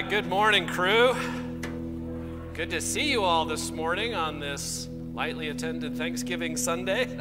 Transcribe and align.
right, 0.00 0.10
good 0.10 0.28
morning, 0.28 0.64
crew. 0.64 1.12
Good 2.54 2.70
to 2.70 2.80
see 2.80 3.10
you 3.10 3.24
all 3.24 3.44
this 3.44 3.72
morning 3.72 4.14
on 4.14 4.38
this 4.38 4.88
lightly 5.12 5.48
attended 5.48 5.96
Thanksgiving 5.96 6.56
Sunday. 6.56 7.18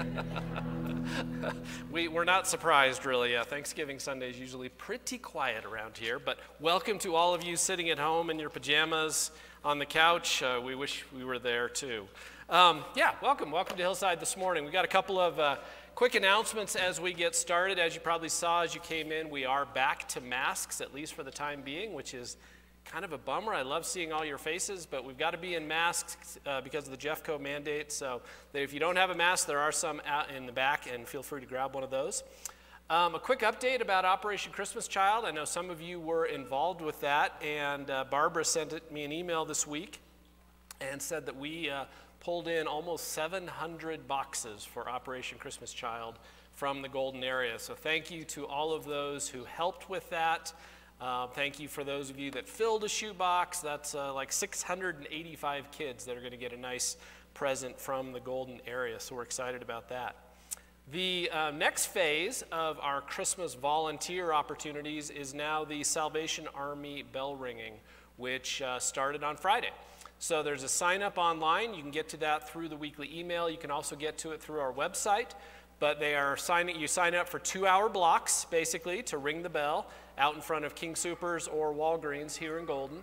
we, 1.92 2.08
we're 2.08 2.24
not 2.24 2.46
surprised, 2.46 3.04
really. 3.04 3.36
Uh, 3.36 3.44
Thanksgiving 3.46 3.98
Sunday 3.98 4.30
is 4.30 4.40
usually 4.40 4.70
pretty 4.70 5.18
quiet 5.18 5.66
around 5.66 5.98
here, 5.98 6.20
but 6.20 6.38
welcome 6.60 7.00
to 7.00 7.16
all 7.16 7.34
of 7.34 7.44
you 7.44 7.56
sitting 7.56 7.90
at 7.90 7.98
home 7.98 8.30
in 8.30 8.38
your 8.38 8.52
pajamas 8.52 9.32
on 9.66 9.80
the 9.80 9.86
couch. 9.88 10.44
Uh, 10.44 10.62
we 10.64 10.76
wish 10.76 11.04
we 11.18 11.24
were 11.24 11.40
there 11.40 11.70
too. 11.70 12.08
Um, 12.48 12.84
yeah, 12.96 13.16
welcome. 13.24 13.50
Welcome 13.50 13.78
to 13.78 13.82
Hillside 13.82 14.20
this 14.20 14.38
morning. 14.38 14.66
We 14.66 14.70
got 14.70 14.86
a 14.86 14.88
couple 14.88 15.20
of 15.20 15.40
uh, 15.40 15.56
quick 15.96 16.14
announcements 16.14 16.76
as 16.76 17.02
we 17.02 17.12
get 17.12 17.36
started. 17.36 17.80
As 17.80 17.96
you 17.96 18.02
probably 18.02 18.30
saw 18.30 18.62
as 18.62 18.76
you 18.76 18.82
came 18.82 19.12
in, 19.12 19.32
we 19.32 19.46
are 19.46 19.66
back 19.66 20.08
to 20.10 20.22
masks, 20.22 20.80
at 20.80 20.94
least 20.94 21.16
for 21.16 21.24
the 21.24 21.32
time 21.32 21.64
being, 21.64 21.94
which 21.94 22.14
is 22.14 22.38
kind 22.92 23.04
of 23.04 23.12
a 23.12 23.18
bummer. 23.18 23.54
I 23.54 23.64
love 23.64 23.86
seeing 23.86 24.14
all 24.14 24.24
your 24.24 24.38
faces, 24.38 24.86
but 24.86 25.04
we've 25.04 25.18
got 25.18 25.32
to 25.32 25.38
be 25.38 25.56
in 25.56 25.68
masks 25.68 26.40
uh, 26.46 26.62
because 26.62 26.86
of 26.86 26.92
the 26.92 26.98
Jeffco 26.98 27.40
mandate. 27.40 27.92
So 27.92 28.22
if 28.54 28.74
you 28.74 28.80
don't 28.80 28.96
have 28.96 29.10
a 29.10 29.16
mask, 29.16 29.46
there 29.46 29.60
are 29.60 29.74
some 29.74 30.02
out 30.06 30.32
in 30.32 30.46
the 30.46 30.52
back, 30.54 30.88
and 30.92 31.08
feel 31.08 31.22
free 31.22 31.42
to 31.42 31.48
grab 31.48 31.76
one 31.76 31.84
of 31.84 31.92
those. 31.92 32.24
Um, 32.90 33.16
a 33.16 33.20
quick 33.20 33.42
update 33.42 33.82
about 33.82 34.06
Operation 34.06 34.54
Christmas 34.54 34.88
Child. 34.88 35.26
I 35.26 35.32
know 35.32 35.44
some 35.44 35.70
of 35.70 35.82
you 35.82 36.00
were 36.00 36.26
involved 36.26 36.80
with 36.80 37.02
that, 37.02 37.34
and 37.44 37.90
uh, 37.90 38.06
Barbara 38.10 38.46
sent 38.46 38.92
me 38.92 39.04
an 39.04 39.12
email 39.12 39.44
this 39.44 39.68
week 39.68 40.00
and 40.80 41.02
said 41.02 41.26
that 41.26 41.36
we 41.36 41.70
uh, 41.70 41.86
pulled 42.22 42.48
in 42.48 42.68
almost 42.68 43.10
700 43.10 44.08
boxes 44.08 44.64
for 44.64 44.90
Operation 44.90 45.38
Christmas 45.38 45.74
Child 45.74 46.20
from 46.54 46.82
the 46.82 46.90
Golden 46.90 47.24
area. 47.24 47.60
So 47.60 47.76
thank 47.76 48.10
you 48.10 48.24
to 48.26 48.48
all 48.48 48.74
of 48.74 48.86
those 48.86 49.28
who 49.28 49.44
helped 49.44 49.90
with 49.90 50.10
that. 50.12 50.54
Uh, 51.00 51.28
thank 51.28 51.60
you 51.60 51.68
for 51.68 51.84
those 51.84 52.10
of 52.10 52.18
you 52.18 52.32
that 52.32 52.48
filled 52.48 52.84
a 52.84 52.90
shoebox. 52.90 53.60
That's 53.60 53.94
uh, 53.94 54.12
like 54.16 54.32
685 54.32 55.70
kids 55.72 56.06
that 56.06 56.18
are 56.18 56.22
going 56.22 56.32
to 56.32 56.38
get 56.38 56.54
a 56.54 56.58
nice 56.58 56.98
present 57.36 57.80
from 57.80 58.14
the 58.14 58.20
Golden 58.20 58.60
area. 58.66 59.00
So 59.00 59.14
we're 59.14 59.22
excited 59.22 59.62
about 59.62 59.90
that. 59.90 60.16
The 60.92 61.30
uh, 61.32 61.52
next 61.52 61.88
phase 61.88 62.44
of 62.52 62.80
our 62.80 63.02
Christmas 63.02 63.54
volunteer 63.54 64.34
opportunities 64.34 65.12
is 65.12 65.36
now 65.36 65.64
the 65.64 65.84
Salvation 65.84 66.48
Army 66.56 67.04
bell 67.04 67.36
ringing, 67.36 67.74
which 68.16 68.64
uh, 68.64 68.80
started 68.80 69.24
on 69.24 69.38
Friday. 69.38 69.70
So 70.18 70.42
there's 70.42 70.64
a 70.64 70.70
sign 70.70 71.04
up 71.04 71.20
online. 71.20 71.76
You 71.76 71.84
can 71.84 71.92
get 71.92 72.10
to 72.10 72.18
that 72.18 72.50
through 72.50 72.70
the 72.70 72.78
weekly 72.78 73.12
email. 73.16 73.48
You 73.52 73.58
can 73.58 73.70
also 73.70 73.96
get 73.96 74.18
to 74.20 74.32
it 74.32 74.42
through 74.42 74.62
our 74.62 74.74
website. 74.74 75.30
But 75.80 76.00
they 76.00 76.16
are 76.16 76.36
signing, 76.38 76.80
you 76.80 76.88
sign 76.88 77.14
up 77.14 77.30
for 77.30 77.38
two 77.38 77.68
hour 77.68 77.88
blocks, 77.88 78.46
basically, 78.46 79.04
to 79.04 79.20
ring 79.20 79.44
the 79.44 79.50
bell 79.50 79.86
out 80.18 80.36
in 80.36 80.42
front 80.42 80.66
of 80.66 80.76
King 80.76 80.96
Supers 80.96 81.48
or 81.48 81.74
Walgreens 81.74 82.36
here 82.36 82.58
in 82.58 82.66
Golden. 82.66 83.00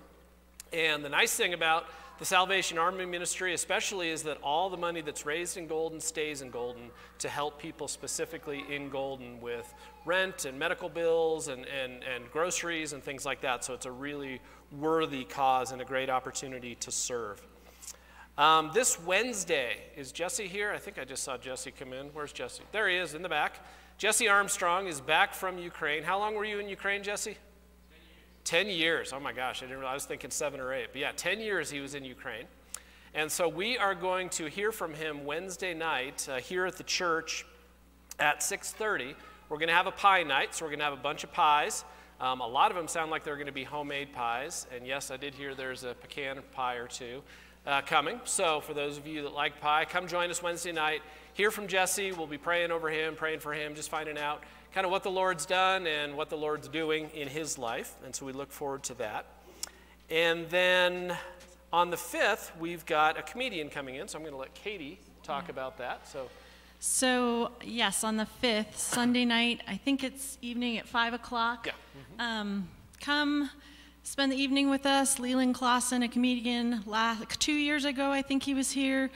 And 0.73 1.05
the 1.05 1.09
nice 1.09 1.35
thing 1.35 1.55
about 1.55 1.87
the 2.19 2.25
Salvation 2.25 2.79
Army 2.79 3.05
Ministry, 3.07 3.55
especially, 3.55 4.11
is 4.11 4.23
that 4.23 4.39
all 4.43 4.71
the 4.71 4.77
money 4.77 5.01
that's 5.01 5.27
raised 5.27 5.57
in 5.57 5.67
Golden 5.67 6.01
stays 6.01 6.43
in 6.43 6.51
Golden 6.51 6.91
to 7.19 7.29
help 7.29 7.61
people 7.61 7.89
specifically 7.89 8.65
in 8.69 8.89
Golden 8.89 9.41
with 9.41 9.73
rent 10.05 10.45
and 10.45 10.59
medical 10.59 10.89
bills 10.89 11.49
and, 11.49 11.67
and, 11.67 12.05
and 12.05 12.31
groceries 12.31 12.93
and 12.93 13.03
things 13.03 13.25
like 13.25 13.41
that. 13.41 13.65
So 13.65 13.75
it's 13.75 13.87
a 13.87 13.91
really 13.91 14.41
worthy 14.79 15.25
cause 15.25 15.73
and 15.73 15.81
a 15.83 15.85
great 15.85 16.11
opportunity 16.11 16.75
to 16.77 16.91
serve. 16.91 17.45
Um, 18.37 18.71
this 18.75 18.99
Wednesday, 19.01 19.77
is 19.97 20.11
Jesse 20.11 20.49
here? 20.49 20.73
I 20.73 20.79
think 20.79 20.99
I 20.99 21.05
just 21.05 21.23
saw 21.23 21.37
Jesse 21.37 21.71
come 21.71 21.93
in. 21.93 22.07
Where's 22.09 22.33
Jesse? 22.33 22.65
There 22.73 22.89
he 22.89 22.97
is 22.97 23.15
in 23.15 23.23
the 23.23 23.29
back. 23.29 23.65
Jesse 23.97 24.29
Armstrong 24.29 24.89
is 24.89 25.01
back 25.01 25.33
from 25.35 25.57
Ukraine. 25.57 26.03
How 26.03 26.19
long 26.19 26.35
were 26.35 26.45
you 26.45 26.59
in 26.59 26.69
Ukraine, 26.69 27.05
Jesse? 27.05 27.37
10 28.45 28.67
years. 28.67 28.71
10 28.73 28.79
years. 28.81 29.13
Oh 29.13 29.21
my 29.21 29.33
gosh, 29.33 29.63
I 29.63 29.67
didn't 29.67 29.79
realize. 29.79 29.93
I 29.93 29.95
was 29.95 30.07
thinking 30.07 30.31
seven 30.31 30.59
or 30.59 30.73
eight. 30.73 30.89
But 30.91 31.01
yeah, 31.01 31.13
10 31.15 31.41
years 31.41 31.71
he 31.71 31.79
was 31.79 31.95
in 31.95 32.05
Ukraine. 32.05 32.47
And 33.15 33.31
so 33.31 33.49
we 33.49 33.79
are 33.79 33.95
going 33.95 34.29
to 34.31 34.47
hear 34.47 34.73
from 34.73 34.95
him 34.95 35.25
Wednesday 35.25 35.75
night 35.75 36.29
uh, 36.29 36.39
here 36.39 36.67
at 36.67 36.77
the 36.77 36.83
church 36.83 37.47
at 38.19 38.41
6:30. 38.41 39.15
We're 39.49 39.59
going 39.59 39.69
to 39.69 39.75
have 39.75 39.87
a 39.87 39.93
pie 39.93 40.25
night, 40.25 40.57
so 40.57 40.65
we're 40.65 40.71
going 40.71 40.81
to 40.81 40.87
have 40.87 40.95
a 40.95 40.97
bunch 40.97 41.23
of 41.23 41.33
pies. 41.33 41.85
Um, 42.21 42.41
a 42.41 42.47
lot 42.47 42.73
of 42.73 42.77
them 42.77 42.89
sound 42.89 43.13
like 43.13 43.23
they're 43.23 43.37
going 43.37 43.47
to 43.47 43.53
be 43.53 43.63
homemade 43.63 44.13
pies. 44.13 44.67
And 44.75 44.85
yes, 44.85 45.13
I 45.13 45.17
did 45.17 45.35
hear 45.35 45.55
there's 45.55 45.85
a 45.85 45.95
pecan 45.95 46.41
pie 46.53 46.75
or 46.75 46.89
two 46.89 47.23
uh, 47.67 47.83
coming. 47.83 48.21
So 48.25 48.61
for 48.61 48.75
those 48.75 48.99
of 48.99 49.07
you 49.07 49.23
that 49.23 49.33
like 49.33 49.61
pie, 49.61 49.85
come 49.85 50.09
join 50.09 50.31
us 50.31 50.43
Wednesday 50.43 50.73
night. 50.73 51.03
Hear 51.35 51.51
from 51.51 51.67
Jesse. 51.67 52.13
We'll 52.13 52.29
be 52.29 52.39
praying 52.39 52.71
over 52.71 52.89
him, 52.89 53.17
praying 53.17 53.41
for 53.41 53.53
him, 53.53 53.75
just 53.75 53.91
finding 53.91 54.17
out 54.17 54.45
kind 54.73 54.85
of 54.85 54.93
what 54.93 55.03
the 55.03 55.11
Lord's 55.11 55.45
done 55.45 55.85
and 55.89 56.17
what 56.17 56.31
the 56.31 56.37
Lord's 56.37 56.69
doing 56.69 57.11
in 57.13 57.27
his 57.27 57.59
life. 57.59 57.93
And 58.05 58.15
so 58.15 58.25
we 58.25 58.33
look 58.33 58.53
forward 58.53 58.85
to 58.85 58.95
that. 58.95 59.27
And 60.09 60.49
then 60.49 61.17
on 61.73 61.91
the 61.91 61.97
5th, 61.97 62.57
we've 62.61 62.87
got 62.87 63.19
a 63.19 63.23
comedian 63.23 63.69
coming 63.69 63.97
in. 63.97 64.07
So 64.07 64.17
I'm 64.17 64.23
going 64.23 64.33
to 64.33 64.39
let 64.39 64.55
Katie 64.55 65.01
talk 65.25 65.49
about 65.49 65.77
that. 65.79 66.07
So. 66.07 66.31
So, 66.79 67.51
yes, 67.65 68.05
on 68.05 68.17
the 68.17 68.29
5th, 68.41 68.77
Sunday 68.77 69.25
night, 69.25 69.61
I 69.67 69.77
think 69.77 70.05
it's 70.05 70.39
evening 70.41 70.79
at 70.79 70.87
5 70.87 71.15
o'clock. 71.15 71.67
Yeah. 71.67 71.73
Mm-hmm. 71.73 72.21
Um, 72.21 72.69
come 73.01 73.51
spend 74.05 74.31
the 74.31 74.37
evening 74.37 74.71
with 74.71 74.87
us. 74.87 75.19
Leland 75.19 75.57
Klassen, 75.57 76.05
a 76.05 76.09
comedian, 76.09 76.85
last, 76.87 77.41
two 77.41 77.55
years 77.55 77.85
ago, 77.85 78.13
I 78.13 78.23
think 78.23 78.45
he 78.45 78.55
was 78.55 78.71
here. 78.71 79.11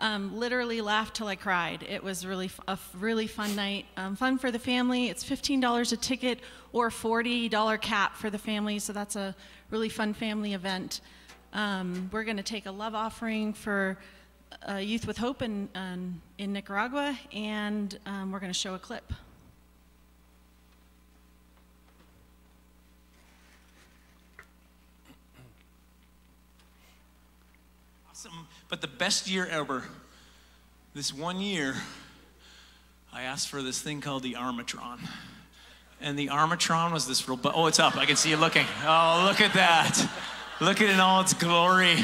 Um, 0.00 0.36
literally 0.36 0.80
laughed 0.80 1.14
till 1.14 1.28
I 1.28 1.36
cried. 1.36 1.84
It 1.88 2.02
was 2.02 2.26
really 2.26 2.50
a 2.66 2.76
really 2.98 3.28
fun 3.28 3.54
night. 3.54 3.86
Um, 3.96 4.16
fun 4.16 4.38
for 4.38 4.50
the 4.50 4.58
family. 4.58 5.08
It's 5.08 5.22
$15 5.22 5.92
a 5.92 5.96
ticket 5.96 6.40
or 6.72 6.90
$40 6.90 7.80
cap 7.80 8.16
for 8.16 8.28
the 8.28 8.38
family, 8.38 8.80
so 8.80 8.92
that's 8.92 9.14
a 9.14 9.36
really 9.70 9.88
fun 9.88 10.12
family 10.12 10.52
event. 10.52 11.00
Um, 11.52 12.10
we're 12.12 12.24
going 12.24 12.36
to 12.36 12.42
take 12.42 12.66
a 12.66 12.72
love 12.72 12.96
offering 12.96 13.52
for 13.52 13.96
uh, 14.68 14.74
Youth 14.74 15.06
with 15.06 15.18
Hope 15.18 15.42
in, 15.42 15.68
um, 15.76 16.20
in 16.38 16.52
Nicaragua, 16.52 17.16
and 17.32 17.96
um, 18.06 18.32
we're 18.32 18.40
going 18.40 18.52
to 18.52 18.58
show 18.58 18.74
a 18.74 18.78
clip. 18.78 19.12
Awesome, 28.10 28.46
but 28.74 28.80
the 28.80 28.88
best 28.88 29.30
year 29.30 29.46
ever. 29.46 29.84
This 30.94 31.14
one 31.14 31.38
year, 31.38 31.76
I 33.12 33.22
asked 33.22 33.48
for 33.48 33.62
this 33.62 33.80
thing 33.80 34.00
called 34.00 34.24
the 34.24 34.32
Armatron. 34.32 34.98
And 36.00 36.18
the 36.18 36.26
Armatron 36.26 36.92
was 36.92 37.06
this 37.06 37.28
real, 37.28 37.38
oh, 37.44 37.68
it's 37.68 37.78
up. 37.78 37.96
I 37.96 38.04
can 38.04 38.16
see 38.16 38.30
you 38.30 38.36
looking. 38.36 38.66
Oh, 38.84 39.26
look 39.28 39.40
at 39.40 39.52
that. 39.54 39.96
Look 40.60 40.80
at 40.80 40.88
it 40.88 40.94
in 40.94 40.98
all 40.98 41.20
its 41.20 41.34
glory. 41.34 41.98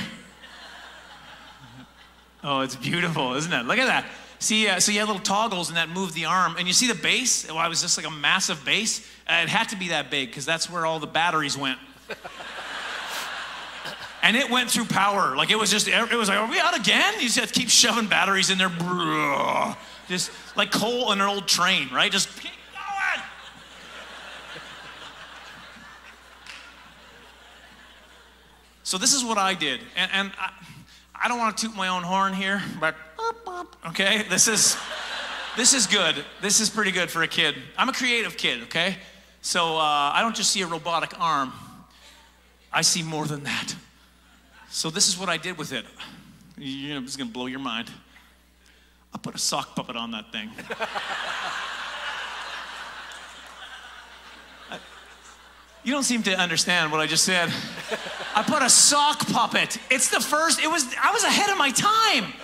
Oh, 2.44 2.60
it's 2.60 2.76
beautiful, 2.76 3.34
isn't 3.34 3.52
it? 3.52 3.66
Look 3.66 3.78
at 3.78 3.86
that. 3.86 4.06
See, 4.38 4.68
uh, 4.68 4.78
so 4.78 4.92
you 4.92 5.00
had 5.00 5.08
little 5.08 5.20
toggles 5.24 5.70
and 5.70 5.76
that 5.76 5.88
moved 5.88 6.14
the 6.14 6.26
arm. 6.26 6.54
And 6.56 6.68
you 6.68 6.72
see 6.72 6.86
the 6.86 6.94
base? 6.94 7.48
Well, 7.52 7.66
it 7.66 7.68
was 7.68 7.82
just 7.82 7.96
like 7.96 8.06
a 8.06 8.12
massive 8.12 8.64
base. 8.64 9.04
Uh, 9.28 9.40
it 9.42 9.48
had 9.48 9.70
to 9.70 9.76
be 9.76 9.88
that 9.88 10.08
big 10.08 10.28
because 10.28 10.46
that's 10.46 10.70
where 10.70 10.86
all 10.86 11.00
the 11.00 11.08
batteries 11.08 11.58
went. 11.58 11.80
And 14.22 14.36
it 14.36 14.50
went 14.50 14.70
through 14.70 14.84
power. 14.86 15.36
Like 15.36 15.50
it 15.50 15.56
was 15.56 15.70
just, 15.70 15.88
it 15.88 16.12
was 16.12 16.28
like, 16.28 16.38
are 16.38 16.50
we 16.50 16.58
out 16.58 16.78
again? 16.78 17.14
You 17.20 17.28
just 17.28 17.54
keep 17.54 17.68
shoving 17.68 18.06
batteries 18.06 18.50
in 18.50 18.58
there. 18.58 18.70
Just 20.08 20.30
like 20.56 20.70
coal 20.70 21.12
in 21.12 21.20
an 21.20 21.26
old 21.26 21.46
train, 21.46 21.88
right? 21.92 22.10
Just 22.10 22.28
keep 22.40 22.50
going. 22.72 23.24
so 28.82 28.98
this 28.98 29.14
is 29.14 29.24
what 29.24 29.38
I 29.38 29.54
did. 29.54 29.80
And, 29.96 30.10
and 30.12 30.32
I, 30.38 30.52
I 31.22 31.28
don't 31.28 31.38
want 31.38 31.56
to 31.56 31.66
toot 31.66 31.76
my 31.76 31.88
own 31.88 32.02
horn 32.02 32.32
here, 32.32 32.62
but 32.80 32.94
okay, 33.88 34.24
this 34.28 34.48
is 34.48 34.76
this 35.56 35.74
is 35.74 35.86
good. 35.86 36.24
This 36.40 36.60
is 36.60 36.70
pretty 36.70 36.90
good 36.90 37.10
for 37.10 37.22
a 37.22 37.28
kid. 37.28 37.56
I'm 37.76 37.88
a 37.88 37.92
creative 37.92 38.36
kid, 38.36 38.62
okay? 38.64 38.96
So 39.42 39.76
uh, 39.76 40.12
I 40.14 40.20
don't 40.22 40.34
just 40.34 40.50
see 40.50 40.62
a 40.62 40.66
robotic 40.66 41.18
arm. 41.20 41.52
I 42.72 42.82
see 42.82 43.02
more 43.02 43.26
than 43.26 43.44
that. 43.44 43.74
So 44.70 44.88
this 44.88 45.08
is 45.08 45.18
what 45.18 45.28
I 45.28 45.36
did 45.36 45.58
with 45.58 45.72
it. 45.72 45.84
You 46.56 46.94
know, 46.94 47.00
it's 47.02 47.16
gonna 47.16 47.30
blow 47.30 47.46
your 47.46 47.58
mind. 47.58 47.90
I 49.12 49.18
put 49.18 49.34
a 49.34 49.38
sock 49.38 49.74
puppet 49.74 49.96
on 49.96 50.12
that 50.12 50.32
thing. 50.32 50.50
You 55.82 55.92
don't 55.92 56.04
seem 56.04 56.22
to 56.24 56.38
understand 56.38 56.92
what 56.92 57.00
I 57.00 57.06
just 57.06 57.24
said. 57.24 57.50
I 58.34 58.42
put 58.42 58.62
a 58.62 58.68
sock 58.68 59.26
puppet. 59.28 59.78
It's 59.90 60.10
the 60.10 60.20
first, 60.20 60.60
it 60.60 60.70
was, 60.70 60.84
I 61.02 61.10
was 61.10 61.24
ahead 61.24 61.48
of 61.48 61.56
my 61.56 61.70
time. 61.70 62.34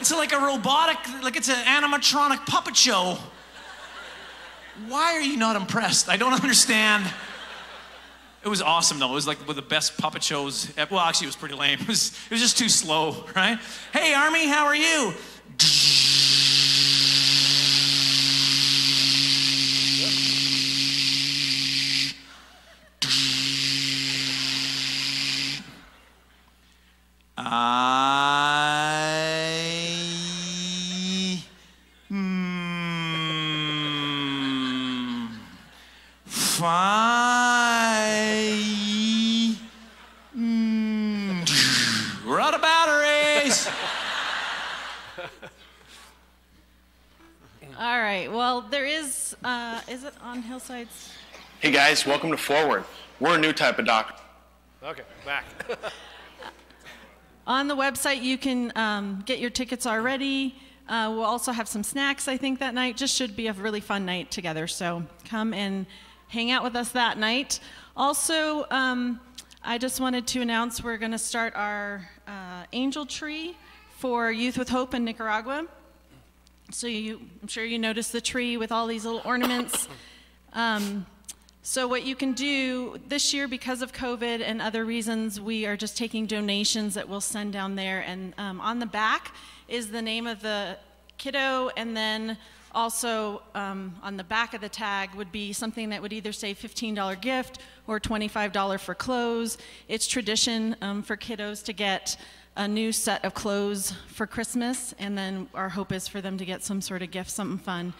It's 0.00 0.10
like 0.10 0.32
a 0.32 0.38
robotic, 0.38 0.98
like 1.22 1.36
it's 1.36 1.48
an 1.48 1.54
animatronic 1.64 2.44
puppet 2.44 2.76
show. 2.76 3.18
Why 4.88 5.14
are 5.14 5.20
you 5.20 5.36
not 5.36 5.54
impressed? 5.54 6.08
I 6.08 6.16
don't 6.16 6.32
understand. 6.42 7.04
It 8.46 8.48
was 8.48 8.62
awesome 8.62 9.00
though. 9.00 9.10
It 9.10 9.14
was 9.14 9.26
like 9.26 9.40
one 9.40 9.50
of 9.50 9.56
the 9.56 9.62
best 9.62 9.98
puppet 9.98 10.22
shows. 10.22 10.72
Well, 10.88 11.00
actually, 11.00 11.24
it 11.24 11.30
was 11.30 11.36
pretty 11.36 11.56
lame. 11.56 11.80
It 11.86 11.88
was, 11.88 12.16
it 12.26 12.30
was 12.30 12.40
just 12.40 12.56
too 12.56 12.68
slow, 12.68 13.24
right? 13.34 13.58
Hey, 13.92 14.14
Army, 14.14 14.46
how 14.46 14.66
are 14.66 14.76
you? 14.76 15.14
Fi. 36.56 37.36
Mm, 40.34 41.46
we're 42.26 42.40
out 42.40 42.54
of 42.54 42.62
batteries. 42.62 43.68
All 47.78 47.98
right. 47.98 48.32
Well, 48.32 48.62
there 48.62 48.86
is. 48.86 49.36
Uh, 49.44 49.80
is 49.86 50.04
it 50.04 50.14
on 50.22 50.42
Hillsides? 50.42 51.12
Hey 51.60 51.72
guys, 51.96 52.06
welcome 52.06 52.30
to 52.30 52.36
Forward. 52.36 52.84
We're 53.20 53.36
a 53.36 53.38
new 53.38 53.54
type 53.54 53.78
of 53.78 53.86
doctor. 53.86 54.22
Okay, 54.82 55.02
back. 55.24 55.44
On 57.46 57.68
the 57.68 57.74
website, 57.74 58.22
you 58.22 58.36
can 58.36 58.70
um, 58.76 59.22
get 59.24 59.38
your 59.38 59.48
tickets 59.48 59.86
already. 59.86 60.56
Uh, 60.90 61.10
we'll 61.14 61.24
also 61.24 61.52
have 61.52 61.66
some 61.66 61.82
snacks, 61.82 62.28
I 62.28 62.36
think, 62.36 62.58
that 62.58 62.74
night. 62.74 62.98
Just 62.98 63.16
should 63.16 63.34
be 63.34 63.46
a 63.46 63.54
really 63.54 63.80
fun 63.80 64.04
night 64.04 64.30
together. 64.30 64.66
So 64.66 65.04
come 65.24 65.54
and 65.54 65.86
hang 66.28 66.50
out 66.50 66.62
with 66.62 66.76
us 66.76 66.90
that 66.90 67.16
night. 67.16 67.60
Also, 67.96 68.66
um, 68.70 69.18
I 69.62 69.78
just 69.78 69.98
wanted 69.98 70.26
to 70.26 70.42
announce 70.42 70.84
we're 70.84 70.98
going 70.98 71.12
to 71.12 71.18
start 71.18 71.54
our 71.56 72.06
uh, 72.28 72.64
angel 72.74 73.06
tree 73.06 73.56
for 73.96 74.30
Youth 74.30 74.58
with 74.58 74.68
Hope 74.68 74.92
in 74.92 75.02
Nicaragua. 75.02 75.66
So 76.70 76.88
you, 76.88 77.22
I'm 77.40 77.48
sure 77.48 77.64
you 77.64 77.78
noticed 77.78 78.12
the 78.12 78.20
tree 78.20 78.58
with 78.58 78.70
all 78.70 78.86
these 78.86 79.06
little 79.06 79.22
ornaments. 79.24 79.88
Um, 80.52 81.06
so, 81.68 81.88
what 81.88 82.04
you 82.04 82.14
can 82.14 82.32
do 82.32 82.96
this 83.08 83.34
year, 83.34 83.48
because 83.48 83.82
of 83.82 83.92
COVID 83.92 84.40
and 84.40 84.62
other 84.62 84.84
reasons, 84.84 85.40
we 85.40 85.66
are 85.66 85.76
just 85.76 85.96
taking 85.96 86.24
donations 86.24 86.94
that 86.94 87.08
we'll 87.08 87.20
send 87.20 87.52
down 87.52 87.74
there. 87.74 88.02
And 88.02 88.34
um, 88.38 88.60
on 88.60 88.78
the 88.78 88.86
back 88.86 89.34
is 89.66 89.90
the 89.90 90.00
name 90.00 90.28
of 90.28 90.42
the 90.42 90.78
kiddo, 91.18 91.70
and 91.76 91.96
then 91.96 92.38
also 92.70 93.42
um, 93.56 93.96
on 94.04 94.16
the 94.16 94.22
back 94.22 94.54
of 94.54 94.60
the 94.60 94.68
tag 94.68 95.12
would 95.16 95.32
be 95.32 95.52
something 95.52 95.88
that 95.88 96.00
would 96.00 96.12
either 96.12 96.30
say 96.30 96.54
$15 96.54 97.20
gift 97.20 97.58
or 97.88 97.98
$25 97.98 98.78
for 98.78 98.94
clothes. 98.94 99.58
It's 99.88 100.06
tradition 100.06 100.76
um, 100.82 101.02
for 101.02 101.16
kiddos 101.16 101.64
to 101.64 101.72
get 101.72 102.16
a 102.54 102.68
new 102.68 102.92
set 102.92 103.24
of 103.24 103.34
clothes 103.34 103.92
for 104.06 104.28
Christmas, 104.28 104.94
and 105.00 105.18
then 105.18 105.48
our 105.52 105.70
hope 105.70 105.90
is 105.90 106.06
for 106.06 106.20
them 106.20 106.38
to 106.38 106.44
get 106.44 106.62
some 106.62 106.80
sort 106.80 107.02
of 107.02 107.10
gift, 107.10 107.28
something 107.28 107.58
fun. 107.58 107.92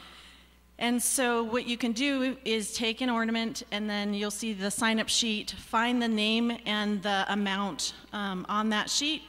And 0.78 1.02
so, 1.02 1.43
what 1.43 1.67
you 1.67 1.78
can 1.78 1.93
do 1.93 2.37
is 2.44 2.75
take 2.75 3.00
an 3.00 3.08
ornament, 3.08 3.62
and 3.70 3.88
then 3.88 4.12
you'll 4.12 4.31
see 4.31 4.52
the 4.52 4.70
sign 4.70 5.00
up 5.00 5.08
sheet, 5.08 5.52
find 5.52 6.02
the 6.02 6.08
name 6.08 6.58
and 6.67 7.02
the 7.02 7.25
amount 7.31 7.94
um, 8.12 8.44
on 8.50 8.69
that 8.70 8.90
sheet, 8.90 9.23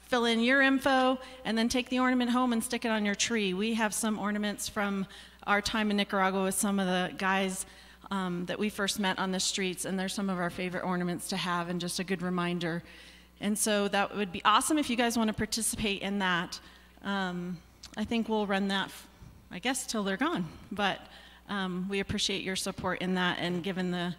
fill 0.00 0.26
in 0.26 0.40
your 0.40 0.60
info, 0.60 1.18
and 1.46 1.56
then 1.56 1.70
take 1.70 1.88
the 1.88 1.98
ornament 1.98 2.30
home 2.30 2.52
and 2.52 2.62
stick 2.62 2.84
it 2.84 2.88
on 2.88 3.06
your 3.06 3.14
tree. 3.14 3.54
We 3.54 3.72
have 3.72 3.94
some 3.94 4.18
ornaments 4.18 4.68
from 4.68 5.06
our 5.46 5.62
time 5.62 5.90
in 5.90 5.96
Nicaragua 5.96 6.44
with 6.44 6.56
some 6.56 6.78
of 6.78 6.86
the 6.86 7.14
guys 7.16 7.64
um, 8.10 8.44
that 8.44 8.58
we 8.58 8.68
first 8.68 9.00
met 9.00 9.18
on 9.18 9.32
the 9.32 9.40
streets, 9.40 9.86
and 9.86 9.98
they're 9.98 10.10
some 10.10 10.28
of 10.28 10.38
our 10.38 10.50
favorite 10.50 10.84
ornaments 10.84 11.26
to 11.28 11.38
have, 11.38 11.70
and 11.70 11.80
just 11.80 12.00
a 12.00 12.04
good 12.04 12.20
reminder. 12.20 12.82
And 13.40 13.58
so, 13.58 13.88
that 13.88 14.14
would 14.14 14.30
be 14.30 14.42
awesome 14.44 14.76
if 14.76 14.90
you 14.90 14.96
guys 14.96 15.16
want 15.16 15.28
to 15.28 15.34
participate 15.34 16.02
in 16.02 16.18
that. 16.18 16.60
Um, 17.02 17.56
I 17.96 18.04
think 18.04 18.28
we'll 18.28 18.46
run 18.46 18.68
that 18.68 18.90
I 19.52 19.58
guess, 19.58 19.86
till 19.86 20.02
they're 20.02 20.16
gone. 20.16 20.46
But 20.70 21.00
um, 21.48 21.86
we 21.88 22.00
appreciate 22.00 22.42
your 22.42 22.56
support 22.56 23.02
in 23.02 23.14
that 23.16 23.38
and 23.38 23.62
giving 23.62 23.90
the, 23.90 24.14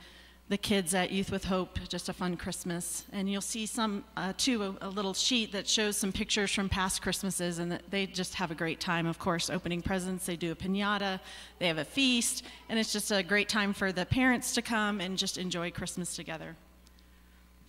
the 0.50 0.57
kids 0.57 0.94
at 0.94 1.09
Youth 1.09 1.31
with 1.31 1.45
Hope 1.45 1.80
just 1.89 2.07
a 2.07 2.13
fun 2.13 2.38
Christmas. 2.38 3.06
And 3.12 3.31
you'll 3.31 3.41
see 3.41 3.65
some, 3.65 4.03
uh, 4.15 4.33
too, 4.38 4.62
a, 4.62 4.88
a, 4.88 4.89
little 4.89 5.15
sheet 5.15 5.51
that 5.53 5.68
shows 5.68 5.97
some 5.97 6.12
pictures 6.12 6.51
from 6.51 6.69
past 6.69 7.01
Christmases, 7.01 7.57
and 7.57 7.80
they 7.89 8.06
just 8.06 8.35
have 8.35 8.51
a 8.51 8.56
great 8.56 8.80
time, 8.80 9.07
of 9.07 9.18
course, 9.18 9.50
opening 9.50 9.81
presents. 9.81 10.27
They 10.27 10.35
do 10.35 10.51
a 10.51 10.56
pinata, 10.56 11.19
they 11.57 11.68
have 11.68 11.80
a 11.80 11.85
feast, 11.85 12.44
and 12.69 12.77
it's 12.77 12.94
just 12.94 13.12
a 13.12 13.24
great 13.24 13.50
time 13.50 13.74
for 13.74 13.91
the 13.91 14.06
parents 14.06 14.53
to 14.53 14.62
come 14.62 15.01
and 15.01 15.18
just 15.18 15.39
enjoy 15.39 15.71
Christmas 15.71 16.15
together. 16.15 16.56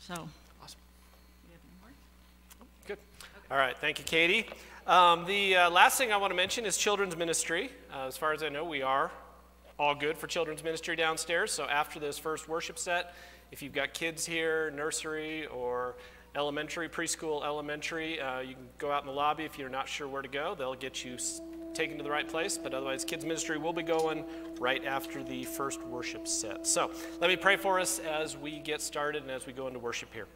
So. 0.00 0.28
Awesome. 0.62 0.78
Good. 2.86 2.98
All 3.50 3.56
right. 3.56 3.76
Thank 3.78 3.98
you, 3.98 4.04
Katie. 4.04 4.48
Um, 4.86 5.24
the 5.24 5.56
uh, 5.56 5.70
last 5.70 5.96
thing 5.96 6.12
I 6.12 6.18
want 6.18 6.30
to 6.30 6.36
mention 6.36 6.66
is 6.66 6.76
children's 6.76 7.16
ministry. 7.16 7.70
Uh, 7.90 8.06
as 8.06 8.18
far 8.18 8.34
as 8.34 8.42
I 8.42 8.50
know, 8.50 8.66
we 8.66 8.82
are 8.82 9.10
all 9.78 9.94
good 9.94 10.18
for 10.18 10.26
children's 10.26 10.62
ministry 10.62 10.94
downstairs. 10.94 11.52
So 11.52 11.64
after 11.64 11.98
this 11.98 12.18
first 12.18 12.50
worship 12.50 12.78
set, 12.78 13.14
if 13.50 13.62
you've 13.62 13.72
got 13.72 13.94
kids 13.94 14.26
here, 14.26 14.70
nursery 14.72 15.46
or 15.46 15.96
elementary, 16.36 16.90
preschool, 16.90 17.42
elementary, 17.42 18.20
uh, 18.20 18.40
you 18.40 18.52
can 18.52 18.68
go 18.76 18.92
out 18.92 19.02
in 19.02 19.06
the 19.06 19.14
lobby 19.14 19.44
if 19.44 19.58
you're 19.58 19.70
not 19.70 19.88
sure 19.88 20.06
where 20.06 20.20
to 20.20 20.28
go. 20.28 20.54
They'll 20.54 20.74
get 20.74 21.02
you 21.02 21.16
taken 21.72 21.96
to 21.96 22.04
the 22.04 22.10
right 22.10 22.28
place. 22.28 22.58
But 22.58 22.74
otherwise, 22.74 23.06
kids 23.06 23.24
ministry 23.24 23.56
will 23.56 23.72
be 23.72 23.82
going 23.82 24.26
right 24.60 24.84
after 24.84 25.22
the 25.22 25.44
first 25.44 25.82
worship 25.84 26.28
set. 26.28 26.66
So 26.66 26.90
let 27.22 27.30
me 27.30 27.36
pray 27.36 27.56
for 27.56 27.80
us 27.80 28.00
as 28.00 28.36
we 28.36 28.58
get 28.58 28.82
started 28.82 29.22
and 29.22 29.30
as 29.30 29.46
we 29.46 29.54
go 29.54 29.66
into 29.66 29.78
worship 29.78 30.12
here. 30.12 30.26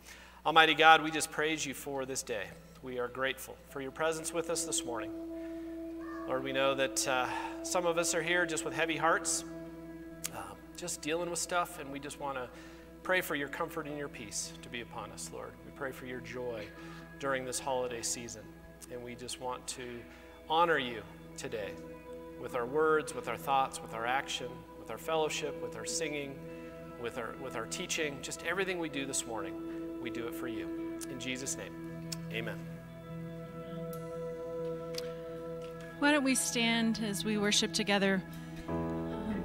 Almighty 0.46 0.72
God, 0.72 1.04
we 1.04 1.10
just 1.10 1.30
praise 1.30 1.66
you 1.66 1.74
for 1.74 2.06
this 2.06 2.22
day 2.22 2.46
we 2.82 2.98
are 2.98 3.08
grateful 3.08 3.56
for 3.70 3.80
your 3.80 3.90
presence 3.90 4.32
with 4.32 4.50
us 4.50 4.64
this 4.64 4.84
morning. 4.84 5.10
Lord, 6.28 6.44
we 6.44 6.52
know 6.52 6.74
that 6.74 7.08
uh, 7.08 7.26
some 7.64 7.86
of 7.86 7.98
us 7.98 8.14
are 8.14 8.22
here 8.22 8.46
just 8.46 8.64
with 8.64 8.72
heavy 8.74 8.96
hearts, 8.96 9.44
uh, 10.34 10.54
just 10.76 11.02
dealing 11.02 11.28
with 11.28 11.40
stuff, 11.40 11.80
and 11.80 11.90
we 11.90 11.98
just 11.98 12.20
want 12.20 12.36
to 12.36 12.48
pray 13.02 13.20
for 13.20 13.34
your 13.34 13.48
comfort 13.48 13.86
and 13.86 13.98
your 13.98 14.08
peace 14.08 14.52
to 14.62 14.68
be 14.68 14.82
upon 14.82 15.10
us, 15.10 15.30
Lord. 15.32 15.52
We 15.64 15.72
pray 15.72 15.90
for 15.90 16.06
your 16.06 16.20
joy 16.20 16.66
during 17.18 17.44
this 17.44 17.58
holiday 17.58 18.02
season, 18.02 18.42
and 18.92 19.02
we 19.02 19.16
just 19.16 19.40
want 19.40 19.66
to 19.68 19.98
honor 20.48 20.78
you 20.78 21.02
today 21.36 21.72
with 22.40 22.54
our 22.54 22.66
words, 22.66 23.12
with 23.14 23.28
our 23.28 23.36
thoughts, 23.36 23.82
with 23.82 23.94
our 23.94 24.06
action, 24.06 24.48
with 24.78 24.90
our 24.90 24.98
fellowship, 24.98 25.60
with 25.60 25.74
our 25.74 25.86
singing, 25.86 26.38
with 27.02 27.18
our, 27.18 27.34
with 27.42 27.56
our 27.56 27.66
teaching, 27.66 28.18
just 28.22 28.44
everything 28.44 28.78
we 28.78 28.88
do 28.88 29.04
this 29.04 29.26
morning, 29.26 30.00
we 30.00 30.10
do 30.10 30.28
it 30.28 30.34
for 30.34 30.46
you. 30.46 30.98
In 31.10 31.18
Jesus' 31.18 31.56
name. 31.56 31.87
Amen. 32.32 32.58
Why 35.98 36.12
don't 36.12 36.24
we 36.24 36.34
stand 36.34 37.00
as 37.04 37.24
we 37.24 37.38
worship 37.38 37.72
together? 37.72 38.22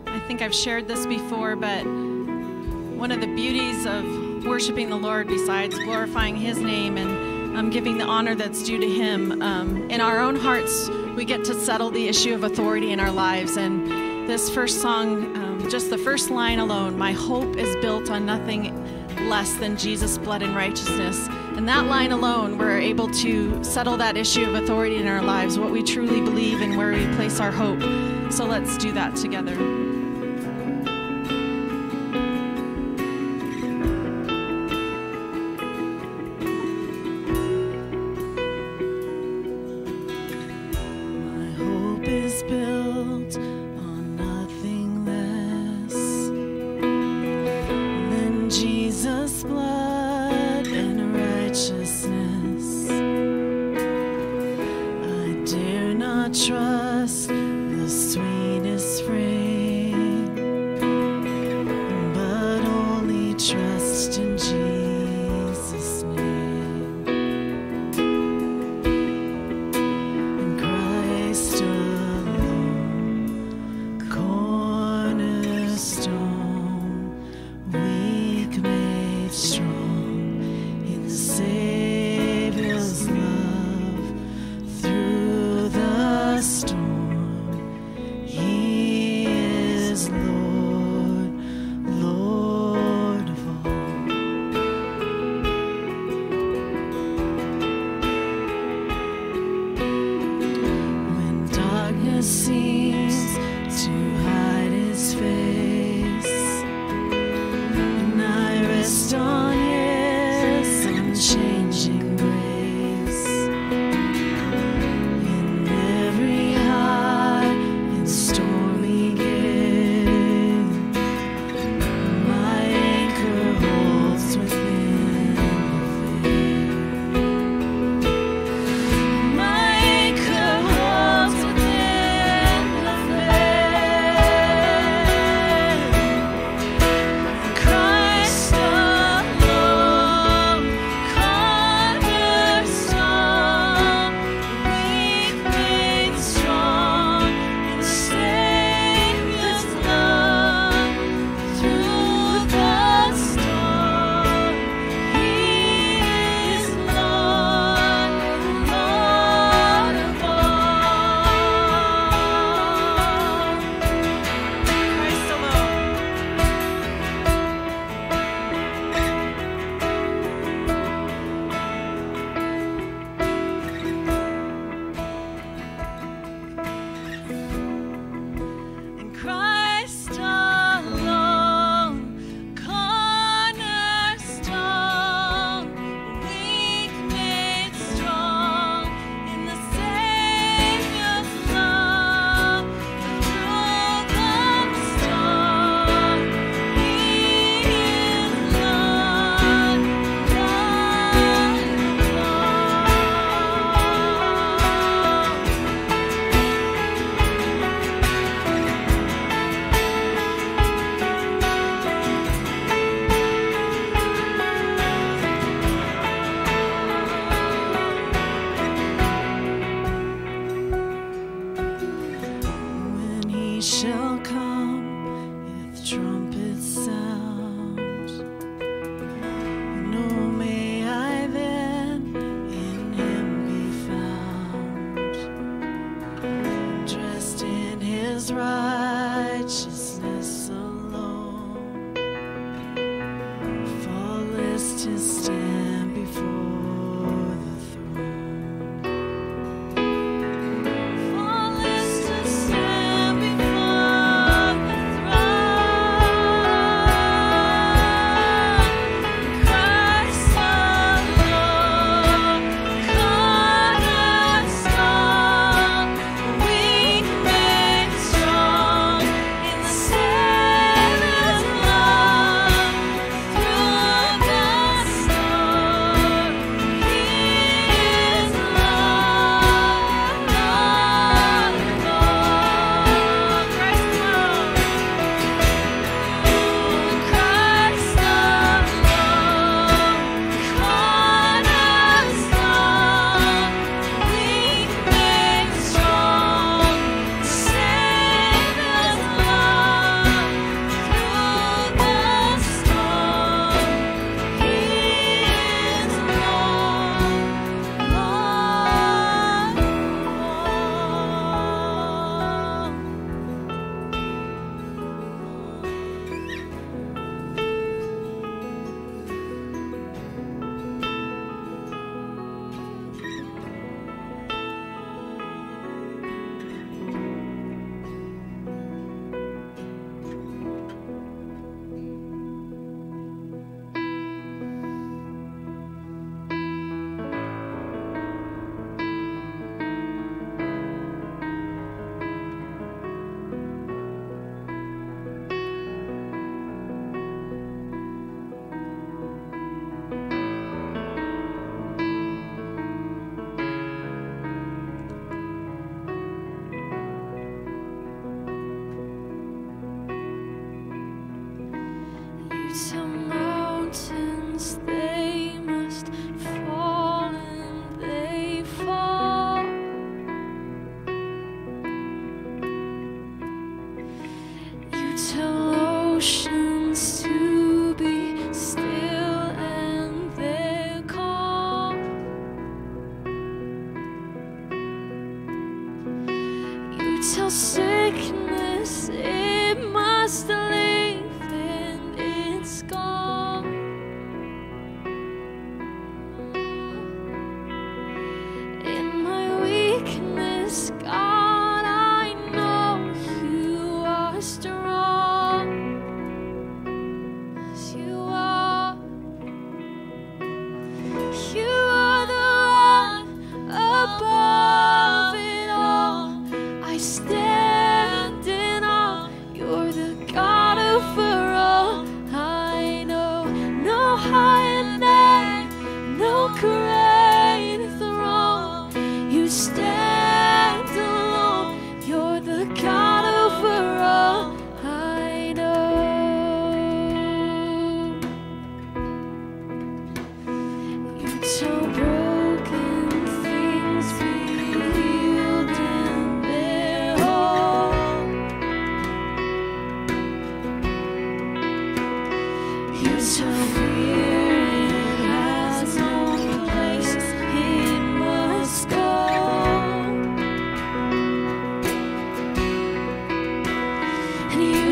I 0.05 0.19
think 0.27 0.41
I've 0.41 0.53
shared 0.53 0.87
this 0.87 1.05
before, 1.07 1.55
but 1.55 1.83
one 1.83 3.11
of 3.11 3.21
the 3.21 3.27
beauties 3.27 3.85
of 3.85 4.45
worshiping 4.45 4.89
the 4.89 4.95
Lord, 4.95 5.27
besides 5.27 5.77
glorifying 5.79 6.35
His 6.35 6.59
name 6.59 6.97
and 6.97 7.57
um, 7.57 7.69
giving 7.69 7.97
the 7.97 8.05
honor 8.05 8.35
that's 8.35 8.63
due 8.63 8.79
to 8.79 8.87
Him, 8.87 9.41
um, 9.41 9.89
in 9.89 9.99
our 9.99 10.19
own 10.19 10.35
hearts, 10.35 10.89
we 11.15 11.25
get 11.25 11.43
to 11.45 11.53
settle 11.53 11.89
the 11.89 12.07
issue 12.07 12.33
of 12.33 12.43
authority 12.43 12.91
in 12.91 12.99
our 12.99 13.11
lives. 13.11 13.57
And 13.57 13.87
this 14.29 14.49
first 14.49 14.81
song, 14.81 15.35
um, 15.35 15.69
just 15.69 15.89
the 15.89 15.97
first 15.97 16.29
line 16.29 16.59
alone, 16.59 16.97
my 16.97 17.13
hope 17.13 17.57
is 17.57 17.75
built 17.77 18.09
on 18.09 18.25
nothing 18.25 18.79
less 19.27 19.53
than 19.55 19.77
Jesus' 19.77 20.17
blood 20.17 20.41
and 20.41 20.55
righteousness. 20.55 21.27
And 21.55 21.67
that 21.67 21.85
line 21.85 22.11
alone, 22.11 22.57
we're 22.57 22.79
able 22.79 23.09
to 23.11 23.63
settle 23.63 23.97
that 23.97 24.17
issue 24.17 24.43
of 24.43 24.55
authority 24.55 24.97
in 24.97 25.07
our 25.07 25.21
lives, 25.21 25.59
what 25.59 25.71
we 25.71 25.83
truly 25.83 26.19
believe 26.19 26.61
and 26.61 26.75
where 26.77 26.91
we 26.91 27.05
place 27.15 27.39
our 27.39 27.51
hope. 27.51 27.81
So 28.31 28.45
let's 28.45 28.77
do 28.77 28.91
that 28.93 29.15
together. 29.15 29.82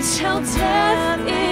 Tell 0.01 0.41
death 0.41 1.27
it 1.27 1.50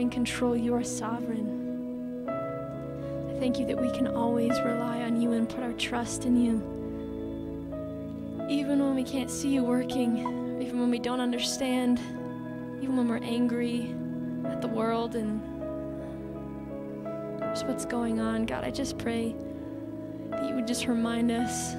in 0.00 0.08
control, 0.10 0.56
you 0.56 0.74
are 0.74 0.82
sovereign. 0.82 2.26
I 2.26 3.38
thank 3.38 3.58
you 3.58 3.66
that 3.66 3.78
we 3.78 3.90
can 3.90 4.06
always 4.06 4.58
rely 4.60 5.02
on 5.02 5.20
you 5.20 5.32
and 5.32 5.48
put 5.48 5.62
our 5.62 5.74
trust 5.74 6.24
in 6.24 6.42
you. 6.42 6.56
Even 8.48 8.80
when 8.80 8.94
we 8.94 9.04
can't 9.04 9.30
see 9.30 9.50
you 9.50 9.62
working, 9.62 10.58
even 10.60 10.80
when 10.80 10.90
we 10.90 10.98
don't 10.98 11.20
understand, 11.20 12.00
even 12.80 12.96
when 12.96 13.08
we're 13.08 13.18
angry 13.18 13.94
at 14.46 14.62
the 14.62 14.68
world 14.68 15.16
and 15.16 15.42
just 17.54 17.66
what's 17.66 17.84
going 17.84 18.20
on, 18.20 18.46
God, 18.46 18.64
I 18.64 18.70
just 18.70 18.96
pray 18.96 19.36
that 20.30 20.48
you 20.48 20.54
would 20.54 20.66
just 20.66 20.86
remind 20.86 21.30
us 21.30 21.74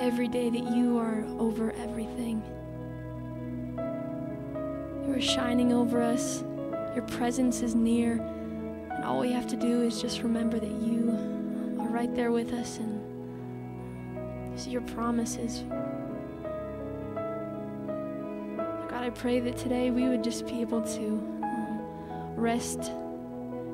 every 0.00 0.26
day 0.26 0.50
that 0.50 0.64
you 0.74 0.98
are 0.98 1.24
over 1.38 1.70
everything. 1.72 2.42
You 5.06 5.14
are 5.14 5.20
shining 5.20 5.72
over 5.72 6.02
us. 6.02 6.42
Your 6.96 7.04
presence 7.04 7.60
is 7.60 7.74
near. 7.74 8.12
And 8.12 9.04
all 9.04 9.20
we 9.20 9.30
have 9.30 9.46
to 9.48 9.56
do 9.56 9.82
is 9.82 10.00
just 10.00 10.22
remember 10.22 10.58
that 10.58 10.70
you 10.70 11.10
are 11.78 11.88
right 11.88 12.12
there 12.14 12.32
with 12.32 12.54
us 12.54 12.78
and 12.78 14.58
see 14.58 14.70
your 14.70 14.80
promises. 14.80 15.62
God, 18.88 19.04
I 19.04 19.10
pray 19.10 19.40
that 19.40 19.58
today 19.58 19.90
we 19.90 20.08
would 20.08 20.24
just 20.24 20.46
be 20.46 20.62
able 20.62 20.80
to 20.80 21.06
um, 21.42 22.32
rest 22.34 22.90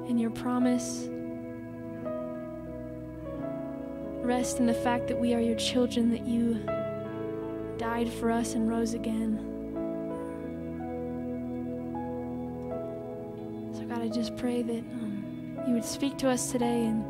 in 0.09 0.19
your 0.19 0.31
promise. 0.31 1.09
Rest 4.25 4.59
in 4.59 4.67
the 4.67 4.75
fact 4.75 5.07
that 5.07 5.17
we 5.17 5.33
are 5.33 5.41
your 5.41 5.55
children, 5.55 6.11
that 6.11 6.27
you 6.27 6.55
died 7.79 8.13
for 8.13 8.33
us 8.33 8.55
and 8.55 8.69
rose 8.69 8.95
again. 8.95 9.52
Pray 14.43 14.61
that 14.61 14.81
um, 14.81 15.57
you 15.69 15.75
would 15.75 15.85
speak 15.85 16.19
to 16.19 16.29
us 16.29 16.51
today 16.51 16.87
and 16.87 17.05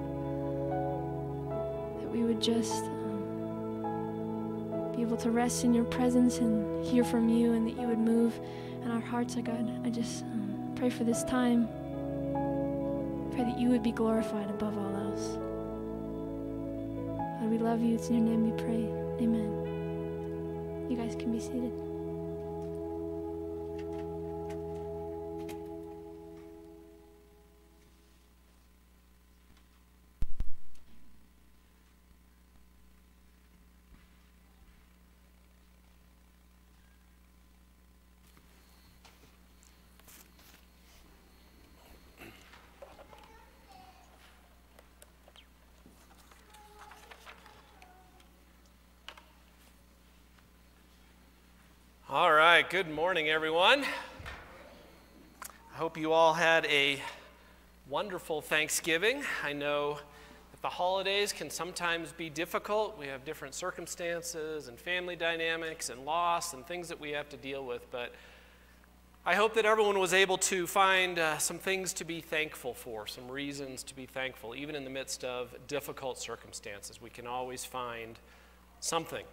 that 1.98 2.10
we 2.12 2.22
would 2.24 2.42
just 2.42 2.84
um, 2.84 4.92
be 4.94 5.00
able 5.00 5.16
to 5.16 5.30
rest 5.30 5.64
in 5.64 5.72
your 5.72 5.86
presence 5.86 6.40
and 6.40 6.84
hear 6.84 7.02
from 7.02 7.30
you 7.30 7.54
and 7.54 7.66
that 7.66 7.80
you 7.80 7.88
would 7.88 7.98
move 7.98 8.38
in 8.82 8.90
our 8.90 9.00
hearts, 9.00 9.34
oh 9.38 9.40
God. 9.40 9.66
I 9.82 9.88
just 9.88 10.24
um, 10.24 10.74
pray 10.76 10.90
for 10.90 11.04
this 11.04 11.24
time. 11.24 11.66
Pray 13.32 13.44
that 13.44 13.58
you 13.58 13.70
would 13.70 13.82
be 13.82 13.92
glorified 13.92 14.50
above 14.50 14.76
all 14.76 14.94
else. 14.94 15.38
God, 17.40 17.50
we 17.50 17.56
love 17.56 17.80
you. 17.80 17.94
It's 17.94 18.10
in 18.10 18.16
your 18.16 18.26
name 18.26 18.44
we 18.44 18.52
pray. 18.62 18.86
Amen. 19.24 20.86
You 20.90 20.98
guys 20.98 21.16
can 21.16 21.32
be 21.32 21.40
seated. 21.40 21.72
Good 52.72 52.88
morning, 52.88 53.28
everyone. 53.28 53.84
I 55.42 55.76
hope 55.76 55.98
you 55.98 56.14
all 56.14 56.32
had 56.32 56.64
a 56.64 57.02
wonderful 57.86 58.40
Thanksgiving. 58.40 59.22
I 59.44 59.52
know 59.52 59.98
that 60.52 60.62
the 60.62 60.70
holidays 60.70 61.34
can 61.34 61.50
sometimes 61.50 62.12
be 62.12 62.30
difficult. 62.30 62.98
We 62.98 63.08
have 63.08 63.26
different 63.26 63.52
circumstances 63.54 64.68
and 64.68 64.80
family 64.80 65.16
dynamics 65.16 65.90
and 65.90 66.06
loss 66.06 66.54
and 66.54 66.66
things 66.66 66.88
that 66.88 66.98
we 66.98 67.10
have 67.10 67.28
to 67.28 67.36
deal 67.36 67.66
with, 67.66 67.90
but 67.90 68.14
I 69.26 69.34
hope 69.34 69.52
that 69.52 69.66
everyone 69.66 69.98
was 69.98 70.14
able 70.14 70.38
to 70.38 70.66
find 70.66 71.18
uh, 71.18 71.36
some 71.36 71.58
things 71.58 71.92
to 71.92 72.06
be 72.06 72.22
thankful 72.22 72.72
for, 72.72 73.06
some 73.06 73.30
reasons 73.30 73.82
to 73.82 73.94
be 73.94 74.06
thankful, 74.06 74.54
even 74.54 74.74
in 74.74 74.84
the 74.84 74.90
midst 74.90 75.24
of 75.24 75.54
difficult 75.66 76.18
circumstances. 76.18 77.02
We 77.02 77.10
can 77.10 77.26
always 77.26 77.66
find 77.66 78.18
something. 78.80 79.26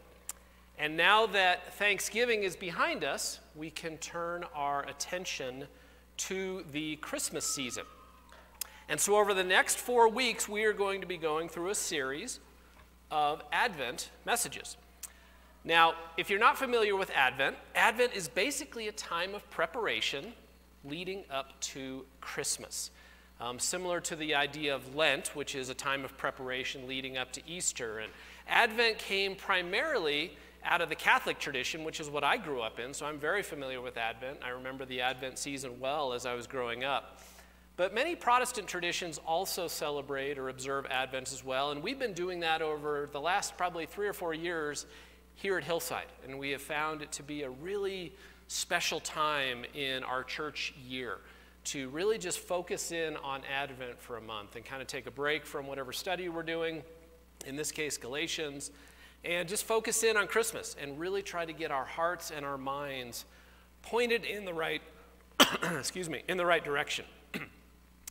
And 0.80 0.96
now 0.96 1.26
that 1.28 1.74
Thanksgiving 1.74 2.44
is 2.44 2.56
behind 2.56 3.04
us, 3.04 3.42
we 3.54 3.70
can 3.70 3.98
turn 3.98 4.46
our 4.56 4.88
attention 4.88 5.66
to 6.16 6.64
the 6.72 6.96
Christmas 6.98 7.46
season. 7.46 7.84
And 8.88 8.98
so, 8.98 9.18
over 9.18 9.34
the 9.34 9.44
next 9.44 9.78
four 9.78 10.10
weeks, 10.10 10.48
we 10.48 10.64
are 10.64 10.74
going 10.74 11.02
to 11.02 11.08
be 11.08 11.18
going 11.18 11.50
through 11.50 11.70
a 11.70 11.76
series 11.76 12.40
of 13.12 13.44
Advent 13.52 14.10
messages. 14.26 14.78
Now, 15.66 15.96
if 16.18 16.30
you're 16.30 16.40
not 16.40 16.58
familiar 16.58 16.96
with 16.96 17.12
Advent, 17.12 17.58
Advent 17.76 18.14
is 18.16 18.30
basically 18.30 18.88
a 18.88 18.94
time 18.94 19.36
of 19.36 19.48
preparation 19.50 20.34
leading 20.86 21.26
up 21.30 21.60
to 21.60 22.06
Christmas. 22.22 22.92
Um, 23.42 23.60
similar 23.60 24.00
to 24.02 24.16
the 24.16 24.34
idea 24.34 24.74
of 24.74 24.96
Lent, 24.96 25.36
which 25.36 25.56
is 25.56 25.70
a 25.70 25.74
time 25.74 26.06
of 26.06 26.18
preparation 26.18 26.88
leading 26.88 27.18
up 27.18 27.32
to 27.34 27.42
Easter. 27.48 28.00
And 28.00 28.12
Advent 28.48 28.98
came 28.98 29.36
primarily 29.36 30.38
out 30.70 30.82
of 30.82 30.90
the 30.90 30.96
Catholic 30.96 31.40
tradition, 31.40 31.84
which 31.84 32.00
is 32.00 32.12
what 32.12 32.24
I 32.24 32.38
grew 32.38 32.62
up 32.62 32.80
in, 32.80 32.94
so 32.94 33.08
I'm 33.08 33.18
very 33.18 33.42
familiar 33.42 33.82
with 33.82 33.98
Advent. 33.98 34.38
I 34.46 34.50
remember 34.50 34.86
the 34.86 35.02
Advent 35.02 35.40
season 35.40 35.80
well 35.80 36.14
as 36.14 36.28
I 36.28 36.36
was 36.36 36.46
growing 36.46 36.84
up. 36.84 37.20
But 37.76 37.96
many 37.96 38.16
Protestant 38.16 38.68
traditions 38.68 39.20
also 39.26 39.68
celebrate 39.68 40.38
or 40.38 40.50
observe 40.50 40.86
Advent 40.86 41.34
as 41.34 41.44
well, 41.44 41.72
and 41.72 41.82
we've 41.82 41.98
been 41.98 42.14
doing 42.14 42.42
that 42.42 42.62
over 42.62 43.10
the 43.12 43.20
last 43.20 43.58
probably 43.58 43.88
three 43.88 44.08
or 44.08 44.14
four 44.14 44.36
years 44.36 44.86
here 45.34 45.58
at 45.58 45.64
Hillside, 45.64 46.06
and 46.24 46.38
we 46.38 46.52
have 46.52 46.62
found 46.62 47.02
it 47.02 47.12
to 47.14 47.24
be 47.24 47.42
a 47.42 47.50
really 47.50 48.14
special 48.48 49.00
time 49.00 49.66
in 49.74 50.04
our 50.04 50.24
church 50.24 50.76
year 50.88 51.18
to 51.64 51.90
really 51.90 52.20
just 52.20 52.40
focus 52.40 52.92
in 52.92 53.18
on 53.18 53.42
Advent 53.52 54.00
for 54.00 54.18
a 54.18 54.22
month 54.22 54.56
and 54.56 54.64
kind 54.64 54.84
of 54.84 54.88
take 54.88 55.08
a 55.08 55.12
break 55.12 55.48
from 55.48 55.66
whatever 55.66 55.92
study 55.92 56.30
we're 56.30 56.44
doing, 56.44 56.84
in 57.48 57.56
this 57.56 57.72
case, 57.72 57.98
Galatians 57.98 58.70
and 59.24 59.48
just 59.50 59.66
focus 59.66 60.04
in 60.04 60.18
on 60.18 60.28
Christmas 60.28 60.76
and 60.82 61.00
really 61.00 61.22
try 61.22 61.46
to 61.46 61.54
get 61.54 61.72
our 61.72 61.86
hearts 61.86 62.32
and 62.32 62.46
our 62.46 62.58
minds 62.58 63.26
pointed 63.82 64.26
in 64.26 64.46
the 64.46 64.54
right 64.54 64.82
excuse 65.78 66.10
me, 66.10 66.24
in 66.28 66.38
the 66.38 66.46
right 66.46 66.64
direction. 66.64 67.06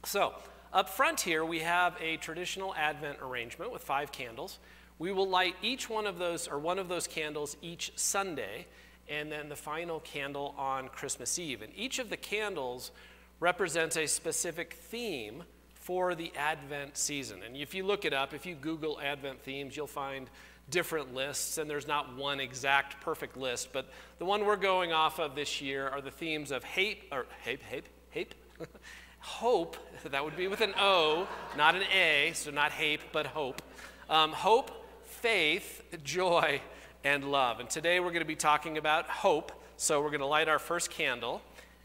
so, 0.04 0.34
up 0.72 0.88
front 0.88 1.20
here 1.20 1.44
we 1.44 1.60
have 1.60 1.96
a 2.00 2.16
traditional 2.18 2.74
Advent 2.74 3.18
arrangement 3.22 3.72
with 3.72 3.82
five 3.82 4.12
candles. 4.12 4.58
We 4.98 5.12
will 5.12 5.28
light 5.28 5.54
each 5.62 5.88
one 5.88 6.06
of 6.06 6.18
those 6.18 6.48
or 6.48 6.58
one 6.58 6.78
of 6.78 6.88
those 6.88 7.06
candles 7.06 7.56
each 7.62 7.92
Sunday 7.96 8.66
and 9.08 9.32
then 9.32 9.48
the 9.48 9.56
final 9.56 10.00
candle 10.00 10.54
on 10.58 10.88
Christmas 10.88 11.38
Eve. 11.38 11.62
And 11.62 11.72
each 11.74 11.98
of 11.98 12.10
the 12.10 12.16
candles 12.16 12.90
represents 13.40 13.96
a 13.96 14.06
specific 14.06 14.74
theme 14.74 15.44
for 15.72 16.14
the 16.14 16.32
Advent 16.36 16.96
season. 16.96 17.42
And 17.42 17.56
if 17.56 17.74
you 17.74 17.84
look 17.84 18.04
it 18.04 18.12
up, 18.12 18.34
if 18.34 18.44
you 18.44 18.54
Google 18.54 19.00
Advent 19.00 19.40
themes, 19.40 19.76
you'll 19.76 19.86
find 19.86 20.28
different 20.70 21.14
lists, 21.14 21.58
and 21.58 21.68
there's 21.68 21.86
not 21.86 22.16
one 22.16 22.40
exact 22.40 23.00
perfect 23.00 23.36
list, 23.36 23.72
but 23.72 23.88
the 24.18 24.24
one 24.24 24.44
we're 24.44 24.56
going 24.56 24.92
off 24.92 25.18
of 25.18 25.34
this 25.34 25.60
year 25.60 25.88
are 25.88 26.00
the 26.00 26.10
themes 26.10 26.50
of 26.50 26.64
hate, 26.64 27.04
or 27.10 27.26
hate, 27.42 27.62
hate, 27.62 27.86
hate, 28.10 28.34
hope, 29.20 29.76
that 30.04 30.24
would 30.24 30.36
be 30.36 30.48
with 30.48 30.60
an 30.60 30.74
O, 30.78 31.26
not 31.56 31.74
an 31.74 31.82
A, 31.94 32.32
so 32.34 32.50
not 32.50 32.72
hate, 32.72 33.00
but 33.12 33.26
hope. 33.26 33.62
Um, 34.10 34.32
hope, 34.32 34.70
faith, 35.04 35.82
joy, 36.04 36.60
and 37.04 37.30
love. 37.30 37.60
And 37.60 37.68
today 37.68 38.00
we're 38.00 38.10
going 38.10 38.20
to 38.20 38.26
be 38.26 38.36
talking 38.36 38.78
about 38.78 39.06
hope, 39.06 39.52
so 39.76 40.00
we're 40.00 40.10
going 40.10 40.20
to 40.20 40.26
light 40.26 40.48
our 40.48 40.58
first 40.58 40.90
candle, 40.90 41.42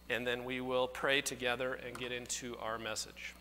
and 0.10 0.26
then 0.28 0.44
we 0.44 0.62
will 0.62 0.88
pray 0.88 1.22
together 1.22 1.74
and 1.74 1.98
get 1.98 2.12
into 2.12 2.58
our 2.58 2.78
message. 2.78 3.36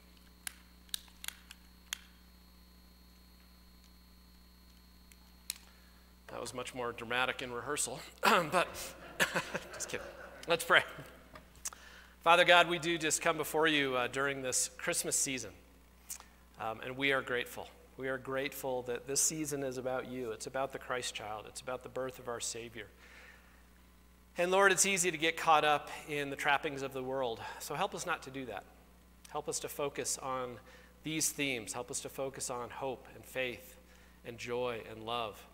That 6.33 6.40
was 6.40 6.55
much 6.55 6.75
more 6.75 6.92
dramatic 6.92 7.42
in 7.42 7.53
rehearsal, 7.53 8.01
but 8.23 8.66
just 9.75 9.90
kidding. 9.90 10.07
Let's 10.49 10.64
pray. 10.64 10.83
Father 12.25 12.47
God, 12.47 12.71
we 12.71 12.79
do 12.79 12.97
just 12.97 13.21
come 13.21 13.37
before 13.37 13.66
you 13.66 13.97
uh, 13.97 14.07
during 14.09 14.40
this 14.40 14.71
Christmas 14.79 15.14
season, 15.14 15.51
um, 16.59 16.81
and 16.83 16.97
we 16.97 17.12
are 17.12 17.21
grateful. 17.21 17.68
We 17.99 18.09
are 18.09 18.16
grateful 18.16 18.81
that 18.83 19.07
this 19.07 19.21
season 19.21 19.62
is 19.62 19.77
about 19.77 20.11
you. 20.11 20.31
It's 20.31 20.47
about 20.47 20.73
the 20.73 20.79
Christ 20.79 21.14
child, 21.14 21.45
it's 21.49 21.61
about 21.61 21.83
the 21.83 21.90
birth 21.90 22.18
of 22.18 22.29
our 22.29 22.40
Savior. 22.40 22.87
And 24.38 24.51
Lord, 24.51 24.73
it's 24.73 24.87
easy 24.87 25.11
to 25.11 25.18
get 25.18 25.37
caught 25.37 25.66
up 25.66 25.90
in 26.09 26.31
the 26.31 26.37
trappings 26.37 26.81
of 26.81 26.95
the 26.95 27.03
world, 27.03 27.40
so 27.59 27.75
help 27.75 27.95
us 27.95 28.07
not 28.07 28.23
to 28.23 28.31
do 28.31 28.47
that. 28.47 28.64
Help 29.29 29.51
us 29.51 29.61
to 29.61 29.68
focus 29.68 30.16
on 30.16 30.57
these 31.05 31.31
themes. 31.31 31.75
Help 31.75 31.90
us 31.90 32.01
to 32.01 32.09
focus 32.09 32.49
on 32.49 32.71
hope 32.71 33.07
and 33.14 33.23
faith 33.23 33.77
and 34.25 34.38
joy 34.38 34.81
and 34.90 35.05
love 35.05 35.47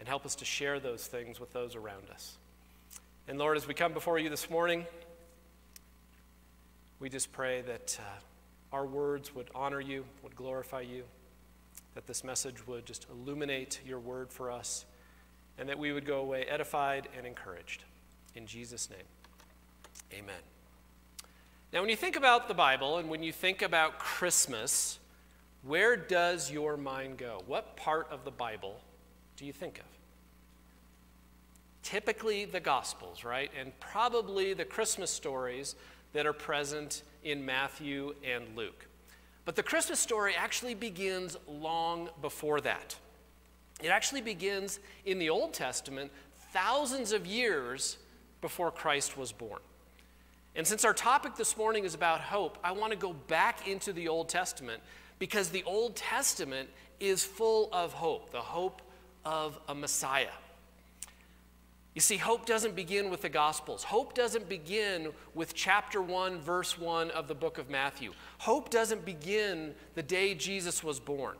and 0.00 0.08
help 0.08 0.24
us 0.24 0.34
to 0.36 0.44
share 0.46 0.80
those 0.80 1.06
things 1.06 1.38
with 1.38 1.52
those 1.52 1.76
around 1.76 2.08
us. 2.10 2.38
And 3.28 3.38
Lord, 3.38 3.58
as 3.58 3.68
we 3.68 3.74
come 3.74 3.92
before 3.92 4.18
you 4.18 4.30
this 4.30 4.48
morning, 4.50 4.86
we 6.98 7.10
just 7.10 7.30
pray 7.30 7.60
that 7.60 8.00
uh, 8.00 8.76
our 8.76 8.86
words 8.86 9.34
would 9.34 9.50
honor 9.54 9.80
you, 9.80 10.04
would 10.22 10.34
glorify 10.34 10.80
you, 10.80 11.04
that 11.94 12.06
this 12.06 12.24
message 12.24 12.66
would 12.66 12.86
just 12.86 13.06
illuminate 13.10 13.80
your 13.86 14.00
word 14.00 14.32
for 14.32 14.50
us, 14.50 14.86
and 15.58 15.68
that 15.68 15.78
we 15.78 15.92
would 15.92 16.06
go 16.06 16.20
away 16.20 16.44
edified 16.44 17.06
and 17.16 17.26
encouraged. 17.26 17.84
In 18.34 18.46
Jesus' 18.46 18.88
name, 18.88 20.18
amen. 20.18 20.40
Now, 21.72 21.80
when 21.80 21.90
you 21.90 21.96
think 21.96 22.16
about 22.16 22.48
the 22.48 22.54
Bible 22.54 22.96
and 22.96 23.10
when 23.10 23.22
you 23.22 23.32
think 23.32 23.60
about 23.60 23.98
Christmas, 23.98 24.98
where 25.62 25.94
does 25.94 26.50
your 26.50 26.78
mind 26.78 27.18
go? 27.18 27.42
What 27.46 27.76
part 27.76 28.08
of 28.10 28.24
the 28.24 28.30
Bible 28.30 28.80
do 29.40 29.46
you 29.46 29.52
think 29.54 29.78
of? 29.78 29.86
Typically, 31.82 32.44
the 32.44 32.60
Gospels, 32.60 33.24
right? 33.24 33.50
And 33.58 33.72
probably 33.80 34.52
the 34.52 34.66
Christmas 34.66 35.10
stories 35.10 35.76
that 36.12 36.26
are 36.26 36.34
present 36.34 37.02
in 37.24 37.46
Matthew 37.46 38.14
and 38.22 38.54
Luke. 38.54 38.86
But 39.46 39.56
the 39.56 39.62
Christmas 39.62 39.98
story 39.98 40.34
actually 40.36 40.74
begins 40.74 41.38
long 41.48 42.10
before 42.20 42.60
that. 42.60 42.94
It 43.82 43.88
actually 43.88 44.20
begins 44.20 44.78
in 45.06 45.18
the 45.18 45.30
Old 45.30 45.54
Testament, 45.54 46.12
thousands 46.52 47.10
of 47.12 47.26
years 47.26 47.96
before 48.42 48.70
Christ 48.70 49.16
was 49.16 49.32
born. 49.32 49.60
And 50.54 50.66
since 50.66 50.84
our 50.84 50.92
topic 50.92 51.36
this 51.36 51.56
morning 51.56 51.84
is 51.84 51.94
about 51.94 52.20
hope, 52.20 52.58
I 52.62 52.72
want 52.72 52.92
to 52.92 52.98
go 52.98 53.14
back 53.14 53.66
into 53.66 53.94
the 53.94 54.06
Old 54.06 54.28
Testament 54.28 54.82
because 55.18 55.48
the 55.48 55.64
Old 55.64 55.96
Testament 55.96 56.68
is 56.98 57.24
full 57.24 57.70
of 57.72 57.94
hope, 57.94 58.32
the 58.32 58.40
hope 58.42 58.82
of 59.24 59.58
a 59.68 59.74
Messiah. 59.74 60.28
You 61.94 62.00
see, 62.00 62.16
hope 62.16 62.46
doesn't 62.46 62.76
begin 62.76 63.10
with 63.10 63.22
the 63.22 63.28
Gospels. 63.28 63.82
Hope 63.82 64.14
doesn't 64.14 64.48
begin 64.48 65.08
with 65.34 65.54
chapter 65.54 66.00
1, 66.00 66.40
verse 66.40 66.78
1 66.78 67.10
of 67.10 67.26
the 67.26 67.34
book 67.34 67.58
of 67.58 67.68
Matthew. 67.68 68.12
Hope 68.38 68.70
doesn't 68.70 69.04
begin 69.04 69.74
the 69.94 70.02
day 70.02 70.34
Jesus 70.34 70.84
was 70.84 71.00
born. 71.00 71.36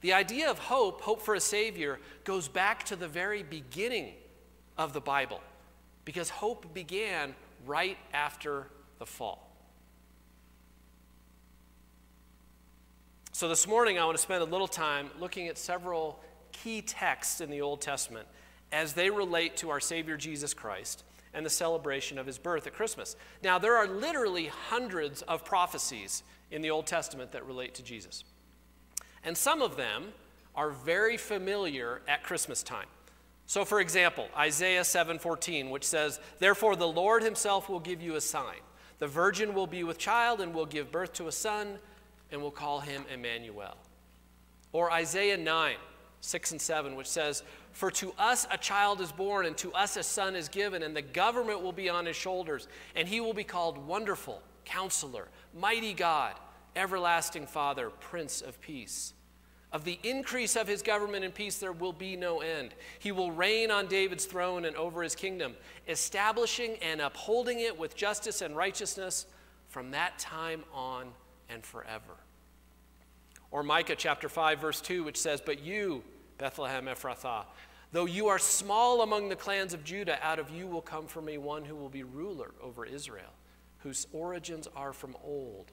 The 0.00 0.12
idea 0.12 0.50
of 0.50 0.58
hope, 0.58 1.00
hope 1.02 1.22
for 1.22 1.34
a 1.34 1.40
Savior, 1.40 2.00
goes 2.24 2.48
back 2.48 2.84
to 2.84 2.96
the 2.96 3.08
very 3.08 3.42
beginning 3.42 4.14
of 4.76 4.92
the 4.92 5.00
Bible 5.00 5.40
because 6.04 6.30
hope 6.30 6.72
began 6.74 7.34
right 7.66 7.98
after 8.12 8.66
the 8.98 9.06
fall. 9.06 9.48
So, 13.32 13.48
this 13.48 13.68
morning 13.68 13.98
I 14.00 14.04
want 14.04 14.16
to 14.16 14.22
spend 14.22 14.42
a 14.42 14.46
little 14.46 14.66
time 14.66 15.10
looking 15.20 15.46
at 15.46 15.58
several 15.58 16.18
key 16.62 16.82
texts 16.82 17.40
in 17.40 17.50
the 17.50 17.60
Old 17.60 17.80
Testament 17.80 18.26
as 18.72 18.92
they 18.92 19.10
relate 19.10 19.56
to 19.58 19.70
our 19.70 19.80
Savior 19.80 20.16
Jesus 20.16 20.54
Christ 20.54 21.04
and 21.34 21.44
the 21.44 21.50
celebration 21.50 22.18
of 22.18 22.26
his 22.26 22.38
birth 22.38 22.66
at 22.66 22.74
Christmas. 22.74 23.16
Now, 23.42 23.58
there 23.58 23.76
are 23.76 23.86
literally 23.86 24.46
hundreds 24.46 25.22
of 25.22 25.44
prophecies 25.44 26.22
in 26.50 26.62
the 26.62 26.70
Old 26.70 26.86
Testament 26.86 27.32
that 27.32 27.46
relate 27.46 27.74
to 27.74 27.82
Jesus. 27.82 28.24
And 29.24 29.36
some 29.36 29.62
of 29.62 29.76
them 29.76 30.12
are 30.54 30.70
very 30.70 31.16
familiar 31.16 32.02
at 32.08 32.22
Christmas 32.22 32.62
time. 32.62 32.88
So 33.46 33.64
for 33.64 33.80
example, 33.80 34.28
Isaiah 34.36 34.84
7:14, 34.84 35.70
which 35.70 35.84
says, 35.84 36.20
"Therefore 36.38 36.76
the 36.76 36.88
Lord 36.88 37.22
himself 37.22 37.68
will 37.68 37.80
give 37.80 38.02
you 38.02 38.14
a 38.14 38.20
sign. 38.20 38.60
The 38.98 39.06
virgin 39.06 39.54
will 39.54 39.66
be 39.66 39.84
with 39.84 39.96
child 39.96 40.40
and 40.40 40.52
will 40.52 40.66
give 40.66 40.90
birth 40.90 41.12
to 41.14 41.28
a 41.28 41.32
son 41.32 41.78
and 42.30 42.42
will 42.42 42.50
call 42.50 42.80
him 42.80 43.06
Emmanuel." 43.08 43.78
Or 44.72 44.90
Isaiah 44.92 45.38
9, 45.38 45.78
6 46.20 46.52
and 46.52 46.60
7, 46.60 46.96
which 46.96 47.06
says, 47.06 47.42
For 47.72 47.90
to 47.92 48.12
us 48.18 48.46
a 48.50 48.58
child 48.58 49.00
is 49.00 49.12
born, 49.12 49.46
and 49.46 49.56
to 49.58 49.72
us 49.72 49.96
a 49.96 50.02
son 50.02 50.34
is 50.34 50.48
given, 50.48 50.82
and 50.82 50.94
the 50.96 51.02
government 51.02 51.62
will 51.62 51.72
be 51.72 51.88
on 51.88 52.06
his 52.06 52.16
shoulders, 52.16 52.68
and 52.96 53.06
he 53.06 53.20
will 53.20 53.34
be 53.34 53.44
called 53.44 53.78
Wonderful, 53.78 54.42
Counselor, 54.64 55.28
Mighty 55.54 55.94
God, 55.94 56.34
Everlasting 56.74 57.46
Father, 57.46 57.90
Prince 57.90 58.40
of 58.40 58.60
Peace. 58.60 59.14
Of 59.70 59.84
the 59.84 59.98
increase 60.02 60.56
of 60.56 60.66
his 60.66 60.80
government 60.80 61.24
and 61.24 61.34
peace, 61.34 61.58
there 61.58 61.72
will 61.72 61.92
be 61.92 62.16
no 62.16 62.40
end. 62.40 62.74
He 62.98 63.12
will 63.12 63.30
reign 63.30 63.70
on 63.70 63.86
David's 63.86 64.24
throne 64.24 64.64
and 64.64 64.74
over 64.76 65.02
his 65.02 65.14
kingdom, 65.14 65.54
establishing 65.86 66.76
and 66.80 67.02
upholding 67.02 67.60
it 67.60 67.78
with 67.78 67.94
justice 67.94 68.40
and 68.40 68.56
righteousness 68.56 69.26
from 69.66 69.90
that 69.90 70.18
time 70.18 70.64
on 70.72 71.08
and 71.50 71.64
forever. 71.64 72.14
Or 73.50 73.62
Micah 73.62 73.96
chapter 73.96 74.28
5, 74.28 74.60
verse 74.60 74.80
2, 74.80 75.04
which 75.04 75.16
says, 75.16 75.40
But 75.44 75.60
you, 75.60 76.02
Bethlehem 76.36 76.86
Ephrathah, 76.86 77.44
though 77.92 78.04
you 78.04 78.28
are 78.28 78.38
small 78.38 79.02
among 79.02 79.28
the 79.28 79.36
clans 79.36 79.72
of 79.72 79.84
Judah, 79.84 80.18
out 80.22 80.38
of 80.38 80.50
you 80.50 80.66
will 80.66 80.82
come 80.82 81.06
for 81.06 81.22
me 81.22 81.38
one 81.38 81.64
who 81.64 81.74
will 81.74 81.88
be 81.88 82.02
ruler 82.02 82.52
over 82.62 82.84
Israel, 82.84 83.32
whose 83.78 84.06
origins 84.12 84.68
are 84.76 84.92
from 84.92 85.16
old, 85.24 85.72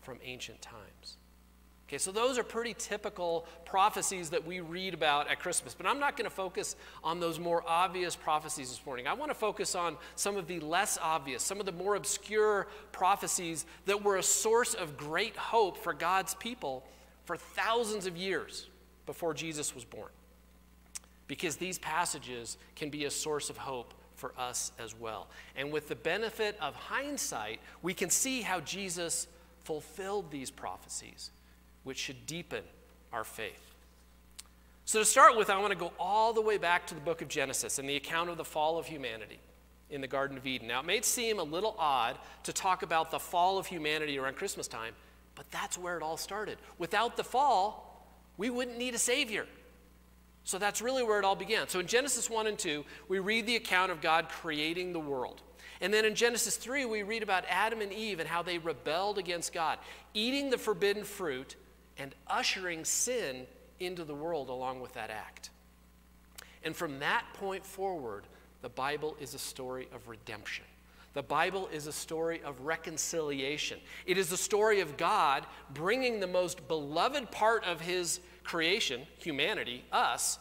from 0.00 0.18
ancient 0.24 0.60
times. 0.60 1.16
Okay, 1.92 1.98
so 1.98 2.10
those 2.10 2.38
are 2.38 2.42
pretty 2.42 2.74
typical 2.78 3.46
prophecies 3.66 4.30
that 4.30 4.46
we 4.46 4.60
read 4.60 4.94
about 4.94 5.30
at 5.30 5.40
Christmas. 5.40 5.74
But 5.74 5.86
I'm 5.86 6.00
not 6.00 6.16
going 6.16 6.24
to 6.24 6.34
focus 6.34 6.74
on 7.04 7.20
those 7.20 7.38
more 7.38 7.62
obvious 7.66 8.16
prophecies 8.16 8.70
this 8.70 8.86
morning. 8.86 9.06
I 9.06 9.12
want 9.12 9.30
to 9.30 9.34
focus 9.34 9.74
on 9.74 9.98
some 10.16 10.38
of 10.38 10.46
the 10.46 10.58
less 10.60 10.98
obvious, 11.02 11.42
some 11.42 11.60
of 11.60 11.66
the 11.66 11.72
more 11.72 11.94
obscure 11.94 12.66
prophecies 12.92 13.66
that 13.84 14.02
were 14.02 14.16
a 14.16 14.22
source 14.22 14.72
of 14.72 14.96
great 14.96 15.36
hope 15.36 15.76
for 15.76 15.92
God's 15.92 16.32
people 16.36 16.82
for 17.24 17.36
thousands 17.36 18.06
of 18.06 18.16
years 18.16 18.68
before 19.06 19.34
Jesus 19.34 19.74
was 19.74 19.84
born. 19.84 20.10
Because 21.28 21.56
these 21.56 21.78
passages 21.78 22.58
can 22.76 22.90
be 22.90 23.04
a 23.04 23.10
source 23.10 23.48
of 23.50 23.56
hope 23.56 23.94
for 24.16 24.32
us 24.38 24.72
as 24.78 24.94
well. 24.98 25.28
And 25.56 25.72
with 25.72 25.88
the 25.88 25.96
benefit 25.96 26.56
of 26.60 26.74
hindsight, 26.74 27.60
we 27.82 27.94
can 27.94 28.10
see 28.10 28.42
how 28.42 28.60
Jesus 28.60 29.26
fulfilled 29.64 30.30
these 30.30 30.50
prophecies, 30.50 31.30
which 31.84 31.98
should 31.98 32.26
deepen 32.26 32.62
our 33.12 33.24
faith. 33.24 33.74
So, 34.84 34.98
to 34.98 35.04
start 35.04 35.36
with, 35.36 35.48
I 35.48 35.58
want 35.60 35.72
to 35.72 35.78
go 35.78 35.92
all 35.98 36.32
the 36.32 36.40
way 36.40 36.58
back 36.58 36.86
to 36.88 36.94
the 36.94 37.00
book 37.00 37.22
of 37.22 37.28
Genesis 37.28 37.78
and 37.78 37.88
the 37.88 37.96
account 37.96 38.30
of 38.30 38.36
the 38.36 38.44
fall 38.44 38.78
of 38.78 38.86
humanity 38.86 39.38
in 39.90 40.00
the 40.00 40.08
Garden 40.08 40.36
of 40.36 40.46
Eden. 40.46 40.66
Now, 40.66 40.80
it 40.80 40.86
may 40.86 41.00
seem 41.02 41.38
a 41.38 41.44
little 41.44 41.76
odd 41.78 42.18
to 42.44 42.52
talk 42.52 42.82
about 42.82 43.10
the 43.10 43.20
fall 43.20 43.58
of 43.58 43.66
humanity 43.66 44.18
around 44.18 44.36
Christmas 44.36 44.66
time, 44.66 44.94
but 45.34 45.50
that's 45.50 45.78
where 45.78 45.96
it 45.96 46.02
all 46.02 46.16
started. 46.16 46.58
Without 46.78 47.16
the 47.16 47.24
fall, 47.24 48.06
we 48.36 48.50
wouldn't 48.50 48.78
need 48.78 48.94
a 48.94 48.98
Savior. 48.98 49.46
So 50.44 50.58
that's 50.58 50.82
really 50.82 51.02
where 51.02 51.18
it 51.18 51.24
all 51.24 51.36
began. 51.36 51.68
So 51.68 51.80
in 51.80 51.86
Genesis 51.86 52.28
1 52.28 52.46
and 52.46 52.58
2, 52.58 52.84
we 53.08 53.18
read 53.18 53.46
the 53.46 53.56
account 53.56 53.92
of 53.92 54.00
God 54.00 54.28
creating 54.28 54.92
the 54.92 55.00
world. 55.00 55.40
And 55.80 55.92
then 55.92 56.04
in 56.04 56.14
Genesis 56.14 56.56
3, 56.56 56.84
we 56.84 57.02
read 57.02 57.22
about 57.22 57.44
Adam 57.48 57.80
and 57.80 57.92
Eve 57.92 58.20
and 58.20 58.28
how 58.28 58.42
they 58.42 58.58
rebelled 58.58 59.18
against 59.18 59.52
God, 59.52 59.78
eating 60.14 60.50
the 60.50 60.58
forbidden 60.58 61.04
fruit 61.04 61.56
and 61.98 62.14
ushering 62.26 62.84
sin 62.84 63.46
into 63.78 64.04
the 64.04 64.14
world 64.14 64.48
along 64.48 64.80
with 64.80 64.94
that 64.94 65.10
act. 65.10 65.50
And 66.64 66.74
from 66.74 67.00
that 67.00 67.24
point 67.34 67.66
forward, 67.66 68.24
the 68.62 68.68
Bible 68.68 69.16
is 69.20 69.34
a 69.34 69.38
story 69.38 69.88
of 69.92 70.08
redemption. 70.08 70.64
The 71.14 71.22
Bible 71.22 71.68
is 71.72 71.86
a 71.86 71.92
story 71.92 72.40
of 72.42 72.60
reconciliation. 72.62 73.78
It 74.06 74.16
is 74.16 74.32
a 74.32 74.36
story 74.36 74.80
of 74.80 74.96
God 74.96 75.44
bringing 75.74 76.20
the 76.20 76.26
most 76.26 76.66
beloved 76.68 77.30
part 77.30 77.64
of 77.64 77.80
His 77.80 78.20
creation, 78.44 79.02
humanity, 79.18 79.84
us, 79.92 80.38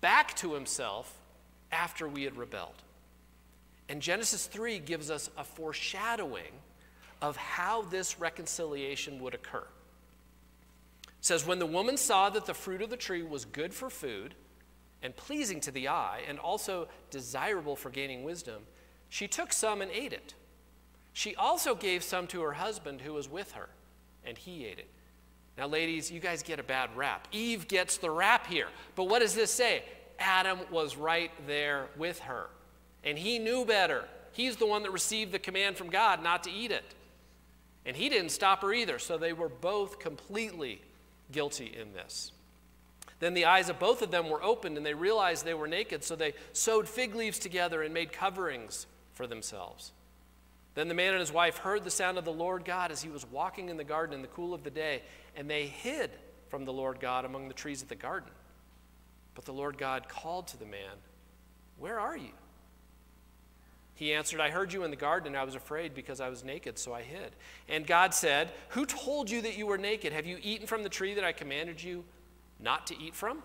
back 0.00 0.36
to 0.36 0.52
Himself 0.52 1.14
after 1.72 2.06
we 2.06 2.24
had 2.24 2.36
rebelled. 2.36 2.82
And 3.88 4.02
Genesis 4.02 4.46
3 4.46 4.78
gives 4.80 5.10
us 5.10 5.30
a 5.38 5.44
foreshadowing 5.44 6.52
of 7.22 7.36
how 7.36 7.82
this 7.82 8.20
reconciliation 8.20 9.20
would 9.20 9.34
occur. 9.34 9.66
It 11.04 11.24
says, 11.24 11.46
When 11.46 11.58
the 11.58 11.66
woman 11.66 11.96
saw 11.96 12.30
that 12.30 12.46
the 12.46 12.54
fruit 12.54 12.82
of 12.82 12.90
the 12.90 12.96
tree 12.96 13.22
was 13.22 13.44
good 13.46 13.72
for 13.72 13.90
food 13.90 14.34
and 15.02 15.16
pleasing 15.16 15.60
to 15.60 15.70
the 15.70 15.88
eye 15.88 16.22
and 16.28 16.38
also 16.38 16.88
desirable 17.10 17.74
for 17.74 17.90
gaining 17.90 18.22
wisdom, 18.22 18.62
she 19.10 19.28
took 19.28 19.52
some 19.52 19.82
and 19.82 19.90
ate 19.90 20.14
it. 20.14 20.34
She 21.12 21.36
also 21.36 21.74
gave 21.74 22.02
some 22.02 22.26
to 22.28 22.40
her 22.40 22.52
husband 22.52 23.02
who 23.02 23.12
was 23.12 23.28
with 23.28 23.52
her, 23.52 23.68
and 24.24 24.38
he 24.38 24.64
ate 24.64 24.78
it. 24.78 24.88
Now, 25.58 25.66
ladies, 25.66 26.10
you 26.10 26.20
guys 26.20 26.42
get 26.42 26.60
a 26.60 26.62
bad 26.62 26.96
rap. 26.96 27.28
Eve 27.32 27.68
gets 27.68 27.98
the 27.98 28.10
rap 28.10 28.46
here. 28.46 28.68
But 28.94 29.04
what 29.04 29.18
does 29.18 29.34
this 29.34 29.50
say? 29.50 29.82
Adam 30.18 30.60
was 30.70 30.96
right 30.96 31.32
there 31.46 31.88
with 31.98 32.20
her, 32.20 32.46
and 33.04 33.18
he 33.18 33.38
knew 33.38 33.64
better. 33.64 34.04
He's 34.32 34.56
the 34.56 34.66
one 34.66 34.84
that 34.84 34.92
received 34.92 35.32
the 35.32 35.38
command 35.38 35.76
from 35.76 35.90
God 35.90 36.22
not 36.22 36.44
to 36.44 36.50
eat 36.50 36.70
it. 36.70 36.94
And 37.84 37.96
he 37.96 38.08
didn't 38.08 38.30
stop 38.30 38.62
her 38.62 38.72
either, 38.72 38.98
so 38.98 39.18
they 39.18 39.32
were 39.32 39.48
both 39.48 39.98
completely 39.98 40.80
guilty 41.32 41.74
in 41.78 41.92
this. 41.92 42.30
Then 43.18 43.34
the 43.34 43.46
eyes 43.46 43.68
of 43.68 43.78
both 43.78 44.02
of 44.02 44.10
them 44.10 44.30
were 44.30 44.42
opened, 44.42 44.76
and 44.76 44.86
they 44.86 44.94
realized 44.94 45.44
they 45.44 45.54
were 45.54 45.66
naked, 45.66 46.04
so 46.04 46.14
they 46.14 46.34
sewed 46.52 46.88
fig 46.88 47.14
leaves 47.14 47.38
together 47.38 47.82
and 47.82 47.92
made 47.92 48.12
coverings 48.12 48.86
for 49.20 49.26
themselves. 49.26 49.92
Then 50.74 50.88
the 50.88 50.94
man 50.94 51.12
and 51.12 51.20
his 51.20 51.30
wife 51.30 51.58
heard 51.58 51.84
the 51.84 51.90
sound 51.90 52.16
of 52.16 52.24
the 52.24 52.32
Lord 52.32 52.64
God 52.64 52.90
as 52.90 53.02
he 53.02 53.10
was 53.10 53.30
walking 53.30 53.68
in 53.68 53.76
the 53.76 53.84
garden 53.84 54.14
in 54.14 54.22
the 54.22 54.28
cool 54.28 54.54
of 54.54 54.64
the 54.64 54.70
day, 54.70 55.02
and 55.36 55.50
they 55.50 55.66
hid 55.66 56.10
from 56.48 56.64
the 56.64 56.72
Lord 56.72 57.00
God 57.00 57.26
among 57.26 57.46
the 57.48 57.52
trees 57.52 57.82
of 57.82 57.90
the 57.90 57.96
garden. 57.96 58.30
But 59.34 59.44
the 59.44 59.52
Lord 59.52 59.76
God 59.76 60.08
called 60.08 60.48
to 60.48 60.56
the 60.56 60.64
man, 60.64 60.96
Where 61.78 62.00
are 62.00 62.16
you? 62.16 62.30
He 63.94 64.14
answered, 64.14 64.40
I 64.40 64.48
heard 64.48 64.72
you 64.72 64.84
in 64.84 64.90
the 64.90 64.96
garden, 64.96 65.26
and 65.26 65.36
I 65.36 65.44
was 65.44 65.54
afraid 65.54 65.92
because 65.94 66.22
I 66.22 66.30
was 66.30 66.42
naked, 66.42 66.78
so 66.78 66.94
I 66.94 67.02
hid. 67.02 67.32
And 67.68 67.86
God 67.86 68.14
said, 68.14 68.50
Who 68.70 68.86
told 68.86 69.28
you 69.28 69.42
that 69.42 69.58
you 69.58 69.66
were 69.66 69.76
naked? 69.76 70.14
Have 70.14 70.24
you 70.24 70.38
eaten 70.42 70.66
from 70.66 70.82
the 70.82 70.88
tree 70.88 71.12
that 71.12 71.24
I 71.24 71.32
commanded 71.32 71.82
you 71.82 72.04
not 72.58 72.86
to 72.86 72.98
eat 72.98 73.14
from? 73.14 73.42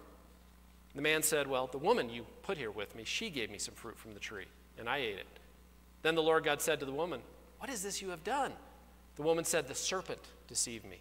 The 0.95 1.01
man 1.01 1.21
said, 1.21 1.47
Well, 1.47 1.67
the 1.67 1.77
woman 1.77 2.09
you 2.09 2.25
put 2.43 2.57
here 2.57 2.71
with 2.71 2.95
me, 2.95 3.03
she 3.03 3.29
gave 3.29 3.51
me 3.51 3.57
some 3.57 3.75
fruit 3.75 3.99
from 3.99 4.13
the 4.13 4.21
tree, 4.21 4.45
and 4.79 4.87
I 4.87 4.99
ate 4.99 5.17
it. 5.17 5.39
Then 6.05 6.13
the 6.13 6.21
Lord 6.21 6.43
God 6.43 6.61
said 6.61 6.79
to 6.81 6.85
the 6.85 6.91
woman, 6.91 7.19
What 7.57 7.71
is 7.71 7.81
this 7.81 7.99
you 7.99 8.09
have 8.09 8.23
done? 8.23 8.51
The 9.15 9.23
woman 9.23 9.43
said, 9.43 9.67
The 9.67 9.73
serpent 9.73 10.19
deceived 10.47 10.85
me, 10.85 10.99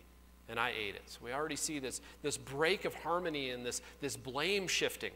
and 0.48 0.58
I 0.58 0.70
ate 0.70 0.94
it. 0.94 1.02
So 1.04 1.18
we 1.22 1.30
already 1.30 1.56
see 1.56 1.78
this, 1.78 2.00
this 2.22 2.38
break 2.38 2.86
of 2.86 2.94
harmony 2.94 3.50
and 3.50 3.66
this, 3.66 3.82
this 4.00 4.16
blame 4.16 4.66
shifting. 4.66 5.10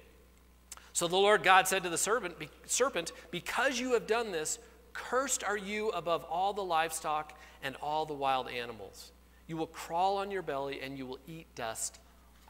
So 0.93 1.09
the 1.09 1.17
Lord 1.17 1.43
God 1.43 1.67
said 1.67 1.85
to 1.85 1.89
the 1.89 1.97
serpent, 1.97 2.35
serpent, 2.67 3.13
Because 3.31 3.81
you 3.81 3.95
have 3.95 4.07
done 4.07 4.31
this, 4.31 4.59
cursed 4.93 5.43
are 5.43 5.57
you 5.57 5.89
above 5.89 6.23
all 6.25 6.53
the 6.53 6.61
livestock 6.61 7.33
and 7.63 7.75
all 7.77 8.05
the 8.05 8.13
wild 8.13 8.51
animals. 8.51 9.13
You 9.47 9.57
will 9.57 9.69
crawl 9.69 10.19
on 10.19 10.31
your 10.31 10.43
belly 10.43 10.83
and 10.83 10.99
you 10.99 11.07
will 11.07 11.19
eat 11.27 11.47
dust 11.55 11.99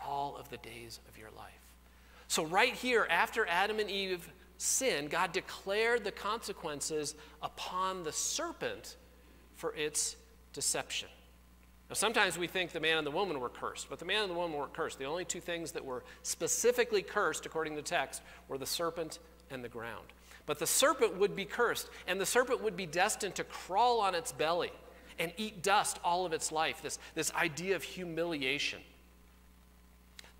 all 0.05 0.37
of 0.37 0.51
the 0.51 0.57
days 0.57 0.98
of 1.09 1.16
your 1.16 1.31
life. 1.37 1.53
So, 2.27 2.44
right 2.44 2.74
here, 2.74 3.07
after 3.09 3.46
Adam 3.46 3.79
and 3.79 3.88
Eve 3.88 4.29
sinned, 4.59 5.11
God 5.11 5.33
declared 5.33 6.05
the 6.05 6.12
consequences 6.12 7.14
upon 7.40 8.03
the 8.03 8.12
serpent 8.12 8.97
for 9.55 9.75
its 9.75 10.16
deception. 10.53 11.09
Now, 11.88 11.94
sometimes 11.94 12.37
we 12.37 12.47
think 12.47 12.73
the 12.73 12.81
man 12.81 12.99
and 12.99 13.07
the 13.07 13.11
woman 13.11 13.40
were 13.40 13.49
cursed, 13.49 13.88
but 13.88 13.99
the 13.99 14.05
man 14.05 14.23
and 14.23 14.31
the 14.31 14.35
woman 14.35 14.59
weren't 14.59 14.75
cursed. 14.75 14.99
The 14.99 15.07
only 15.07 15.25
two 15.25 15.40
things 15.40 15.73
that 15.73 15.85
were 15.85 16.05
specifically 16.23 17.01
cursed, 17.01 17.47
according 17.47 17.75
to 17.77 17.81
the 17.81 17.88
text, 17.88 18.21
were 18.47 18.59
the 18.59 18.66
serpent 18.66 19.21
and 19.51 19.64
the 19.64 19.68
ground. 19.68 20.07
But 20.44 20.59
the 20.59 20.66
serpent 20.66 21.16
would 21.16 21.35
be 21.35 21.44
cursed, 21.47 21.88
and 22.07 22.21
the 22.21 22.27
serpent 22.27 22.62
would 22.62 22.77
be 22.77 22.85
destined 22.85 23.35
to 23.37 23.44
crawl 23.44 24.01
on 24.01 24.14
its 24.14 24.33
belly 24.33 24.73
and 25.18 25.33
eat 25.37 25.62
dust 25.62 25.99
all 26.05 26.27
of 26.27 26.33
its 26.33 26.53
life, 26.53 26.83
this, 26.83 26.99
this 27.14 27.33
idea 27.35 27.75
of 27.75 27.83
humiliation. 27.83 28.81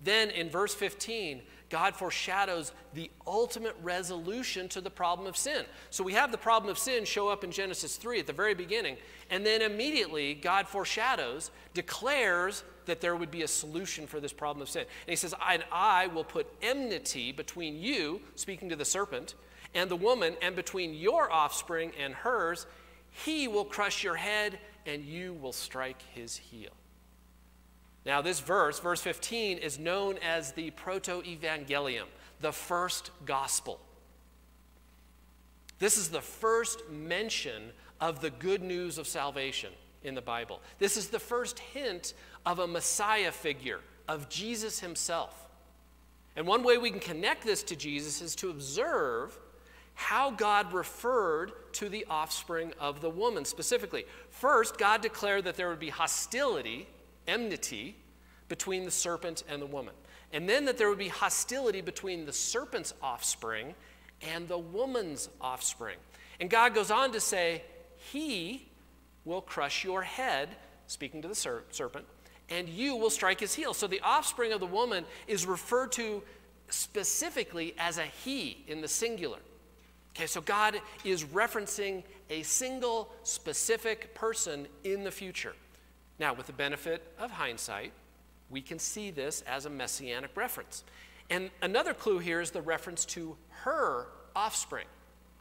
Then 0.01 0.29
in 0.29 0.49
verse 0.49 0.73
15, 0.73 1.41
God 1.69 1.95
foreshadows 1.95 2.71
the 2.93 3.11
ultimate 3.27 3.75
resolution 3.81 4.67
to 4.69 4.81
the 4.81 4.89
problem 4.89 5.27
of 5.27 5.37
sin. 5.37 5.65
So 5.91 6.03
we 6.03 6.13
have 6.13 6.31
the 6.31 6.37
problem 6.37 6.71
of 6.71 6.77
sin 6.77 7.05
show 7.05 7.29
up 7.29 7.43
in 7.43 7.51
Genesis 7.51 7.95
3 7.97 8.19
at 8.19 8.27
the 8.27 8.33
very 8.33 8.55
beginning, 8.55 8.97
and 9.29 9.45
then 9.45 9.61
immediately 9.61 10.33
God 10.33 10.67
foreshadows, 10.67 11.51
declares 11.73 12.63
that 12.85 13.01
there 13.01 13.15
would 13.15 13.29
be 13.29 13.43
a 13.43 13.47
solution 13.47 14.07
for 14.07 14.19
this 14.19 14.33
problem 14.33 14.61
of 14.61 14.69
sin. 14.69 14.81
And 14.81 15.11
he 15.11 15.15
says, 15.15 15.35
And 15.47 15.63
I 15.71 16.07
will 16.07 16.23
put 16.23 16.47
enmity 16.61 17.31
between 17.31 17.79
you, 17.79 18.21
speaking 18.35 18.69
to 18.69 18.75
the 18.75 18.85
serpent, 18.85 19.35
and 19.75 19.89
the 19.89 19.95
woman, 19.95 20.35
and 20.41 20.55
between 20.55 20.95
your 20.95 21.31
offspring 21.31 21.91
and 21.99 22.13
hers. 22.13 22.65
He 23.11 23.47
will 23.47 23.65
crush 23.65 24.03
your 24.03 24.15
head, 24.15 24.59
and 24.87 25.03
you 25.03 25.33
will 25.33 25.53
strike 25.53 26.01
his 26.13 26.35
heel. 26.35 26.71
Now, 28.09 28.23
this 28.23 28.39
verse, 28.39 28.79
verse 28.79 29.01
15, 29.01 29.59
is 29.59 29.77
known 29.77 30.17
as 30.27 30.51
the 30.53 30.71
Proto 30.71 31.21
Evangelium, 31.21 32.07
the 32.41 32.51
first 32.51 33.11
gospel. 33.23 33.79
This 35.77 35.95
is 35.95 36.09
the 36.09 36.19
first 36.19 36.89
mention 36.89 37.69
of 38.01 38.19
the 38.19 38.31
good 38.31 38.63
news 38.63 38.97
of 38.97 39.05
salvation 39.05 39.69
in 40.03 40.15
the 40.15 40.23
Bible. 40.23 40.59
This 40.79 40.97
is 40.97 41.09
the 41.09 41.19
first 41.19 41.59
hint 41.59 42.15
of 42.47 42.57
a 42.57 42.65
Messiah 42.65 43.31
figure, 43.31 43.81
of 44.07 44.27
Jesus 44.27 44.79
himself. 44.79 45.47
And 46.35 46.47
one 46.47 46.63
way 46.63 46.79
we 46.79 46.89
can 46.89 46.99
connect 46.99 47.43
this 47.43 47.61
to 47.61 47.75
Jesus 47.75 48.23
is 48.23 48.33
to 48.37 48.49
observe 48.49 49.37
how 49.93 50.31
God 50.31 50.73
referred 50.73 51.51
to 51.73 51.89
the 51.89 52.07
offspring 52.09 52.73
of 52.79 53.01
the 53.01 53.09
woman 53.11 53.45
specifically. 53.45 54.05
First, 54.31 54.79
God 54.79 55.01
declared 55.01 55.43
that 55.43 55.57
there 55.57 55.69
would 55.69 55.77
be 55.77 55.89
hostility 55.89 56.87
enmity 57.29 57.95
between 58.47 58.83
the 58.83 58.91
serpent 58.91 59.43
and 59.47 59.61
the 59.61 59.65
woman. 59.65 59.93
And 60.33 60.49
then 60.49 60.65
that 60.65 60.77
there 60.77 60.89
would 60.89 60.97
be 60.97 61.07
hostility 61.07 61.81
between 61.81 62.25
the 62.25 62.33
serpent's 62.33 62.93
offspring 63.01 63.73
and 64.21 64.47
the 64.47 64.57
woman's 64.57 65.29
offspring. 65.39 65.97
And 66.39 66.49
God 66.49 66.73
goes 66.73 66.91
on 66.91 67.11
to 67.13 67.19
say, 67.19 67.63
He 68.11 68.67
will 69.25 69.41
crush 69.41 69.83
your 69.83 70.01
head, 70.01 70.49
speaking 70.87 71.21
to 71.21 71.27
the 71.27 71.35
ser- 71.35 71.63
serpent, 71.71 72.05
and 72.49 72.67
you 72.67 72.95
will 72.95 73.09
strike 73.09 73.39
his 73.39 73.53
heel. 73.53 73.73
So 73.73 73.87
the 73.87 74.01
offspring 74.01 74.51
of 74.51 74.59
the 74.59 74.65
woman 74.65 75.05
is 75.27 75.45
referred 75.45 75.91
to 75.93 76.23
specifically 76.69 77.75
as 77.77 77.97
a 77.97 78.03
he 78.03 78.63
in 78.67 78.81
the 78.81 78.87
singular. 78.87 79.39
Okay, 80.15 80.25
so 80.25 80.41
God 80.41 80.81
is 81.05 81.23
referencing 81.25 82.03
a 82.29 82.41
single 82.43 83.11
specific 83.23 84.13
person 84.15 84.67
in 84.83 85.03
the 85.03 85.11
future. 85.11 85.53
Now, 86.19 86.33
with 86.33 86.47
the 86.47 86.53
benefit 86.53 87.01
of 87.17 87.31
hindsight, 87.31 87.93
we 88.49 88.61
can 88.61 88.77
see 88.77 89.09
this 89.11 89.41
as 89.47 89.65
a 89.65 89.69
messianic 89.69 90.35
reference. 90.35 90.83
And 91.29 91.49
another 91.61 91.93
clue 91.93 92.19
here 92.19 92.41
is 92.41 92.51
the 92.51 92.61
reference 92.61 93.05
to 93.05 93.37
her 93.49 94.07
offspring. 94.35 94.87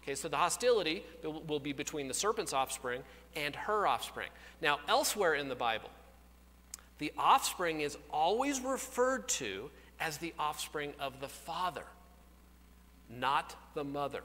Okay, 0.03 0.15
so 0.15 0.29
the 0.29 0.37
hostility 0.37 1.05
will 1.23 1.61
be 1.61 1.73
between 1.73 2.09
the 2.09 2.15
serpent's 2.15 2.53
offspring 2.53 3.03
and 3.35 3.55
her 3.57 3.87
offspring. 3.87 4.29
Now, 4.63 4.79
elsewhere 4.89 5.35
in 5.35 5.49
the 5.49 5.55
Bible, 5.55 5.91
the 6.99 7.13
offspring 7.19 7.81
is 7.81 7.97
always 8.11 8.61
referred 8.61 9.29
to 9.29 9.71
as 10.01 10.19
the 10.19 10.33
offspring 10.39 10.95
of 11.01 11.21
the 11.21 11.29
father, 11.29 11.85
not 13.11 13.55
the 13.75 13.85
mother. 13.85 14.23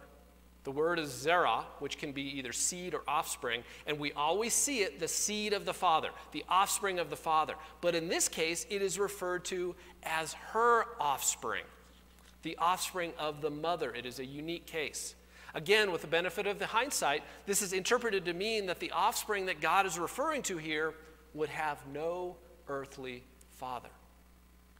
The 0.63 0.71
word 0.71 0.97
is 0.97 1.09
zerah, 1.09 1.65
which 1.79 1.97
can 1.97 2.13
be 2.13 2.37
either 2.37 2.53
seed 2.53 2.93
or 2.93 3.01
offspring, 3.07 3.63
and 3.85 3.99
we 3.99 4.13
always 4.13 4.53
see 4.53 4.81
it 4.81 4.99
the 4.99 5.07
seed 5.09 5.51
of 5.51 5.65
the 5.65 5.73
father, 5.73 6.09
the 6.31 6.45
offspring 6.47 6.99
of 6.99 7.09
the 7.09 7.17
father. 7.17 7.55
But 7.81 7.95
in 7.95 8.07
this 8.07 8.29
case, 8.29 8.65
it 8.69 8.81
is 8.81 8.97
referred 8.97 9.43
to 9.45 9.75
as 10.03 10.33
her 10.33 10.85
offspring, 11.01 11.65
the 12.43 12.57
offspring 12.57 13.11
of 13.19 13.41
the 13.41 13.49
mother. 13.49 13.93
It 13.93 14.05
is 14.05 14.19
a 14.19 14.25
unique 14.25 14.65
case. 14.65 15.15
Again, 15.53 15.91
with 15.91 16.01
the 16.01 16.07
benefit 16.07 16.47
of 16.47 16.59
the 16.59 16.65
hindsight, 16.65 17.23
this 17.45 17.61
is 17.61 17.73
interpreted 17.73 18.25
to 18.25 18.33
mean 18.33 18.65
that 18.67 18.79
the 18.79 18.91
offspring 18.91 19.45
that 19.47 19.61
God 19.61 19.85
is 19.85 19.99
referring 19.99 20.41
to 20.43 20.57
here 20.57 20.95
would 21.33 21.49
have 21.49 21.85
no 21.93 22.37
earthly 22.67 23.23
father. 23.51 23.89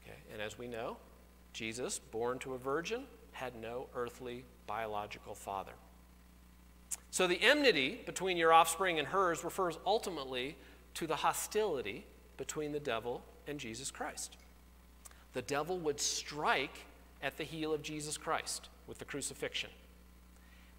Okay? 0.02 0.18
And 0.32 0.42
as 0.42 0.58
we 0.58 0.68
know, 0.68 0.98
Jesus, 1.52 2.00
born 2.00 2.40
to 2.40 2.54
a 2.54 2.58
virgin, 2.58 3.04
had 3.34 3.56
no 3.56 3.88
earthly 3.96 4.46
biological 4.68 5.36
father. 5.36 5.74
So 7.12 7.28
the 7.28 7.42
enmity 7.42 8.02
between 8.06 8.38
your 8.38 8.54
offspring 8.54 9.00
and 9.00 9.08
hers 9.08 9.44
refers 9.44 9.78
ultimately 9.86 10.56
to 10.96 11.08
the 11.08 11.16
hostility 11.16 12.06
between 12.38 12.72
the 12.72 12.80
devil 12.80 13.24
and 13.48 13.60
Jesus 13.60 13.92
Christ. 13.92 14.38
The 15.34 15.42
devil 15.42 15.78
would 15.80 16.00
strike 16.00 16.86
at 17.22 17.38
the 17.38 17.44
heel 17.44 17.74
of 17.74 17.82
Jesus 17.82 18.18
Christ 18.18 18.70
with 18.88 19.00
the 19.00 19.06
crucifixion. 19.06 19.70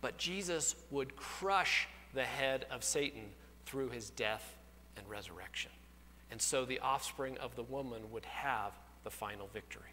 But 0.00 0.18
Jesus 0.18 0.76
would 0.90 1.16
crush 1.16 1.88
the 2.12 2.24
head 2.24 2.66
of 2.70 2.84
Satan 2.84 3.30
through 3.64 3.90
his 3.90 4.11
death 4.11 4.57
and 4.96 5.09
resurrection. 5.09 5.70
And 6.30 6.40
so 6.40 6.64
the 6.64 6.78
offspring 6.80 7.38
of 7.38 7.57
the 7.57 7.62
woman 7.62 8.11
would 8.12 8.24
have 8.26 8.72
the 9.02 9.11
final 9.11 9.48
victory. 9.48 9.90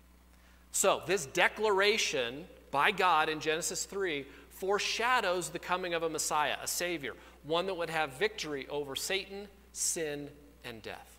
So, 0.71 1.01
this 1.05 1.25
declaration 1.25 2.45
by 2.71 2.91
God 2.91 3.29
in 3.29 3.39
Genesis 3.39 3.85
3 3.85 4.25
foreshadows 4.49 5.49
the 5.49 5.59
coming 5.59 5.93
of 5.93 6.03
a 6.03 6.09
Messiah, 6.09 6.55
a 6.61 6.67
Savior, 6.67 7.13
one 7.43 7.65
that 7.65 7.75
would 7.75 7.89
have 7.89 8.13
victory 8.13 8.67
over 8.69 8.95
Satan, 8.95 9.47
sin, 9.73 10.29
and 10.63 10.81
death. 10.81 11.17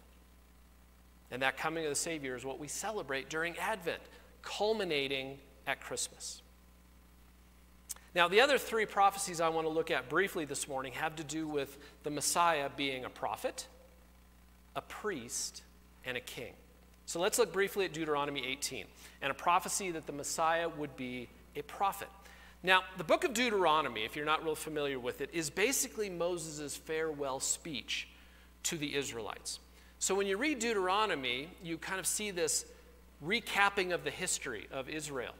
And 1.30 1.42
that 1.42 1.56
coming 1.56 1.84
of 1.84 1.90
the 1.90 1.96
Savior 1.96 2.36
is 2.36 2.44
what 2.44 2.58
we 2.58 2.68
celebrate 2.68 3.28
during 3.28 3.56
Advent, 3.58 4.02
culminating 4.42 5.38
at 5.66 5.80
Christmas. 5.80 6.42
Now, 8.14 8.28
the 8.28 8.42
other 8.42 8.58
three 8.58 8.84
prophecies 8.84 9.40
I 9.40 9.48
want 9.48 9.66
to 9.66 9.72
look 9.72 9.90
at 9.90 10.08
briefly 10.08 10.44
this 10.44 10.68
morning 10.68 10.92
have 10.92 11.16
to 11.16 11.24
do 11.24 11.48
with 11.48 11.78
the 12.02 12.10
Messiah 12.10 12.68
being 12.76 13.04
a 13.04 13.10
prophet, 13.10 13.66
a 14.76 14.82
priest, 14.82 15.62
and 16.04 16.16
a 16.16 16.20
king. 16.20 16.52
So 17.12 17.20
let's 17.20 17.38
look 17.38 17.52
briefly 17.52 17.84
at 17.84 17.92
Deuteronomy 17.92 18.42
18 18.46 18.86
and 19.20 19.30
a 19.30 19.34
prophecy 19.34 19.90
that 19.90 20.06
the 20.06 20.14
Messiah 20.14 20.66
would 20.66 20.96
be 20.96 21.28
a 21.54 21.60
prophet. 21.60 22.08
Now, 22.62 22.84
the 22.96 23.04
book 23.04 23.24
of 23.24 23.34
Deuteronomy, 23.34 24.06
if 24.06 24.16
you're 24.16 24.24
not 24.24 24.42
real 24.42 24.54
familiar 24.54 24.98
with 24.98 25.20
it, 25.20 25.28
is 25.30 25.50
basically 25.50 26.08
Moses' 26.08 26.74
farewell 26.74 27.38
speech 27.38 28.08
to 28.62 28.78
the 28.78 28.96
Israelites. 28.96 29.60
So 29.98 30.14
when 30.14 30.26
you 30.26 30.38
read 30.38 30.58
Deuteronomy, 30.58 31.50
you 31.62 31.76
kind 31.76 32.00
of 32.00 32.06
see 32.06 32.30
this 32.30 32.64
recapping 33.22 33.92
of 33.92 34.04
the 34.04 34.10
history 34.10 34.66
of 34.72 34.88
Israel 34.88 35.34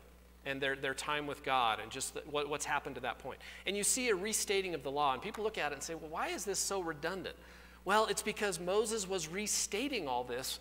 and 0.44 0.60
their, 0.60 0.76
their 0.76 0.92
time 0.92 1.26
with 1.26 1.42
God 1.42 1.80
and 1.80 1.90
just 1.90 2.12
the, 2.12 2.20
what, 2.30 2.50
what's 2.50 2.66
happened 2.66 2.96
to 2.96 3.00
that 3.00 3.18
point. 3.18 3.38
And 3.64 3.74
you 3.74 3.82
see 3.82 4.10
a 4.10 4.14
restating 4.14 4.74
of 4.74 4.82
the 4.82 4.90
law, 4.90 5.14
and 5.14 5.22
people 5.22 5.42
look 5.42 5.56
at 5.56 5.72
it 5.72 5.76
and 5.76 5.82
say, 5.82 5.94
well, 5.94 6.10
why 6.10 6.28
is 6.28 6.44
this 6.44 6.58
so 6.58 6.82
redundant? 6.82 7.36
Well, 7.86 8.08
it's 8.08 8.22
because 8.22 8.60
Moses 8.60 9.08
was 9.08 9.26
restating 9.26 10.06
all 10.06 10.22
this 10.22 10.60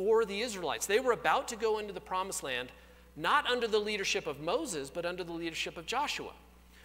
for 0.00 0.24
the 0.24 0.40
Israelites. 0.40 0.86
They 0.86 0.98
were 0.98 1.12
about 1.12 1.48
to 1.48 1.56
go 1.56 1.78
into 1.78 1.92
the 1.92 2.00
promised 2.00 2.42
land 2.42 2.72
not 3.16 3.46
under 3.46 3.68
the 3.68 3.78
leadership 3.78 4.26
of 4.26 4.40
Moses, 4.40 4.88
but 4.88 5.04
under 5.04 5.22
the 5.22 5.32
leadership 5.32 5.76
of 5.76 5.84
Joshua. 5.84 6.32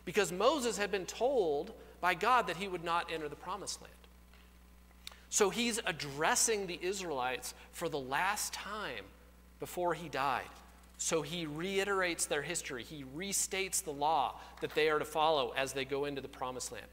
because 0.06 0.32
Moses 0.32 0.78
had 0.78 0.92
been 0.92 1.06
told 1.06 1.74
by 2.00 2.14
God 2.14 2.48
that 2.48 2.58
he 2.58 2.68
would 2.68 2.84
not 2.84 3.12
enter 3.12 3.28
the 3.28 3.36
promised 3.36 3.82
land. 3.82 3.94
So 5.30 5.50
he's 5.50 5.80
addressing 5.86 6.68
the 6.68 6.80
Israelites 6.82 7.54
for 7.72 7.90
the 7.90 8.00
last 8.00 8.54
time 8.54 9.04
before 9.60 9.96
he 9.96 10.08
died. 10.08 10.44
So 10.98 11.24
he 11.24 11.46
reiterates 11.46 12.26
their 12.28 12.44
history. 12.44 12.84
He 12.84 13.04
restates 13.18 13.84
the 13.84 13.92
law 13.92 14.40
that 14.62 14.74
they 14.76 14.90
are 14.90 15.00
to 15.00 15.06
follow 15.06 15.54
as 15.58 15.74
they 15.74 15.84
go 15.84 16.06
into 16.06 16.22
the 16.22 16.30
promised 16.30 16.72
land. 16.72 16.86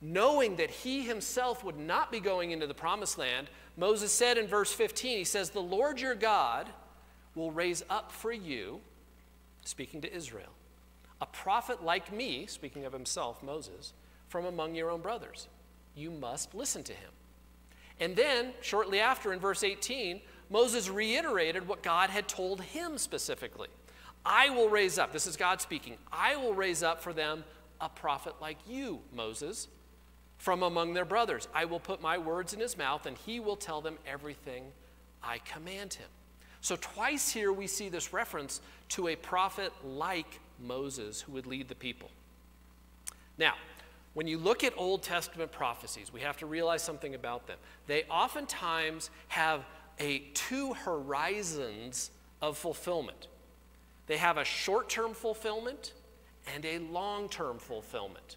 Knowing 0.00 0.56
that 0.56 0.70
he 0.70 1.02
himself 1.02 1.64
would 1.64 1.78
not 1.78 2.12
be 2.12 2.20
going 2.20 2.52
into 2.52 2.66
the 2.66 2.74
promised 2.74 3.18
land, 3.18 3.48
Moses 3.76 4.12
said 4.12 4.38
in 4.38 4.46
verse 4.46 4.72
15, 4.72 5.18
he 5.18 5.24
says, 5.24 5.50
The 5.50 5.60
Lord 5.60 6.00
your 6.00 6.14
God 6.14 6.68
will 7.34 7.50
raise 7.50 7.82
up 7.90 8.12
for 8.12 8.32
you, 8.32 8.80
speaking 9.64 10.00
to 10.02 10.14
Israel, 10.14 10.50
a 11.20 11.26
prophet 11.26 11.84
like 11.84 12.12
me, 12.12 12.46
speaking 12.46 12.84
of 12.84 12.92
himself, 12.92 13.42
Moses, 13.42 13.92
from 14.28 14.44
among 14.44 14.74
your 14.74 14.90
own 14.90 15.00
brothers. 15.00 15.48
You 15.94 16.10
must 16.10 16.54
listen 16.54 16.84
to 16.84 16.92
him. 16.92 17.10
And 18.00 18.14
then, 18.14 18.52
shortly 18.60 19.00
after, 19.00 19.32
in 19.32 19.40
verse 19.40 19.64
18, 19.64 20.20
Moses 20.50 20.88
reiterated 20.88 21.66
what 21.66 21.82
God 21.82 22.10
had 22.10 22.28
told 22.28 22.62
him 22.62 22.98
specifically. 22.98 23.68
I 24.24 24.50
will 24.50 24.68
raise 24.68 24.98
up, 24.98 25.12
this 25.12 25.26
is 25.26 25.36
God 25.36 25.60
speaking, 25.60 25.96
I 26.12 26.36
will 26.36 26.54
raise 26.54 26.82
up 26.82 27.00
for 27.00 27.12
them 27.12 27.44
a 27.80 27.88
prophet 27.88 28.34
like 28.40 28.58
you, 28.66 29.00
Moses, 29.12 29.68
from 30.38 30.62
among 30.62 30.94
their 30.94 31.04
brothers. 31.04 31.48
I 31.54 31.64
will 31.64 31.80
put 31.80 32.00
my 32.00 32.16
words 32.16 32.54
in 32.54 32.60
his 32.60 32.78
mouth, 32.78 33.06
and 33.06 33.16
he 33.18 33.40
will 33.40 33.56
tell 33.56 33.80
them 33.80 33.98
everything 34.06 34.64
I 35.22 35.38
command 35.38 35.94
him. 35.94 36.08
So, 36.60 36.76
twice 36.76 37.30
here 37.30 37.52
we 37.52 37.66
see 37.66 37.88
this 37.88 38.12
reference 38.12 38.60
to 38.90 39.08
a 39.08 39.16
prophet 39.16 39.72
like 39.84 40.40
Moses 40.58 41.20
who 41.20 41.32
would 41.32 41.46
lead 41.46 41.68
the 41.68 41.74
people. 41.74 42.10
Now, 43.36 43.54
when 44.14 44.26
you 44.26 44.38
look 44.38 44.64
at 44.64 44.72
Old 44.76 45.02
Testament 45.02 45.52
prophecies, 45.52 46.12
we 46.12 46.20
have 46.20 46.36
to 46.38 46.46
realize 46.46 46.82
something 46.82 47.14
about 47.14 47.46
them. 47.46 47.58
They 47.86 48.04
oftentimes 48.04 49.10
have 49.28 49.64
a 50.00 50.20
two 50.34 50.74
horizons 50.74 52.10
of 52.42 52.58
fulfillment. 52.58 53.28
They 54.06 54.16
have 54.16 54.38
a 54.38 54.44
short-term 54.44 55.14
fulfillment 55.14 55.92
and 56.52 56.64
a 56.64 56.78
long-term 56.78 57.58
fulfillment. 57.58 58.36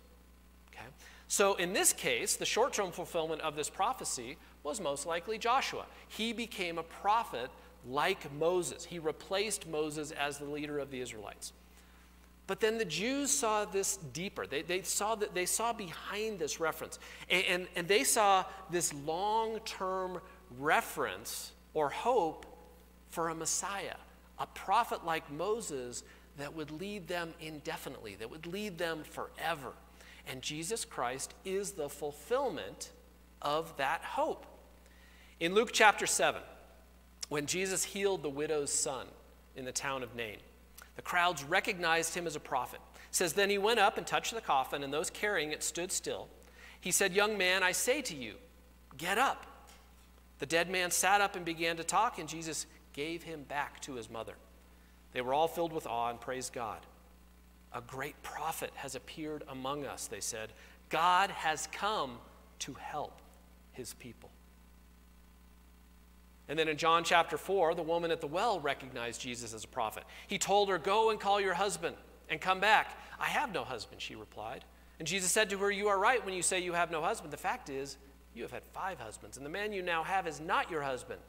Okay? 0.72 0.86
So 1.32 1.54
in 1.54 1.72
this 1.72 1.94
case, 1.94 2.36
the 2.36 2.46
short-term 2.46 2.92
fulfillment 2.92 3.40
of 3.40 3.56
this 3.56 3.70
prophecy 3.70 4.36
was 4.64 4.82
most 4.82 5.06
likely 5.06 5.38
Joshua. 5.38 5.86
He 6.10 6.34
became 6.34 6.78
a 6.78 6.84
prophet 6.84 7.50
like 7.88 8.30
Moses. 8.34 8.84
He 8.84 9.00
replaced 9.00 9.66
Moses 9.66 10.12
as 10.12 10.40
the 10.40 10.44
leader 10.44 10.78
of 10.78 10.92
the 10.92 11.00
Israelites. 11.00 11.54
But 12.48 12.60
then 12.60 12.78
the 12.78 12.84
Jews 12.84 13.32
saw 13.32 13.64
this 13.64 13.96
deeper. 14.12 14.46
They, 14.46 14.62
they, 14.62 14.82
saw, 14.82 15.16
that, 15.16 15.34
they 15.34 15.46
saw 15.46 15.72
behind 15.72 16.38
this 16.38 16.60
reference. 16.60 17.00
And, 17.30 17.46
and, 17.46 17.68
and 17.78 17.88
they 17.88 18.04
saw 18.04 18.44
this 18.70 18.94
long 18.94 19.60
term 19.60 20.20
reference 20.60 21.54
or 21.74 21.90
hope 21.90 22.46
for 23.08 23.30
a 23.30 23.36
Messiah, 23.36 23.96
a 24.38 24.48
prophet 24.48 25.06
like 25.06 25.32
Moses 25.32 26.04
that 26.38 26.54
would 26.54 26.72
lead 26.72 27.08
them 27.08 27.34
indefinitely, 27.40 28.16
that 28.16 28.30
would 28.30 28.48
lead 28.48 28.78
them 28.78 29.06
forever. 29.06 29.72
And 30.28 30.42
Jesus 30.42 30.86
Christ 30.86 31.34
is 31.44 31.72
the 31.72 31.90
fulfillment 31.90 32.92
of 33.42 33.76
that 33.78 34.04
hope. 34.04 34.46
In 35.40 35.54
Luke 35.54 35.72
chapter 35.74 36.06
7, 36.06 36.42
when 37.30 37.46
Jesus 37.46 37.84
healed 37.84 38.24
the 38.24 38.30
widow's 38.30 38.72
son 38.72 39.08
in 39.56 39.66
the 39.66 39.72
town 39.72 40.04
of 40.04 40.16
Nain, 40.16 40.38
the 40.96 41.02
crowds 41.02 41.44
recognized 41.44 42.14
him 42.14 42.28
as 42.28 42.36
a 42.36 42.40
prophet. 42.40 42.80
It 42.94 43.16
says, 43.16 43.34
Then 43.34 43.50
he 43.50 43.58
went 43.58 43.80
up 43.80 43.98
and 43.98 44.06
touched 44.06 44.34
the 44.34 44.42
coffin, 44.42 44.84
and 44.84 44.94
those 44.94 45.10
carrying 45.10 45.52
it 45.52 45.64
stood 45.64 45.92
still. 45.92 46.28
He 46.80 46.92
said, 46.92 47.14
Young 47.14 47.38
man, 47.38 47.64
I 47.64 47.72
say 47.72 48.02
to 48.04 48.16
you, 48.16 48.36
get 48.98 49.18
up. 49.18 49.46
The 50.40 50.46
dead 50.46 50.70
man 50.70 50.92
sat 50.92 51.22
up 51.22 51.36
and 51.36 51.46
began 51.46 51.78
to 51.78 51.84
talk, 51.84 52.20
and 52.20 52.28
Jesus 52.28 52.66
gave 52.94 53.24
him 53.24 53.44
back 53.44 53.80
to 53.82 53.94
his 53.94 54.10
mother. 54.10 54.34
They 55.14 55.22
were 55.22 55.34
all 55.34 55.48
filled 55.48 55.74
with 55.74 55.88
awe 55.88 56.10
and 56.10 56.20
praised 56.20 56.54
God. 56.54 56.80
A 57.74 57.82
great 57.82 58.22
prophet 58.24 58.72
has 58.76 58.96
appeared 58.96 59.44
among 59.48 59.86
us, 59.86 60.08
they 60.08 60.20
said. 60.20 60.52
God 60.90 61.30
has 61.32 61.68
come 61.72 62.18
to 62.60 62.74
help 62.74 63.22
his 63.72 63.94
people. 63.94 64.30
And 66.50 66.60
then 66.60 66.68
in 66.68 66.76
John 66.76 67.04
chapter 67.06 67.38
4, 67.38 67.76
the 67.76 67.82
woman 67.82 68.12
at 68.12 68.20
the 68.20 68.28
well 68.28 68.60
recognized 68.60 69.22
Jesus 69.22 69.54
as 69.54 69.64
a 69.64 69.70
prophet. 69.70 70.04
He 70.28 70.38
told 70.38 70.68
her, 70.68 70.78
Go 70.78 71.10
and 71.10 71.20
call 71.20 71.40
your 71.40 71.54
husband 71.54 71.96
and 72.30 72.42
come 72.42 72.60
back. 72.60 72.98
I 73.20 73.28
have 73.28 73.54
no 73.54 73.64
husband, 73.64 74.02
she 74.02 74.16
replied. 74.16 74.66
And 75.00 75.08
Jesus 75.08 75.32
said 75.32 75.50
to 75.52 75.58
her, 75.60 75.72
You 75.72 75.88
are 75.88 75.98
right 75.98 76.24
when 76.26 76.34
you 76.34 76.42
say 76.42 76.60
you 76.60 76.74
have 76.74 76.92
no 76.92 77.02
husband. 77.02 77.32
The 77.32 77.38
fact 77.38 77.70
is, 77.70 77.98
you 78.34 78.44
have 78.44 78.52
had 78.52 78.64
five 78.74 79.00
husbands, 79.00 79.38
and 79.38 79.46
the 79.46 79.50
man 79.50 79.74
you 79.74 79.82
now 79.82 80.04
have 80.04 80.28
is 80.28 80.40
not 80.40 80.70
your 80.70 80.82
husband. 80.82 81.20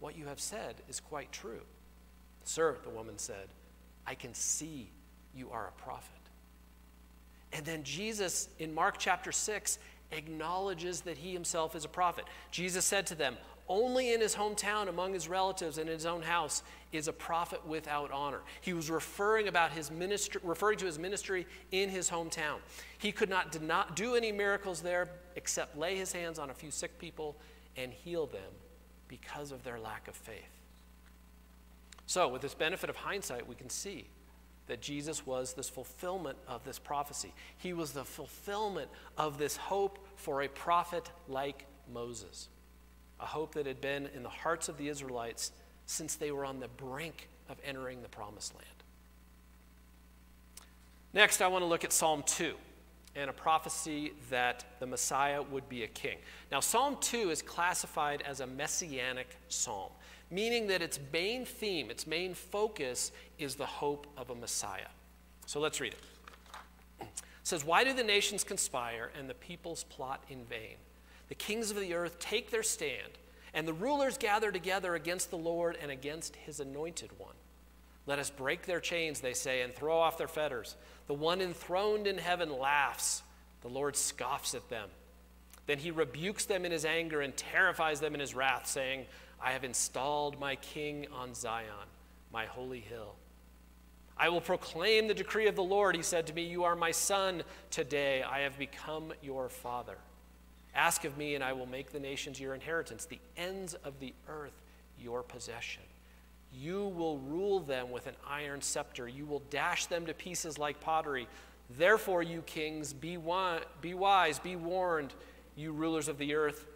What 0.00 0.16
you 0.16 0.26
have 0.26 0.40
said 0.40 0.76
is 0.88 1.00
quite 1.00 1.32
true. 1.32 1.62
Sir, 2.44 2.78
the 2.82 2.90
woman 2.90 3.18
said, 3.18 3.48
I 4.06 4.14
can 4.14 4.34
see 4.34 4.90
you 5.34 5.50
are 5.50 5.68
a 5.68 5.82
prophet. 5.82 6.10
And 7.52 7.64
then 7.64 7.84
Jesus, 7.84 8.48
in 8.58 8.74
Mark 8.74 8.96
chapter 8.98 9.32
6, 9.32 9.78
acknowledges 10.10 11.02
that 11.02 11.16
he 11.16 11.32
himself 11.32 11.74
is 11.74 11.84
a 11.84 11.88
prophet. 11.88 12.24
Jesus 12.50 12.84
said 12.84 13.06
to 13.06 13.14
them, 13.14 13.36
only 13.68 14.12
in 14.12 14.20
his 14.20 14.34
hometown, 14.34 14.88
among 14.88 15.14
his 15.14 15.26
relatives, 15.26 15.78
and 15.78 15.88
in 15.88 15.94
his 15.94 16.04
own 16.04 16.20
house, 16.20 16.62
is 16.92 17.08
a 17.08 17.12
prophet 17.12 17.66
without 17.66 18.10
honor. 18.10 18.40
He 18.60 18.74
was 18.74 18.90
referring 18.90 19.48
about 19.48 19.72
his 19.72 19.90
ministry, 19.90 20.40
referring 20.44 20.78
to 20.78 20.86
his 20.86 20.98
ministry 20.98 21.46
in 21.72 21.88
his 21.88 22.10
hometown. 22.10 22.58
He 22.98 23.10
could 23.10 23.30
not 23.30 23.60
not 23.62 23.96
do 23.96 24.16
any 24.16 24.32
miracles 24.32 24.82
there 24.82 25.08
except 25.36 25.78
lay 25.78 25.96
his 25.96 26.12
hands 26.12 26.38
on 26.38 26.50
a 26.50 26.54
few 26.54 26.70
sick 26.70 26.98
people 26.98 27.36
and 27.76 27.90
heal 27.90 28.26
them 28.26 28.52
because 29.08 29.50
of 29.50 29.64
their 29.64 29.80
lack 29.80 30.08
of 30.08 30.14
faith. 30.14 30.60
So, 32.06 32.28
with 32.28 32.42
this 32.42 32.54
benefit 32.54 32.90
of 32.90 32.96
hindsight, 32.96 33.48
we 33.48 33.54
can 33.54 33.70
see 33.70 34.08
that 34.66 34.80
Jesus 34.80 35.26
was 35.26 35.52
this 35.52 35.68
fulfillment 35.68 36.38
of 36.48 36.64
this 36.64 36.78
prophecy. 36.78 37.32
He 37.58 37.72
was 37.72 37.92
the 37.92 38.04
fulfillment 38.04 38.88
of 39.18 39.38
this 39.38 39.56
hope 39.56 39.98
for 40.16 40.42
a 40.42 40.48
prophet 40.48 41.10
like 41.28 41.66
Moses 41.92 42.48
a 43.20 43.26
hope 43.26 43.54
that 43.54 43.66
had 43.66 43.80
been 43.80 44.08
in 44.14 44.22
the 44.22 44.28
hearts 44.28 44.68
of 44.68 44.76
the 44.76 44.88
Israelites 44.88 45.52
since 45.86 46.16
they 46.16 46.30
were 46.30 46.44
on 46.44 46.60
the 46.60 46.68
brink 46.68 47.28
of 47.48 47.56
entering 47.64 48.02
the 48.02 48.08
promised 48.08 48.54
land. 48.54 48.66
Next, 51.12 51.40
I 51.40 51.46
want 51.46 51.62
to 51.62 51.66
look 51.66 51.84
at 51.84 51.92
Psalm 51.92 52.22
2 52.26 52.54
and 53.16 53.30
a 53.30 53.32
prophecy 53.32 54.12
that 54.30 54.64
the 54.80 54.86
Messiah 54.86 55.40
would 55.40 55.68
be 55.68 55.84
a 55.84 55.88
king. 55.88 56.18
Now, 56.50 56.60
Psalm 56.60 56.96
2 57.00 57.30
is 57.30 57.40
classified 57.40 58.22
as 58.22 58.40
a 58.40 58.46
messianic 58.46 59.28
psalm, 59.48 59.90
meaning 60.34 60.66
that 60.66 60.82
its 60.82 60.98
main 61.12 61.44
theme, 61.44 61.90
its 61.90 62.06
main 62.06 62.34
focus 62.34 63.12
is 63.38 63.54
the 63.54 63.66
hope 63.66 64.06
of 64.16 64.30
a 64.30 64.34
Messiah. 64.34 64.88
So 65.46 65.60
let's 65.60 65.80
read 65.80 65.94
it. 65.94 66.00
It 67.00 67.08
says, 67.42 67.64
Why 67.64 67.84
do 67.84 67.92
the 67.92 68.04
nations 68.04 68.42
conspire 68.42 69.10
and 69.18 69.28
the 69.28 69.34
peoples 69.34 69.84
plot 69.84 70.24
in 70.28 70.44
vain? 70.44 70.76
The 71.28 71.34
kings 71.34 71.70
of 71.70 71.78
the 71.78 71.94
earth 71.94 72.18
take 72.18 72.50
their 72.50 72.62
stand, 72.62 73.18
and 73.52 73.66
the 73.66 73.72
rulers 73.72 74.18
gather 74.18 74.50
together 74.50 74.94
against 74.94 75.30
the 75.30 75.38
Lord 75.38 75.78
and 75.80 75.90
against 75.90 76.36
his 76.36 76.60
anointed 76.60 77.10
one. 77.18 77.34
Let 78.06 78.18
us 78.18 78.30
break 78.30 78.66
their 78.66 78.80
chains, 78.80 79.20
they 79.20 79.32
say, 79.32 79.62
and 79.62 79.74
throw 79.74 79.98
off 79.98 80.18
their 80.18 80.28
fetters. 80.28 80.76
The 81.06 81.14
one 81.14 81.40
enthroned 81.40 82.06
in 82.06 82.18
heaven 82.18 82.58
laughs. 82.58 83.22
The 83.62 83.68
Lord 83.68 83.96
scoffs 83.96 84.54
at 84.54 84.68
them. 84.68 84.90
Then 85.66 85.78
he 85.78 85.90
rebukes 85.90 86.44
them 86.44 86.66
in 86.66 86.72
his 86.72 86.84
anger 86.84 87.22
and 87.22 87.34
terrifies 87.34 88.00
them 88.00 88.12
in 88.12 88.20
his 88.20 88.34
wrath, 88.34 88.66
saying, 88.66 89.06
I 89.44 89.52
have 89.52 89.62
installed 89.62 90.40
my 90.40 90.56
king 90.56 91.06
on 91.12 91.34
Zion, 91.34 91.68
my 92.32 92.46
holy 92.46 92.80
hill. 92.80 93.14
I 94.16 94.30
will 94.30 94.40
proclaim 94.40 95.06
the 95.06 95.12
decree 95.12 95.48
of 95.48 95.54
the 95.54 95.62
Lord. 95.62 95.94
He 95.94 96.02
said 96.02 96.26
to 96.28 96.32
me, 96.32 96.44
You 96.44 96.64
are 96.64 96.74
my 96.74 96.92
son. 96.92 97.42
Today 97.70 98.22
I 98.22 98.40
have 98.40 98.58
become 98.58 99.12
your 99.22 99.50
father. 99.50 99.98
Ask 100.74 101.04
of 101.04 101.18
me, 101.18 101.34
and 101.34 101.44
I 101.44 101.52
will 101.52 101.66
make 101.66 101.92
the 101.92 102.00
nations 102.00 102.40
your 102.40 102.54
inheritance, 102.54 103.04
the 103.04 103.20
ends 103.36 103.74
of 103.74 104.00
the 104.00 104.14
earth 104.28 104.62
your 104.98 105.22
possession. 105.22 105.82
You 106.52 106.88
will 106.88 107.18
rule 107.18 107.60
them 107.60 107.90
with 107.90 108.06
an 108.06 108.14
iron 108.26 108.62
scepter. 108.62 109.06
You 109.08 109.26
will 109.26 109.42
dash 109.50 109.86
them 109.86 110.06
to 110.06 110.14
pieces 110.14 110.56
like 110.56 110.80
pottery. 110.80 111.28
Therefore, 111.76 112.22
you 112.22 112.42
kings, 112.42 112.94
be, 112.94 113.18
wise, 113.18 114.38
be 114.38 114.56
warned, 114.56 115.14
you 115.54 115.72
rulers 115.72 116.08
of 116.08 116.16
the 116.16 116.34
earth. 116.34 116.66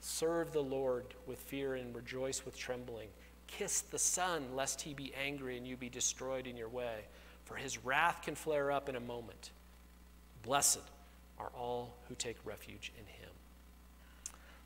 Serve 0.00 0.52
the 0.52 0.62
Lord 0.62 1.04
with 1.26 1.38
fear 1.38 1.74
and 1.74 1.94
rejoice 1.94 2.44
with 2.44 2.56
trembling. 2.58 3.08
Kiss 3.46 3.82
the 3.82 3.98
Son, 3.98 4.44
lest 4.54 4.80
he 4.80 4.94
be 4.94 5.12
angry 5.22 5.56
and 5.56 5.66
you 5.66 5.76
be 5.76 5.88
destroyed 5.88 6.46
in 6.46 6.56
your 6.56 6.68
way, 6.68 7.00
for 7.44 7.56
his 7.56 7.84
wrath 7.84 8.22
can 8.22 8.34
flare 8.34 8.70
up 8.70 8.88
in 8.88 8.96
a 8.96 9.00
moment. 9.00 9.50
Blessed 10.42 10.80
are 11.38 11.50
all 11.56 11.96
who 12.08 12.14
take 12.14 12.36
refuge 12.44 12.92
in 12.98 13.04
him. 13.04 13.30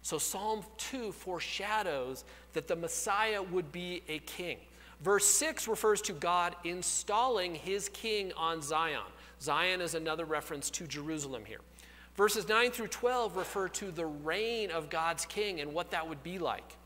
So 0.02 0.18
Psalm 0.18 0.62
2 0.76 1.12
foreshadows 1.12 2.24
that 2.52 2.68
the 2.68 2.76
Messiah 2.76 3.42
would 3.42 3.72
be 3.72 4.02
a 4.08 4.18
king. 4.18 4.58
Verse 5.00 5.24
6 5.26 5.66
refers 5.66 6.02
to 6.02 6.12
God 6.12 6.54
installing 6.64 7.54
his 7.54 7.88
king 7.88 8.32
on 8.36 8.60
Zion. 8.60 9.00
Zion 9.40 9.80
is 9.80 9.94
another 9.94 10.24
reference 10.24 10.70
to 10.70 10.86
Jerusalem 10.86 11.44
here. 11.44 11.60
Verses 12.16 12.48
9 12.48 12.70
through 12.70 12.88
12 12.88 13.36
refer 13.36 13.68
to 13.68 13.90
the 13.90 14.06
reign 14.06 14.70
of 14.70 14.88
God's 14.88 15.26
king 15.26 15.60
and 15.60 15.72
what 15.72 15.90
that 15.90 16.08
would 16.08 16.22
be 16.22 16.38
like. 16.38 16.76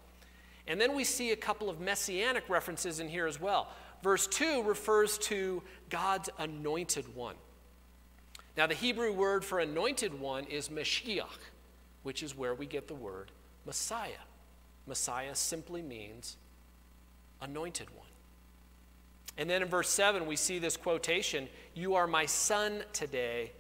And 0.67 0.81
then 0.81 0.95
we 0.95 1.05
see 1.05 1.33
a 1.33 1.37
couple 1.37 1.69
of 1.69 1.81
messianic 1.81 2.49
references 2.49 3.01
in 3.01 3.09
here 3.09 3.27
as 3.27 3.41
well. 3.41 3.69
Verse 4.03 4.27
2 4.27 4.63
refers 4.63 5.19
to 5.19 5.63
God's 5.91 6.31
anointed 6.39 7.15
one. 7.15 7.35
Now, 8.57 8.67
the 8.67 8.75
Hebrew 8.75 9.13
word 9.13 9.45
for 9.45 9.61
anointed 9.61 10.19
one 10.19 10.45
is 10.45 10.69
Mashiach, 10.69 11.39
which 12.03 12.23
is 12.23 12.37
where 12.37 12.55
we 12.55 12.67
get 12.67 12.89
the 12.89 12.95
word 12.95 13.31
Messiah. 13.67 14.25
Messiah 14.87 15.35
simply 15.35 15.83
means 15.83 16.37
anointed 17.41 17.89
one. 17.97 18.09
And 19.37 19.49
then 19.49 19.63
in 19.63 19.69
verse 19.69 19.89
7, 19.89 20.27
we 20.27 20.37
see 20.37 20.59
this 20.59 20.77
quotation 20.77 21.49
You 21.75 21.95
are 21.95 22.07
my 22.07 22.27
son 22.27 22.83
today, 22.93 23.53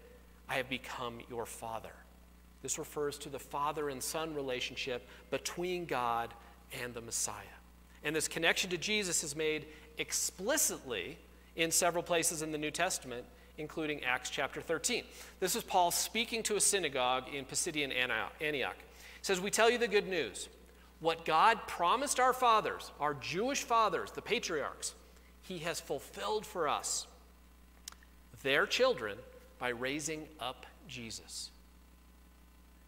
I 0.49 0.55
have 0.55 0.69
become 0.69 1.19
your 1.29 1.47
father. 1.47 1.93
This 2.63 2.79
refers 2.79 3.19
to 3.19 3.29
the 3.29 3.39
father 3.39 3.89
and 3.89 4.03
son 4.03 4.35
relationship 4.35 5.07
between 5.31 5.85
God 5.85 6.33
and 6.83 6.95
the 6.95 7.01
Messiah. 7.01 7.45
And 8.03 8.15
this 8.15 8.29
connection 8.29 8.71
to 8.71 8.79
Jesus 8.79 9.23
is 9.23 9.37
made 9.37 9.67
explicitly 9.99 11.19
in 11.57 11.71
several 11.71 12.03
places 12.03 12.43
in 12.43 12.53
the 12.53 12.59
New 12.59 12.71
Testament, 12.71 13.25
including 13.59 14.05
Acts 14.05 14.31
chapter 14.31 14.61
13. 14.61 15.05
This 15.41 15.57
is 15.57 15.63
Paul 15.63 15.91
speaking 15.91 16.43
to 16.45 16.57
a 16.57 16.61
synagogue 16.61 17.25
in 17.33 17.45
Pisidian 17.45 17.93
Antioch. 18.41 18.77
He 18.79 19.25
says, 19.25 19.41
We 19.41 19.51
tell 19.51 19.71
you 19.71 19.79
the 19.79 19.89
good 19.89 20.09
news. 20.09 20.49
What 21.01 21.25
God 21.25 21.61
promised 21.69 22.19
our 22.19 22.33
fathers, 22.33 22.91
our 22.99 23.15
Jewish 23.15 23.63
fathers, 23.63 24.11
the 24.11 24.23
patriarchs, 24.23 24.95
he 25.43 25.59
has 25.59 25.81
fulfilled 25.81 26.45
for 26.45 26.69
us, 26.69 27.07
their 28.43 28.67
children, 28.67 29.19
by 29.59 29.69
raising 29.69 30.29
up 30.41 30.67
Jesus. 30.87 31.51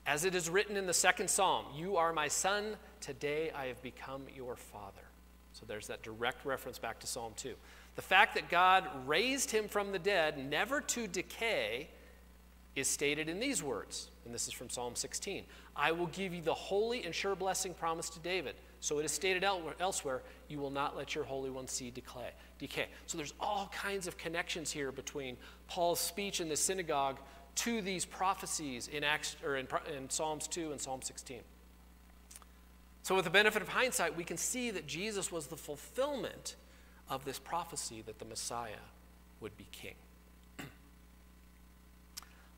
As 0.06 0.24
it 0.24 0.34
is 0.34 0.48
written 0.48 0.76
in 0.76 0.86
the 0.86 0.94
second 0.94 1.28
psalm, 1.28 1.66
You 1.74 1.96
are 1.96 2.12
my 2.12 2.28
son, 2.28 2.76
today 3.00 3.50
I 3.54 3.66
have 3.66 3.82
become 3.82 4.22
your 4.34 4.56
father. 4.56 5.02
So 5.52 5.64
there's 5.66 5.88
that 5.88 6.02
direct 6.02 6.44
reference 6.44 6.78
back 6.78 7.00
to 7.00 7.06
Psalm 7.06 7.32
2. 7.36 7.54
The 7.96 8.02
fact 8.02 8.34
that 8.34 8.48
God 8.48 8.88
raised 9.06 9.50
him 9.50 9.68
from 9.68 9.92
the 9.92 9.98
dead, 9.98 10.38
never 10.38 10.80
to 10.80 11.06
decay, 11.06 11.88
is 12.76 12.88
stated 12.88 13.28
in 13.28 13.40
these 13.40 13.62
words. 13.62 14.08
And 14.24 14.32
this 14.32 14.46
is 14.46 14.54
from 14.54 14.70
Psalm 14.70 14.94
16 14.94 15.44
I 15.76 15.92
will 15.92 16.06
give 16.06 16.32
you 16.32 16.42
the 16.42 16.54
holy 16.54 17.04
and 17.04 17.14
sure 17.14 17.34
blessing 17.34 17.74
promised 17.74 18.14
to 18.14 18.20
David. 18.20 18.54
So 18.80 18.98
it 18.98 19.04
is 19.04 19.12
stated 19.12 19.44
elsewhere, 19.44 20.22
you 20.48 20.58
will 20.58 20.70
not 20.70 20.96
let 20.96 21.14
your 21.14 21.24
Holy 21.24 21.50
One 21.50 21.68
see 21.68 21.90
decay. 21.90 22.86
So 23.06 23.18
there's 23.18 23.34
all 23.38 23.70
kinds 23.74 24.06
of 24.06 24.16
connections 24.16 24.70
here 24.70 24.90
between 24.90 25.36
Paul's 25.68 26.00
speech 26.00 26.40
in 26.40 26.48
the 26.48 26.56
synagogue 26.56 27.18
to 27.56 27.82
these 27.82 28.06
prophecies 28.06 28.88
in, 28.88 29.04
Acts, 29.04 29.36
or 29.44 29.56
in, 29.56 29.68
in 29.94 30.08
Psalms 30.08 30.48
2 30.48 30.72
and 30.72 30.80
Psalm 30.80 31.02
16. 31.02 31.40
So, 33.02 33.14
with 33.14 33.24
the 33.24 33.30
benefit 33.30 33.62
of 33.62 33.68
hindsight, 33.68 34.16
we 34.16 34.24
can 34.24 34.36
see 34.36 34.70
that 34.70 34.86
Jesus 34.86 35.32
was 35.32 35.46
the 35.46 35.56
fulfillment 35.56 36.56
of 37.08 37.24
this 37.24 37.38
prophecy 37.38 38.02
that 38.06 38.18
the 38.18 38.24
Messiah 38.24 38.84
would 39.40 39.56
be 39.56 39.66
king. 39.72 39.94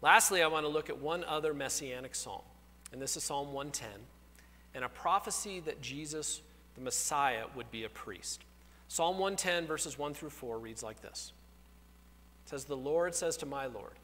Lastly, 0.02 0.42
I 0.42 0.48
want 0.48 0.66
to 0.66 0.68
look 0.68 0.90
at 0.90 0.98
one 0.98 1.24
other 1.24 1.54
messianic 1.54 2.14
psalm, 2.14 2.42
and 2.92 3.00
this 3.00 3.16
is 3.16 3.24
Psalm 3.24 3.52
110, 3.52 3.88
and 4.74 4.84
a 4.84 4.88
prophecy 4.88 5.60
that 5.60 5.80
Jesus, 5.80 6.40
the 6.74 6.80
Messiah, 6.80 7.44
would 7.54 7.70
be 7.70 7.84
a 7.84 7.88
priest. 7.88 8.44
Psalm 8.88 9.18
110, 9.18 9.66
verses 9.66 9.98
1 9.98 10.14
through 10.14 10.30
4, 10.30 10.58
reads 10.58 10.82
like 10.82 11.00
this 11.00 11.32
It 12.44 12.50
says, 12.50 12.64
The 12.64 12.76
Lord 12.76 13.14
says 13.14 13.36
to 13.38 13.46
my 13.46 13.66
Lord, 13.66 13.98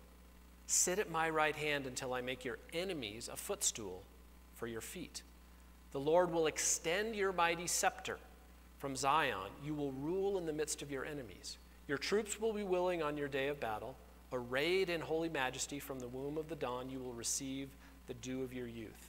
Sit 0.67 0.99
at 0.99 1.11
my 1.11 1.31
right 1.31 1.57
hand 1.57 1.87
until 1.87 2.13
I 2.13 2.21
make 2.21 2.45
your 2.45 2.59
enemies 2.73 3.29
a 3.33 3.37
footstool 3.37 4.03
for 4.55 4.67
your 4.67 4.81
feet. 4.81 5.23
The 5.93 6.01
Lord 6.01 6.31
will 6.31 6.47
extend 6.47 7.17
your 7.17 7.33
mighty 7.33 7.67
scepter 7.67 8.19
from 8.79 8.95
Zion. 8.95 9.51
You 9.65 9.75
will 9.75 9.93
rule 9.93 10.37
in 10.39 10.47
the 10.47 10.53
midst 10.53 10.83
of 10.83 10.91
your 10.91 11.05
enemies. 11.05 11.57
Your 11.87 11.99
troops 11.99 12.39
will 12.39 12.53
be 12.53 12.65
willing 12.65 13.03
on 13.03 13.17
your 13.17 13.29
day 13.29 13.49
of 13.49 13.61
battle. 13.61 13.97
Arrayed 14.31 14.91
in 14.91 15.01
holy 15.01 15.31
majesty 15.31 15.79
from 15.79 15.99
the 15.99 16.09
womb 16.09 16.37
of 16.37 16.49
the 16.49 16.57
dawn, 16.57 16.91
you 16.91 16.99
will 16.99 17.15
receive 17.15 17.71
the 18.07 18.15
dew 18.15 18.43
of 18.43 18.53
your 18.53 18.67
youth. 18.67 19.08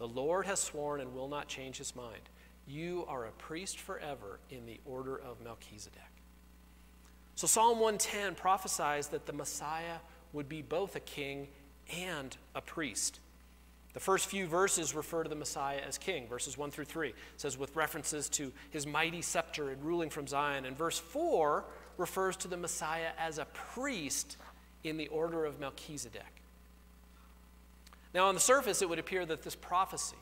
The 0.00 0.08
Lord 0.08 0.46
has 0.46 0.58
sworn 0.58 1.02
and 1.02 1.14
will 1.14 1.28
not 1.28 1.46
change 1.46 1.76
his 1.76 1.94
mind. 1.94 2.22
You 2.66 3.04
are 3.06 3.26
a 3.26 3.32
priest 3.32 3.78
forever 3.78 4.40
in 4.48 4.64
the 4.64 4.80
order 4.86 5.14
of 5.14 5.42
Melchizedek. 5.42 6.00
So, 7.34 7.46
Psalm 7.46 7.78
110 7.78 8.34
prophesies 8.34 9.08
that 9.08 9.26
the 9.26 9.34
Messiah 9.34 9.98
would 10.32 10.48
be 10.48 10.62
both 10.62 10.96
a 10.96 11.00
king 11.00 11.48
and 11.94 12.34
a 12.54 12.62
priest. 12.62 13.20
The 13.92 14.00
first 14.00 14.26
few 14.26 14.46
verses 14.46 14.94
refer 14.94 15.22
to 15.22 15.28
the 15.28 15.36
Messiah 15.36 15.80
as 15.86 15.98
king. 15.98 16.26
Verses 16.28 16.56
1 16.56 16.70
through 16.70 16.86
3 16.86 17.12
says, 17.36 17.58
with 17.58 17.76
references 17.76 18.30
to 18.30 18.52
his 18.70 18.86
mighty 18.86 19.20
scepter 19.20 19.68
and 19.68 19.84
ruling 19.84 20.08
from 20.08 20.26
Zion. 20.26 20.64
And 20.64 20.78
verse 20.78 20.98
4 20.98 21.64
refers 21.98 22.36
to 22.38 22.48
the 22.48 22.56
Messiah 22.56 23.10
as 23.18 23.36
a 23.36 23.44
priest 23.46 24.38
in 24.82 24.96
the 24.96 25.08
order 25.08 25.44
of 25.44 25.60
Melchizedek. 25.60 26.39
Now, 28.12 28.26
on 28.26 28.34
the 28.34 28.40
surface, 28.40 28.82
it 28.82 28.88
would 28.88 28.98
appear 28.98 29.24
that 29.26 29.42
this 29.42 29.54
prophecy, 29.54 30.16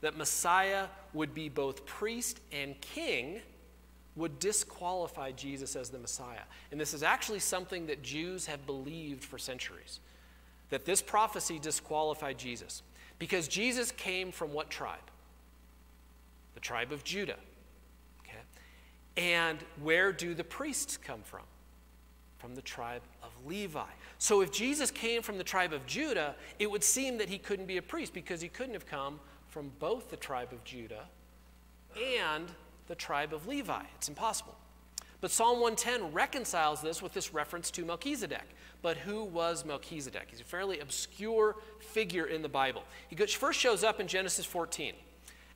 that 0.00 0.16
Messiah 0.16 0.86
would 1.14 1.32
be 1.32 1.48
both 1.48 1.86
priest 1.86 2.40
and 2.52 2.78
king, 2.80 3.40
would 4.16 4.38
disqualify 4.38 5.30
Jesus 5.32 5.76
as 5.76 5.90
the 5.90 5.98
Messiah. 5.98 6.42
And 6.70 6.80
this 6.80 6.94
is 6.94 7.02
actually 7.02 7.38
something 7.38 7.86
that 7.86 8.02
Jews 8.02 8.46
have 8.46 8.66
believed 8.66 9.24
for 9.24 9.38
centuries 9.38 10.00
that 10.70 10.84
this 10.84 11.00
prophecy 11.00 11.58
disqualified 11.58 12.38
Jesus 12.38 12.82
because 13.18 13.48
Jesus 13.48 13.92
came 13.92 14.32
from 14.32 14.52
what 14.52 14.68
tribe? 14.68 14.98
The 16.54 16.60
tribe 16.60 16.92
of 16.92 17.04
Judah. 17.04 17.36
Okay? 18.20 18.38
And 19.16 19.58
where 19.80 20.12
do 20.12 20.34
the 20.34 20.44
priests 20.44 20.96
come 20.96 21.20
from? 21.22 21.42
From 22.38 22.54
the 22.54 22.62
tribe 22.62 23.02
of 23.22 23.30
Levi. 23.46 23.88
So 24.18 24.40
if 24.42 24.52
Jesus 24.52 24.90
came 24.90 25.22
from 25.22 25.38
the 25.38 25.44
tribe 25.44 25.72
of 25.72 25.86
Judah, 25.86 26.34
it 26.58 26.70
would 26.70 26.84
seem 26.84 27.18
that 27.18 27.28
he 27.28 27.38
couldn't 27.38 27.66
be 27.66 27.78
a 27.78 27.82
priest 27.82 28.12
because 28.12 28.40
he 28.40 28.48
couldn't 28.48 28.74
have 28.74 28.86
come 28.86 29.18
from 29.48 29.72
both 29.78 30.10
the 30.10 30.16
tribe 30.16 30.52
of 30.52 30.62
Judah 30.64 31.06
and 31.96 32.46
the 32.88 32.94
tribe 32.94 33.32
of 33.32 33.46
Levi. 33.46 33.82
It's 33.96 34.08
impossible. 34.08 34.54
But 35.20 35.30
Psalm 35.30 35.60
110 35.60 36.12
reconciles 36.12 36.82
this 36.82 37.00
with 37.00 37.12
this 37.14 37.32
reference 37.32 37.70
to 37.72 37.84
Melchizedek. 37.84 38.44
But 38.82 38.98
who 38.98 39.24
was 39.24 39.64
Melchizedek? 39.64 40.28
He's 40.28 40.40
a 40.40 40.44
fairly 40.44 40.80
obscure 40.80 41.56
figure 41.80 42.26
in 42.26 42.42
the 42.42 42.48
Bible. 42.48 42.84
He 43.08 43.16
first 43.16 43.58
shows 43.58 43.82
up 43.82 43.98
in 43.98 44.06
Genesis 44.06 44.44
14. 44.44 44.92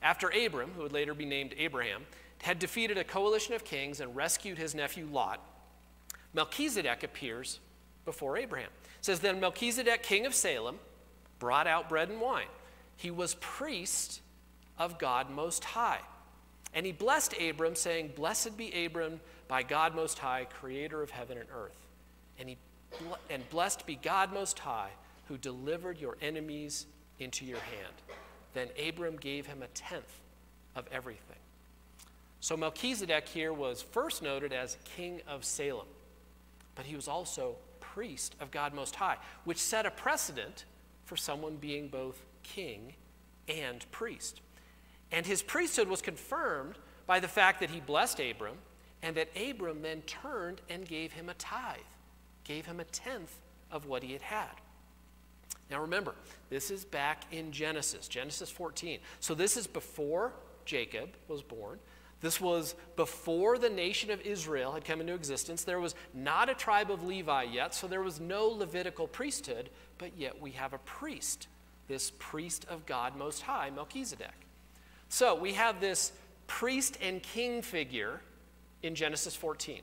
After 0.02 0.28
Abram, 0.30 0.70
who 0.74 0.82
would 0.82 0.92
later 0.92 1.12
be 1.12 1.26
named 1.26 1.54
Abraham, 1.58 2.06
had 2.42 2.58
defeated 2.58 2.96
a 2.96 3.04
coalition 3.04 3.54
of 3.54 3.64
kings 3.64 4.00
and 4.00 4.16
rescued 4.16 4.56
his 4.56 4.74
nephew 4.74 5.06
Lot, 5.12 5.44
Melchizedek 6.34 7.02
appears 7.02 7.60
before 8.04 8.36
Abraham. 8.36 8.70
It 8.98 9.04
says, 9.04 9.20
Then 9.20 9.40
Melchizedek, 9.40 10.02
king 10.02 10.26
of 10.26 10.34
Salem, 10.34 10.78
brought 11.38 11.66
out 11.66 11.88
bread 11.88 12.08
and 12.08 12.20
wine. 12.20 12.46
He 12.96 13.10
was 13.10 13.34
priest 13.40 14.20
of 14.78 14.98
God 14.98 15.30
Most 15.30 15.64
High. 15.64 16.00
And 16.72 16.86
he 16.86 16.92
blessed 16.92 17.34
Abram, 17.40 17.74
saying, 17.74 18.12
Blessed 18.14 18.56
be 18.56 18.84
Abram 18.84 19.20
by 19.48 19.62
God 19.62 19.94
Most 19.94 20.18
High, 20.18 20.44
creator 20.44 21.02
of 21.02 21.10
heaven 21.10 21.38
and 21.38 21.48
earth. 21.52 21.76
And, 22.38 22.48
he, 22.48 22.58
and 23.28 23.48
blessed 23.50 23.86
be 23.86 23.96
God 23.96 24.32
Most 24.32 24.58
High, 24.58 24.90
who 25.26 25.36
delivered 25.36 25.98
your 25.98 26.16
enemies 26.22 26.86
into 27.18 27.44
your 27.44 27.58
hand. 27.58 27.94
Then 28.54 28.68
Abram 28.88 29.16
gave 29.16 29.46
him 29.46 29.62
a 29.62 29.68
tenth 29.68 30.20
of 30.76 30.86
everything. 30.92 31.36
So 32.40 32.56
Melchizedek 32.56 33.28
here 33.28 33.52
was 33.52 33.82
first 33.82 34.22
noted 34.22 34.52
as 34.52 34.76
king 34.96 35.20
of 35.28 35.44
Salem, 35.44 35.86
but 36.80 36.86
he 36.86 36.96
was 36.96 37.08
also 37.08 37.56
priest 37.78 38.34
of 38.40 38.50
God 38.50 38.72
Most 38.72 38.96
High, 38.96 39.18
which 39.44 39.58
set 39.58 39.84
a 39.84 39.90
precedent 39.90 40.64
for 41.04 41.14
someone 41.14 41.56
being 41.56 41.88
both 41.88 42.24
king 42.42 42.94
and 43.48 43.84
priest. 43.92 44.40
And 45.12 45.26
his 45.26 45.42
priesthood 45.42 45.88
was 45.88 46.00
confirmed 46.00 46.76
by 47.06 47.20
the 47.20 47.28
fact 47.28 47.60
that 47.60 47.68
he 47.68 47.80
blessed 47.80 48.18
Abram 48.18 48.56
and 49.02 49.14
that 49.14 49.28
Abram 49.38 49.82
then 49.82 50.00
turned 50.06 50.62
and 50.70 50.88
gave 50.88 51.12
him 51.12 51.28
a 51.28 51.34
tithe, 51.34 51.80
gave 52.44 52.64
him 52.64 52.80
a 52.80 52.84
tenth 52.84 53.36
of 53.70 53.84
what 53.84 54.02
he 54.02 54.14
had 54.14 54.22
had. 54.22 54.54
Now 55.70 55.82
remember, 55.82 56.14
this 56.48 56.70
is 56.70 56.86
back 56.86 57.24
in 57.30 57.52
Genesis, 57.52 58.08
Genesis 58.08 58.48
14. 58.48 59.00
So 59.18 59.34
this 59.34 59.58
is 59.58 59.66
before 59.66 60.32
Jacob 60.64 61.10
was 61.28 61.42
born. 61.42 61.78
This 62.20 62.40
was 62.40 62.74
before 62.96 63.56
the 63.56 63.70
nation 63.70 64.10
of 64.10 64.20
Israel 64.20 64.72
had 64.72 64.84
come 64.84 65.00
into 65.00 65.14
existence. 65.14 65.64
There 65.64 65.80
was 65.80 65.94
not 66.12 66.50
a 66.50 66.54
tribe 66.54 66.90
of 66.90 67.02
Levi 67.02 67.44
yet, 67.44 67.74
so 67.74 67.86
there 67.86 68.02
was 68.02 68.20
no 68.20 68.46
Levitical 68.46 69.08
priesthood, 69.08 69.70
but 69.96 70.16
yet 70.18 70.40
we 70.40 70.50
have 70.52 70.74
a 70.74 70.78
priest, 70.78 71.48
this 71.88 72.12
priest 72.18 72.66
of 72.68 72.84
God 72.84 73.16
Most 73.16 73.42
High, 73.42 73.70
Melchizedek. 73.70 74.34
So 75.08 75.34
we 75.34 75.54
have 75.54 75.80
this 75.80 76.12
priest 76.46 76.98
and 77.00 77.22
king 77.22 77.62
figure 77.62 78.20
in 78.82 78.94
Genesis 78.94 79.34
14. 79.34 79.80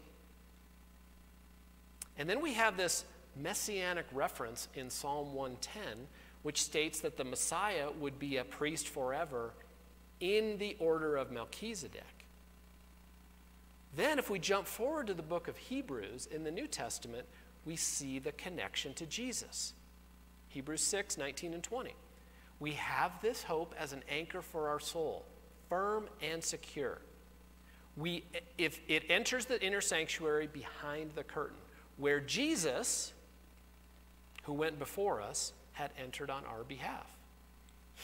And 2.19 2.29
then 2.29 2.41
we 2.41 2.53
have 2.53 2.77
this 2.77 3.05
messianic 3.35 4.05
reference 4.11 4.67
in 4.75 4.89
Psalm 4.89 5.33
110, 5.33 6.07
which 6.43 6.61
states 6.61 6.99
that 7.01 7.17
the 7.17 7.23
Messiah 7.23 7.89
would 7.99 8.19
be 8.19 8.37
a 8.37 8.43
priest 8.43 8.87
forever 8.87 9.53
in 10.19 10.57
the 10.57 10.75
order 10.79 11.15
of 11.15 11.31
Melchizedek. 11.31 12.16
Then, 13.95 14.19
if 14.19 14.29
we 14.29 14.39
jump 14.39 14.67
forward 14.67 15.07
to 15.07 15.13
the 15.13 15.23
book 15.23 15.47
of 15.47 15.57
Hebrews 15.57 16.27
in 16.27 16.43
the 16.43 16.51
New 16.51 16.67
Testament, 16.67 17.25
we 17.65 17.75
see 17.75 18.19
the 18.19 18.31
connection 18.33 18.93
to 18.95 19.05
Jesus. 19.05 19.73
Hebrews 20.49 20.81
6 20.81 21.17
19 21.17 21.53
and 21.53 21.63
20. 21.63 21.93
We 22.59 22.71
have 22.73 23.21
this 23.21 23.43
hope 23.43 23.75
as 23.77 23.93
an 23.93 24.03
anchor 24.09 24.41
for 24.41 24.69
our 24.69 24.79
soul, 24.79 25.25
firm 25.69 26.07
and 26.21 26.43
secure. 26.43 26.99
We, 27.95 28.23
if 28.57 28.79
it 28.87 29.03
enters 29.09 29.45
the 29.45 29.63
inner 29.63 29.81
sanctuary 29.81 30.47
behind 30.47 31.11
the 31.15 31.23
curtain, 31.23 31.57
where 31.97 32.19
Jesus, 32.19 33.13
who 34.43 34.53
went 34.53 34.79
before 34.79 35.21
us, 35.21 35.53
had 35.73 35.91
entered 36.01 36.29
on 36.29 36.43
our 36.45 36.63
behalf. 36.63 37.07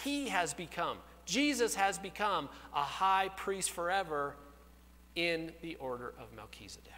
He 0.04 0.30
has 0.30 0.54
become, 0.54 0.98
Jesus 1.26 1.76
has 1.76 1.98
become 1.98 2.50
a 2.76 2.84
high 2.84 3.30
priest 3.36 3.72
forever 3.72 4.36
in 5.16 5.52
the 5.62 5.76
order 5.76 6.14
of 6.20 6.34
Melchizedek. 6.36 6.92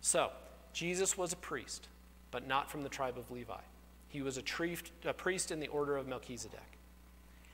So, 0.00 0.30
Jesus 0.72 1.18
was 1.18 1.32
a 1.32 1.36
priest, 1.36 1.88
but 2.30 2.46
not 2.46 2.70
from 2.70 2.82
the 2.82 2.88
tribe 2.88 3.18
of 3.18 3.30
Levi. 3.30 3.60
He 4.08 4.22
was 4.22 4.38
a, 4.38 4.42
a 5.04 5.12
priest 5.12 5.50
in 5.50 5.60
the 5.60 5.68
order 5.68 5.96
of 5.96 6.06
Melchizedek. 6.06 6.60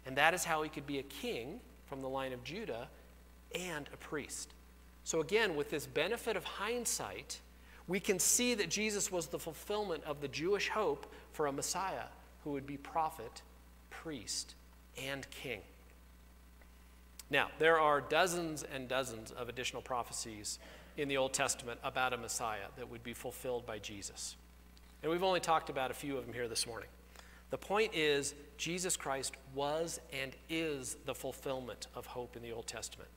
And 0.05 0.16
that 0.16 0.34
is 0.34 0.44
how 0.44 0.62
he 0.62 0.68
could 0.68 0.86
be 0.86 0.99
a 0.99 1.03
king 1.03 1.61
from 1.86 2.01
the 2.03 2.09
line 2.09 2.32
of 2.32 2.44
Judah 2.44 2.88
and 3.55 3.88
a 3.92 3.97
priest. 3.97 4.53
So, 5.05 5.20
again, 5.20 5.57
with 5.57 5.70
this 5.70 5.86
benefit 5.86 6.36
of 6.36 6.44
hindsight, 6.44 7.40
we 7.88 8.01
can 8.01 8.18
see 8.18 8.55
that 8.55 8.68
Jesus 8.68 9.12
was 9.12 9.28
the 9.28 9.38
fulfillment 9.38 10.03
of 10.05 10.20
the 10.20 10.28
Jewish 10.28 10.68
hope 10.68 11.12
for 11.32 11.47
a 11.47 11.53
Messiah 11.53 12.07
who 12.42 12.51
would 12.53 12.66
be 12.66 12.76
prophet, 12.76 13.42
priest, 13.90 14.55
and 15.01 15.28
king. 15.30 15.61
Now, 17.30 17.48
there 17.58 17.78
are 17.80 18.00
dozens 18.00 18.62
and 18.62 18.88
dozens 18.88 19.32
of 19.32 19.48
additional 19.48 19.82
prophecies 19.82 20.58
in 20.96 21.08
the 21.08 21.16
Old 21.16 21.32
Testament 21.32 21.80
about 21.82 22.12
a 22.12 22.16
Messiah 22.16 22.68
that 22.76 22.88
would 22.88 23.02
be 23.02 23.12
fulfilled 23.12 23.66
by 23.66 23.78
Jesus. 23.78 24.36
And 25.02 25.10
we've 25.10 25.22
only 25.22 25.40
talked 25.40 25.68
about 25.68 25.90
a 25.90 25.94
few 25.94 26.16
of 26.16 26.24
them 26.24 26.32
here 26.32 26.48
this 26.48 26.66
morning. 26.66 26.88
The 27.50 27.58
point 27.58 27.94
is, 27.94 28.34
Jesus 28.56 28.96
Christ 28.96 29.34
was 29.54 30.00
and 30.12 30.32
is 30.48 30.96
the 31.04 31.14
fulfillment 31.14 31.88
of 31.94 32.06
hope 32.06 32.36
in 32.36 32.42
the 32.42 32.52
Old 32.52 32.66
Testament. 32.66 33.10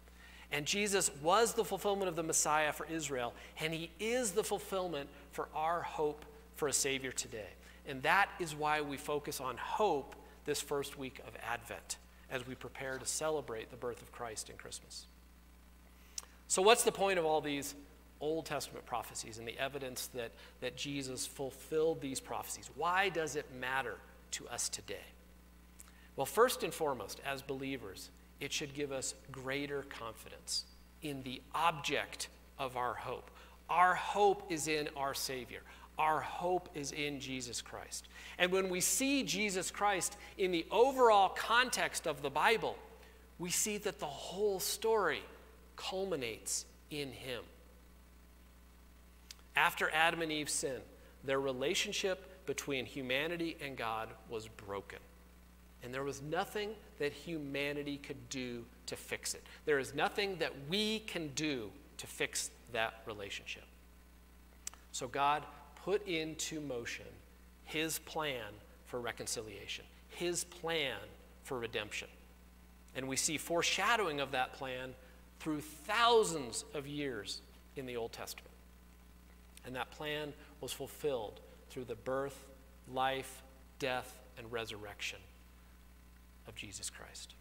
And 0.51 0.65
Jesus 0.65 1.11
was 1.21 1.53
the 1.53 1.63
fulfillment 1.63 2.09
of 2.09 2.15
the 2.15 2.23
Messiah 2.23 2.73
for 2.73 2.85
Israel, 2.87 3.33
and 3.59 3.73
he 3.73 3.91
is 3.99 4.31
the 4.31 4.43
fulfillment 4.43 5.09
for 5.31 5.47
our 5.55 5.81
hope 5.81 6.25
for 6.55 6.67
a 6.67 6.73
Savior 6.73 7.11
today. 7.11 7.49
And 7.87 8.01
that 8.03 8.29
is 8.39 8.55
why 8.55 8.81
we 8.81 8.97
focus 8.97 9.39
on 9.39 9.57
hope 9.57 10.15
this 10.45 10.61
first 10.61 10.97
week 10.97 11.21
of 11.27 11.33
Advent 11.43 11.97
as 12.31 12.47
we 12.47 12.55
prepare 12.55 12.97
to 12.97 13.05
celebrate 13.05 13.71
the 13.71 13.77
birth 13.77 14.01
of 14.01 14.11
Christ 14.11 14.49
in 14.49 14.57
Christmas. 14.57 15.05
So, 16.47 16.61
what's 16.61 16.83
the 16.83 16.91
point 16.91 17.19
of 17.19 17.25
all 17.25 17.41
these 17.41 17.75
Old 18.21 18.45
Testament 18.45 18.85
prophecies 18.85 19.37
and 19.37 19.47
the 19.47 19.57
evidence 19.57 20.07
that, 20.15 20.31
that 20.61 20.75
Jesus 20.75 21.25
fulfilled 21.25 22.01
these 22.01 22.19
prophecies? 22.19 22.69
Why 22.75 23.09
does 23.09 23.35
it 23.35 23.45
matter 23.59 23.95
to 24.31 24.47
us 24.47 24.69
today? 24.69 25.05
Well, 26.15 26.25
first 26.25 26.63
and 26.63 26.73
foremost, 26.73 27.21
as 27.25 27.41
believers, 27.41 28.09
it 28.39 28.51
should 28.51 28.73
give 28.73 28.91
us 28.91 29.13
greater 29.31 29.83
confidence 29.83 30.65
in 31.01 31.23
the 31.23 31.41
object 31.53 32.29
of 32.57 32.75
our 32.75 32.93
hope. 32.93 33.31
Our 33.69 33.93
hope 33.93 34.51
is 34.51 34.67
in 34.67 34.89
our 34.97 35.13
Savior. 35.13 35.61
Our 35.99 36.21
hope 36.21 36.69
is 36.73 36.93
in 36.93 37.19
Jesus 37.19 37.61
Christ. 37.61 38.07
And 38.37 38.51
when 38.53 38.69
we 38.69 38.79
see 38.79 39.21
Jesus 39.23 39.69
Christ 39.69 40.17
in 40.37 40.51
the 40.51 40.65
overall 40.71 41.29
context 41.29 42.07
of 42.07 42.21
the 42.21 42.29
Bible, 42.29 42.77
we 43.37 43.49
see 43.49 43.77
that 43.79 43.99
the 43.99 44.05
whole 44.05 44.61
story 44.61 45.21
culminates 45.75 46.65
in 46.89 47.11
Him. 47.11 47.43
After 49.57 49.91
Adam 49.93 50.21
and 50.21 50.31
Eve 50.31 50.49
sinned, 50.49 50.83
their 51.25 51.41
relationship 51.41 52.45
between 52.45 52.85
humanity 52.85 53.57
and 53.61 53.75
God 53.75 54.07
was 54.29 54.47
broken. 54.47 54.99
And 55.83 55.93
there 55.93 56.05
was 56.05 56.21
nothing 56.21 56.71
that 56.97 57.11
humanity 57.11 57.97
could 57.97 58.29
do 58.29 58.63
to 58.85 58.95
fix 58.95 59.33
it. 59.33 59.43
There 59.65 59.79
is 59.79 59.93
nothing 59.93 60.37
that 60.37 60.53
we 60.69 60.99
can 60.99 61.27
do 61.35 61.71
to 61.97 62.07
fix 62.07 62.51
that 62.71 63.01
relationship. 63.05 63.63
So 64.91 65.07
God 65.07 65.43
put 65.83 66.05
into 66.07 66.59
motion 66.59 67.05
his 67.65 67.99
plan 67.99 68.53
for 68.85 68.99
reconciliation, 68.99 69.85
his 70.09 70.43
plan 70.43 70.97
for 71.43 71.59
redemption. 71.59 72.07
And 72.95 73.07
we 73.07 73.15
see 73.15 73.37
foreshadowing 73.37 74.19
of 74.19 74.31
that 74.31 74.53
plan 74.53 74.93
through 75.39 75.61
thousands 75.61 76.65
of 76.73 76.87
years 76.87 77.41
in 77.75 77.85
the 77.85 77.95
Old 77.95 78.11
Testament. 78.11 78.49
And 79.65 79.75
that 79.75 79.91
plan 79.91 80.33
was 80.61 80.71
fulfilled 80.73 81.39
through 81.69 81.85
the 81.85 81.95
birth, 81.95 82.47
life, 82.91 83.43
death, 83.77 84.19
and 84.37 84.51
resurrection 84.51 85.19
of 86.47 86.55
Jesus 86.55 86.89
Christ. 86.89 87.35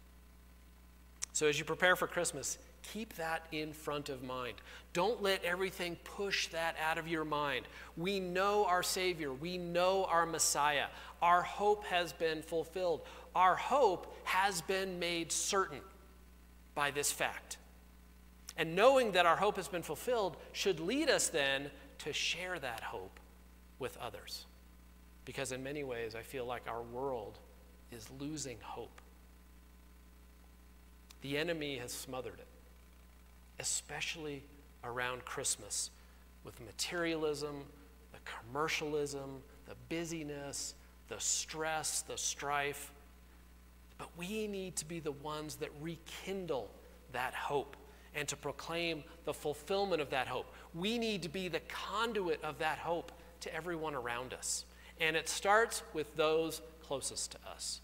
So 1.33 1.47
as 1.47 1.57
you 1.57 1.65
prepare 1.65 1.95
for 1.95 2.07
Christmas, 2.07 2.57
Keep 2.83 3.15
that 3.15 3.45
in 3.51 3.73
front 3.73 4.09
of 4.09 4.23
mind. 4.23 4.55
Don't 4.93 5.21
let 5.21 5.43
everything 5.43 5.97
push 6.03 6.47
that 6.47 6.75
out 6.83 6.97
of 6.97 7.07
your 7.07 7.25
mind. 7.25 7.67
We 7.97 8.19
know 8.19 8.65
our 8.65 8.83
Savior, 8.83 9.33
we 9.33 9.57
know 9.57 10.05
our 10.05 10.25
Messiah. 10.25 10.87
Our 11.21 11.41
hope 11.41 11.85
has 11.85 12.13
been 12.13 12.41
fulfilled. 12.41 13.01
Our 13.35 13.55
hope 13.55 14.15
has 14.23 14.61
been 14.61 14.99
made 14.99 15.31
certain 15.31 15.81
by 16.73 16.91
this 16.91 17.11
fact. 17.11 17.57
And 18.57 18.75
knowing 18.75 19.11
that 19.13 19.25
our 19.25 19.35
hope 19.35 19.57
has 19.57 19.67
been 19.67 19.83
fulfilled 19.83 20.37
should 20.53 20.79
lead 20.79 21.09
us 21.09 21.29
then 21.29 21.69
to 21.99 22.13
share 22.13 22.59
that 22.59 22.81
hope 22.81 23.19
with 23.77 23.97
others. 23.97 24.45
Because 25.25 25.51
in 25.51 25.63
many 25.63 25.83
ways, 25.83 26.15
I 26.15 26.21
feel 26.21 26.45
like 26.45 26.63
our 26.67 26.81
world 26.81 27.37
is 27.91 28.09
losing 28.19 28.57
hope. 28.61 29.01
The 31.21 31.37
enemy 31.37 31.77
has 31.77 31.91
smothered 31.91 32.39
it 32.39 32.48
especially 33.59 34.43
around 34.83 35.25
Christmas, 35.25 35.91
with 36.43 36.59
materialism, 36.61 37.63
the 38.11 38.19
commercialism, 38.23 39.41
the 39.67 39.75
busyness, 39.89 40.75
the 41.09 41.19
stress, 41.19 42.01
the 42.01 42.17
strife. 42.17 42.91
But 43.97 44.09
we 44.17 44.47
need 44.47 44.75
to 44.77 44.85
be 44.85 44.99
the 44.99 45.11
ones 45.11 45.55
that 45.57 45.69
rekindle 45.81 46.71
that 47.11 47.33
hope 47.33 47.75
and 48.15 48.27
to 48.27 48.35
proclaim 48.35 49.03
the 49.25 49.33
fulfillment 49.33 50.01
of 50.01 50.09
that 50.09 50.27
hope. 50.27 50.53
We 50.73 50.97
need 50.97 51.21
to 51.23 51.29
be 51.29 51.47
the 51.47 51.61
conduit 51.61 52.43
of 52.43 52.57
that 52.59 52.77
hope 52.77 53.11
to 53.41 53.53
everyone 53.53 53.93
around 53.95 54.33
us. 54.33 54.65
And 54.99 55.15
it 55.15 55.29
starts 55.29 55.83
with 55.93 56.15
those 56.15 56.61
closest 56.81 57.31
to 57.31 57.37
us. 57.49 57.81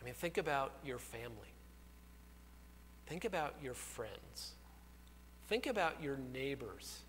I 0.00 0.04
mean, 0.04 0.14
think 0.14 0.38
about 0.38 0.72
your 0.84 0.98
family. 0.98 1.55
Think 3.06 3.24
about 3.24 3.54
your 3.62 3.74
friends. 3.74 4.52
Think 5.48 5.66
about 5.66 6.02
your 6.02 6.18
neighbors. 6.32 7.00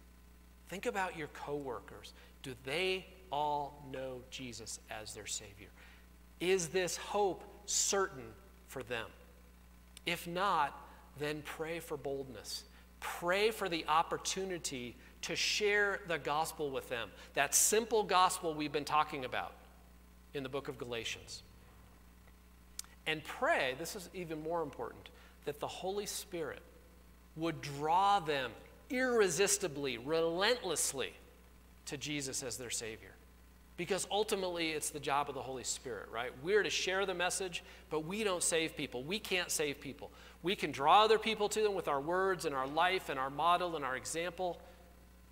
Think 0.69 0.85
about 0.85 1.17
your 1.17 1.27
coworkers. 1.29 2.13
Do 2.43 2.53
they 2.63 3.05
all 3.31 3.83
know 3.91 4.21
Jesus 4.29 4.79
as 4.89 5.13
their 5.13 5.25
Savior? 5.25 5.69
Is 6.39 6.67
this 6.67 6.97
hope 6.97 7.43
certain 7.65 8.25
for 8.67 8.83
them? 8.83 9.07
If 10.05 10.27
not, 10.27 10.79
then 11.19 11.41
pray 11.45 11.79
for 11.79 11.97
boldness. 11.97 12.63
Pray 12.99 13.51
for 13.51 13.69
the 13.69 13.85
opportunity 13.87 14.95
to 15.21 15.35
share 15.35 16.01
the 16.07 16.17
gospel 16.17 16.69
with 16.69 16.87
them. 16.89 17.09
That 17.33 17.55
simple 17.55 18.03
gospel 18.03 18.53
we've 18.53 18.71
been 18.71 18.85
talking 18.85 19.25
about 19.25 19.53
in 20.33 20.43
the 20.43 20.49
book 20.49 20.67
of 20.67 20.77
Galatians. 20.77 21.43
And 23.07 23.23
pray, 23.23 23.75
this 23.79 23.95
is 23.95 24.09
even 24.13 24.41
more 24.43 24.61
important, 24.61 25.09
that 25.47 25.61
the 25.61 25.67
Holy 25.67 26.05
Spirit 26.05 26.61
would 27.37 27.61
draw 27.61 28.19
them 28.19 28.51
irresistibly, 28.89 29.97
relentlessly 29.97 31.13
to 31.85 31.97
Jesus 31.97 32.43
as 32.43 32.57
their 32.57 32.69
Savior. 32.69 33.13
Because 33.77 34.05
ultimately, 34.11 34.71
it's 34.71 34.89
the 34.89 34.99
job 34.99 35.29
of 35.29 35.35
the 35.35 35.41
Holy 35.41 35.63
Spirit, 35.63 36.09
right? 36.11 36.31
We're 36.43 36.63
to 36.63 36.69
share 36.69 37.05
the 37.05 37.13
message, 37.13 37.63
but 37.89 38.05
we 38.05 38.25
don't 38.25 38.43
save 38.43 38.75
people. 38.75 39.03
We 39.03 39.19
can't 39.19 39.49
save 39.49 39.79
people. 39.79 40.11
We 40.43 40.53
can 40.53 40.73
draw 40.73 41.05
other 41.05 41.17
people 41.17 41.47
to 41.47 41.61
them 41.61 41.75
with 41.75 41.87
our 41.87 42.01
words 42.01 42.43
and 42.43 42.53
our 42.53 42.67
life 42.67 43.07
and 43.07 43.17
our 43.17 43.29
model 43.29 43.77
and 43.77 43.85
our 43.85 43.95
example, 43.95 44.59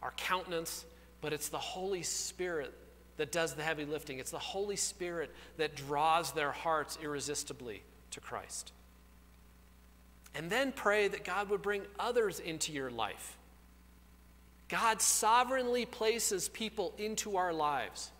our 0.01 0.11
countenance, 0.16 0.86
but 1.20 1.34
it's 1.34 1.49
the 1.49 1.57
Holy 1.57 2.03
Spirit 2.03 2.74
that 3.18 3.34
does 3.34 3.53
the 3.53 3.63
heavy 3.63 3.84
lifting. 3.84 4.20
It's 4.20 4.32
the 4.32 4.39
Holy 4.39 4.78
Spirit 4.78 5.36
that 5.57 5.76
draws 5.76 6.32
their 6.32 6.51
hearts 6.51 6.97
irresistibly 7.03 7.84
to 8.11 8.22
Christ. 8.22 8.72
And 10.36 10.50
then 10.50 10.72
pray 10.74 11.08
that 11.08 11.24
God 11.24 11.50
would 11.50 11.62
bring 11.62 11.84
others 11.98 12.40
into 12.40 12.72
your 12.72 12.92
life 12.92 13.38
God 14.68 15.00
sovereignly 15.00 15.86
places 15.86 16.50
people 16.50 16.94
into 16.98 17.38
our 17.38 17.54
lives. 17.54 18.12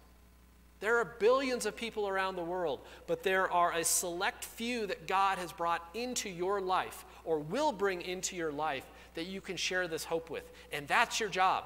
There 0.80 0.98
are 0.98 1.06
billions 1.06 1.66
of 1.66 1.76
people 1.76 2.08
around 2.08 2.36
the 2.36 2.44
world, 2.44 2.82
but 3.08 3.24
there 3.24 3.52
are 3.52 3.72
a 3.72 3.84
select 3.84 4.46
few 4.46 4.86
that 4.88 5.08
God 5.08 5.40
has 5.40 5.52
brought 5.52 5.84
into 5.96 6.30
your 6.30 6.62
life 6.62 7.06
or 7.24 7.40
will 7.40 7.72
bring 7.72 8.02
into 8.02 8.36
your 8.36 8.52
life 8.52 8.86
that 9.16 9.26
you 9.26 9.42
can 9.42 9.58
share 9.58 9.88
this 9.88 10.04
hope 10.04 10.30
with. 10.30 10.44
And 10.72 10.88
that's 10.88 11.20
your 11.20 11.30
job. 11.30 11.64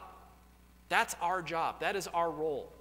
That's 0.87 1.15
our 1.21 1.41
job. 1.41 1.81
That 1.81 1.97
is 1.97 2.07
our 2.07 2.31
role. 2.31 2.71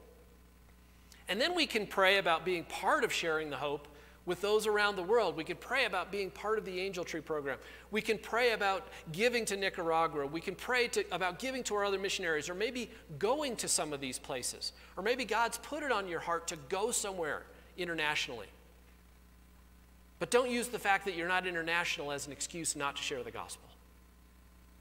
And 1.29 1.41
then 1.41 1.55
we 1.57 1.67
can 1.67 1.87
pray 1.87 2.19
about 2.19 2.45
being 2.45 2.65
part 2.65 3.03
of 3.03 3.13
sharing 3.13 3.51
the 3.51 3.57
hope 3.57 3.88
with 4.29 4.43
those 4.43 4.67
around 4.67 4.95
the 4.95 5.03
world. 5.03 5.37
We 5.37 5.43
can 5.43 5.57
pray 5.57 5.87
about 5.87 6.13
being 6.13 6.31
part 6.31 6.59
of 6.59 6.67
the 6.67 6.79
Angel 6.79 7.03
Tree 7.03 7.23
program. 7.23 7.59
We 7.91 8.03
can 8.03 8.19
pray 8.19 8.53
about 8.53 8.87
giving 9.11 9.47
to 9.47 9.57
Nicaragua. 9.57 10.27
We 10.27 10.43
can 10.43 10.55
pray 10.55 10.87
to, 10.89 11.05
about 11.11 11.39
giving 11.39 11.65
to 11.65 11.75
our 11.75 11.85
other 11.85 11.99
missionaries 11.99 12.51
or 12.51 12.55
maybe 12.55 12.91
going 13.19 13.57
to 13.57 13.69
some 13.69 13.95
of 13.95 14.01
these 14.01 14.19
places. 14.19 14.73
Or 14.99 15.03
maybe 15.03 15.25
God's 15.25 15.57
put 15.59 15.83
it 15.83 15.91
on 15.91 16.07
your 16.07 16.21
heart 16.21 16.47
to 16.49 16.57
go 16.69 16.91
somewhere 16.91 17.43
internationally. 17.79 18.49
But 20.19 20.31
don't 20.31 20.51
use 20.51 20.69
the 20.69 20.79
fact 20.79 21.07
that 21.07 21.17
you're 21.17 21.29
not 21.29 21.47
international 21.47 22.13
as 22.13 22.27
an 22.27 22.33
excuse 22.33 22.77
not 22.77 22.97
to 22.97 23.03
share 23.03 23.23
the 23.23 23.31
gospel. 23.31 23.69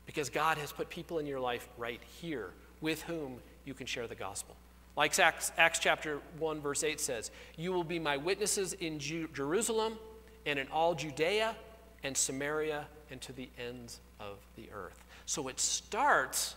Because 0.06 0.30
God 0.30 0.58
has 0.58 0.74
put 0.74 0.90
people 0.90 1.20
in 1.20 1.26
your 1.26 1.40
life 1.40 1.70
right 1.78 2.02
here 2.22 2.52
with 2.82 3.02
whom 3.04 3.38
you 3.64 3.74
can 3.74 3.88
share 3.88 4.08
the 4.08 4.16
gospel. 4.16 4.58
Like 4.98 5.18
Acts, 5.20 5.52
Acts, 5.60 5.78
chapter 5.78 6.20
1, 6.40 6.60
verse 6.60 6.84
8 6.84 7.00
says, 7.00 7.30
You 7.56 7.72
will 7.72 7.84
be 7.84 8.00
my 8.00 8.18
witnesses 8.18 8.74
in 8.74 8.98
Ju- 8.98 9.30
Jerusalem 9.32 10.00
and 10.48 10.58
in 10.58 10.68
all 10.70 10.96
Judea 10.96 11.56
and 12.04 12.18
Samaria 12.18 12.88
and 13.12 13.22
to 13.22 13.32
the 13.32 13.48
ends 13.60 14.00
of 14.20 14.40
the 14.56 14.68
earth. 14.74 15.06
So 15.28 15.50
it 15.50 15.60
starts 15.60 16.56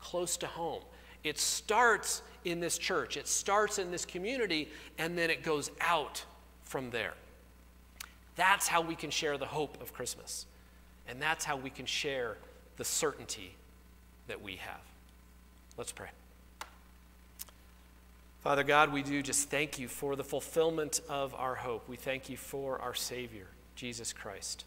close 0.00 0.38
to 0.38 0.46
home. 0.46 0.82
It 1.22 1.38
starts 1.38 2.22
in 2.44 2.60
this 2.60 2.78
church, 2.78 3.16
it 3.16 3.28
starts 3.28 3.78
in 3.78 3.92
this 3.92 4.04
community, 4.04 4.70
and 4.98 5.16
then 5.16 5.30
it 5.30 5.44
goes 5.44 5.70
out 5.80 6.24
from 6.64 6.90
there. 6.90 7.14
That's 8.34 8.66
how 8.66 8.80
we 8.80 8.96
can 8.96 9.10
share 9.10 9.38
the 9.38 9.46
hope 9.46 9.80
of 9.80 9.92
Christmas. 9.92 10.46
And 11.06 11.20
that's 11.20 11.44
how 11.44 11.56
we 11.56 11.70
can 11.70 11.86
share 11.86 12.38
the 12.78 12.84
certainty 12.84 13.54
that 14.26 14.40
we 14.40 14.56
have. 14.56 14.80
Let's 15.76 15.92
pray. 15.92 16.08
Father 18.42 18.64
God, 18.64 18.92
we 18.92 19.04
do 19.04 19.22
just 19.22 19.50
thank 19.50 19.78
you 19.78 19.86
for 19.86 20.16
the 20.16 20.24
fulfillment 20.24 21.00
of 21.08 21.32
our 21.36 21.54
hope. 21.54 21.88
We 21.88 21.94
thank 21.96 22.28
you 22.28 22.36
for 22.36 22.80
our 22.80 22.92
Savior, 22.92 23.46
Jesus 23.76 24.12
Christ. 24.12 24.64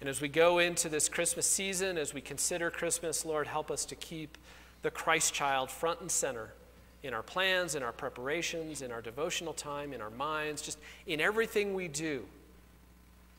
And 0.00 0.08
as 0.08 0.22
we 0.22 0.28
go 0.28 0.60
into 0.60 0.88
this 0.88 1.10
Christmas 1.10 1.46
season, 1.46 1.98
as 1.98 2.14
we 2.14 2.22
consider 2.22 2.70
Christmas, 2.70 3.26
Lord, 3.26 3.48
help 3.48 3.70
us 3.70 3.84
to 3.86 3.94
keep 3.96 4.38
the 4.80 4.90
Christ 4.90 5.34
child 5.34 5.70
front 5.70 6.00
and 6.00 6.10
center 6.10 6.54
in 7.02 7.12
our 7.12 7.22
plans, 7.22 7.74
in 7.74 7.82
our 7.82 7.92
preparations, 7.92 8.80
in 8.80 8.90
our 8.90 9.02
devotional 9.02 9.52
time, 9.52 9.92
in 9.92 10.00
our 10.00 10.08
minds, 10.08 10.62
just 10.62 10.78
in 11.06 11.20
everything 11.20 11.74
we 11.74 11.88
do. 11.88 12.24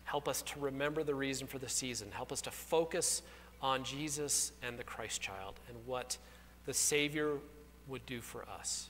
Help 0.03 0.27
us 0.27 0.43
to 0.43 0.59
remember 0.59 1.03
the 1.03 1.15
reason 1.15 1.47
for 1.47 1.57
the 1.57 1.67
season. 1.67 2.11
Help 2.11 2.31
us 2.31 2.41
to 2.41 2.51
focus 2.51 3.23
on 3.59 3.83
Jesus 3.83 4.51
and 4.61 4.77
the 4.77 4.83
Christ 4.83 5.19
child 5.19 5.55
and 5.67 5.77
what 5.87 6.19
the 6.67 6.75
Savior 6.75 7.37
would 7.87 8.05
do 8.05 8.21
for 8.21 8.45
us. 8.59 8.89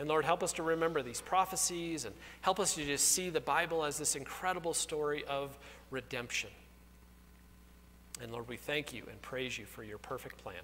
And 0.00 0.08
Lord, 0.08 0.24
help 0.24 0.42
us 0.42 0.54
to 0.54 0.62
remember 0.62 1.02
these 1.02 1.20
prophecies 1.20 2.06
and 2.06 2.14
help 2.40 2.58
us 2.58 2.74
to 2.76 2.84
just 2.86 3.08
see 3.08 3.28
the 3.28 3.40
Bible 3.40 3.84
as 3.84 3.98
this 3.98 4.16
incredible 4.16 4.72
story 4.72 5.24
of 5.28 5.58
redemption. 5.90 6.48
And 8.22 8.32
Lord, 8.32 8.48
we 8.48 8.56
thank 8.56 8.94
you 8.94 9.02
and 9.10 9.20
praise 9.20 9.58
you 9.58 9.66
for 9.66 9.84
your 9.84 9.98
perfect 9.98 10.38
plan. 10.42 10.62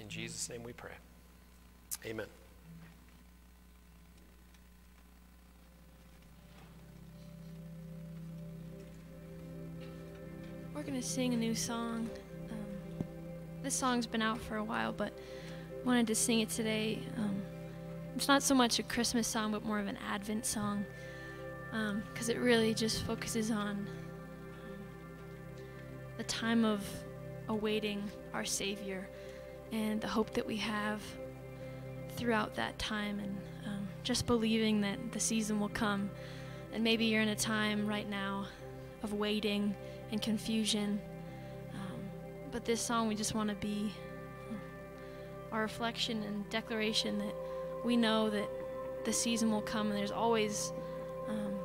In 0.00 0.08
Jesus' 0.08 0.48
name 0.48 0.62
we 0.62 0.72
pray. 0.72 0.92
Amen. 2.06 2.24
We're 10.74 10.82
going 10.82 10.98
to 10.98 11.06
sing 11.06 11.34
a 11.34 11.36
new 11.36 11.54
song. 11.54 12.08
Um, 12.50 13.06
this 13.62 13.74
song's 13.74 14.06
been 14.06 14.22
out 14.22 14.40
for 14.40 14.56
a 14.56 14.64
while, 14.64 14.92
but 14.92 15.12
wanted 15.84 16.06
to 16.06 16.14
sing 16.14 16.40
it 16.40 16.48
today. 16.48 17.00
Um, 17.18 17.42
it's 18.18 18.26
not 18.26 18.42
so 18.42 18.52
much 18.52 18.80
a 18.80 18.82
Christmas 18.82 19.28
song, 19.28 19.52
but 19.52 19.64
more 19.64 19.78
of 19.78 19.86
an 19.86 19.96
Advent 20.10 20.44
song, 20.44 20.84
because 21.70 22.28
um, 22.28 22.34
it 22.34 22.40
really 22.40 22.74
just 22.74 23.04
focuses 23.04 23.52
on 23.52 23.68
um, 23.68 23.86
the 26.16 26.24
time 26.24 26.64
of 26.64 26.84
awaiting 27.48 28.02
our 28.34 28.44
Savior 28.44 29.08
and 29.70 30.00
the 30.00 30.08
hope 30.08 30.32
that 30.32 30.44
we 30.44 30.56
have 30.56 31.00
throughout 32.16 32.56
that 32.56 32.76
time, 32.76 33.20
and 33.20 33.38
um, 33.66 33.88
just 34.02 34.26
believing 34.26 34.80
that 34.80 34.98
the 35.12 35.20
season 35.20 35.60
will 35.60 35.68
come. 35.68 36.10
And 36.72 36.82
maybe 36.82 37.04
you're 37.04 37.22
in 37.22 37.28
a 37.28 37.36
time 37.36 37.86
right 37.86 38.10
now 38.10 38.46
of 39.04 39.12
waiting 39.12 39.76
and 40.10 40.20
confusion. 40.20 41.00
Um, 41.72 42.00
but 42.50 42.64
this 42.64 42.80
song, 42.80 43.06
we 43.06 43.14
just 43.14 43.36
want 43.36 43.48
to 43.48 43.54
be 43.54 43.92
uh, 44.50 45.54
our 45.54 45.62
reflection 45.62 46.24
and 46.24 46.50
declaration 46.50 47.18
that 47.18 47.34
we 47.84 47.96
know 47.96 48.30
that 48.30 48.48
the 49.04 49.12
season 49.12 49.50
will 49.50 49.62
come, 49.62 49.88
and 49.88 49.96
there's 49.96 50.10
always 50.10 50.72
um, 51.28 51.58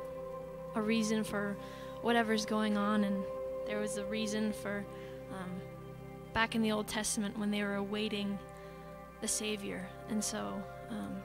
a 0.74 0.82
reason 0.82 1.24
for 1.24 1.56
whatever's 2.02 2.46
going 2.46 2.76
on. 2.76 3.04
And 3.04 3.22
there 3.66 3.80
was 3.80 3.96
a 3.96 4.04
reason 4.04 4.52
for 4.52 4.84
um, 5.32 5.60
back 6.32 6.54
in 6.54 6.62
the 6.62 6.72
Old 6.72 6.86
Testament 6.86 7.38
when 7.38 7.50
they 7.50 7.62
were 7.62 7.76
awaiting 7.76 8.38
the 9.20 9.28
Savior. 9.28 9.86
And 10.10 10.22
so, 10.22 10.62
um, 10.90 11.22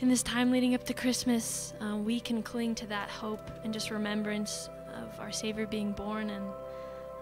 in 0.00 0.08
this 0.08 0.22
time 0.22 0.50
leading 0.52 0.74
up 0.74 0.84
to 0.84 0.94
Christmas, 0.94 1.74
uh, 1.80 1.96
we 1.96 2.20
can 2.20 2.42
cling 2.42 2.74
to 2.76 2.86
that 2.86 3.08
hope 3.08 3.50
and 3.64 3.72
just 3.72 3.90
remembrance 3.90 4.68
of 4.94 5.18
our 5.18 5.32
Savior 5.32 5.66
being 5.66 5.92
born 5.92 6.30
and 6.30 6.44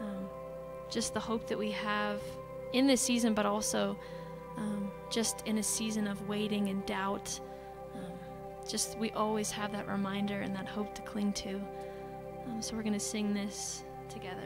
um, 0.00 0.28
just 0.90 1.14
the 1.14 1.20
hope 1.20 1.46
that 1.48 1.58
we 1.58 1.70
have 1.70 2.20
in 2.72 2.86
this 2.86 3.00
season, 3.00 3.34
but 3.34 3.46
also 3.46 3.98
um, 4.56 4.90
just 5.10 5.42
in 5.46 5.58
a 5.58 5.62
season 5.62 6.06
of 6.06 6.28
waiting 6.28 6.68
and 6.68 6.84
doubt. 6.86 7.38
Um, 7.94 8.12
just 8.68 8.98
we 8.98 9.10
always 9.12 9.50
have 9.50 9.72
that 9.72 9.88
reminder 9.88 10.40
and 10.40 10.54
that 10.54 10.66
hope 10.66 10.94
to 10.94 11.02
cling 11.02 11.32
to. 11.34 11.60
Um, 12.46 12.60
so 12.60 12.76
we're 12.76 12.82
going 12.82 12.92
to 12.92 13.00
sing 13.00 13.34
this 13.34 13.84
together. 14.08 14.40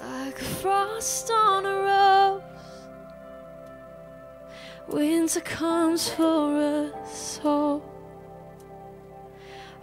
Like 0.00 0.38
frost 0.38 1.30
on 1.30 1.64
a 1.64 1.74
rose 1.74 2.42
Winter 4.88 5.40
comes 5.40 6.08
for 6.08 6.92
us 6.94 7.40
all. 7.44 7.82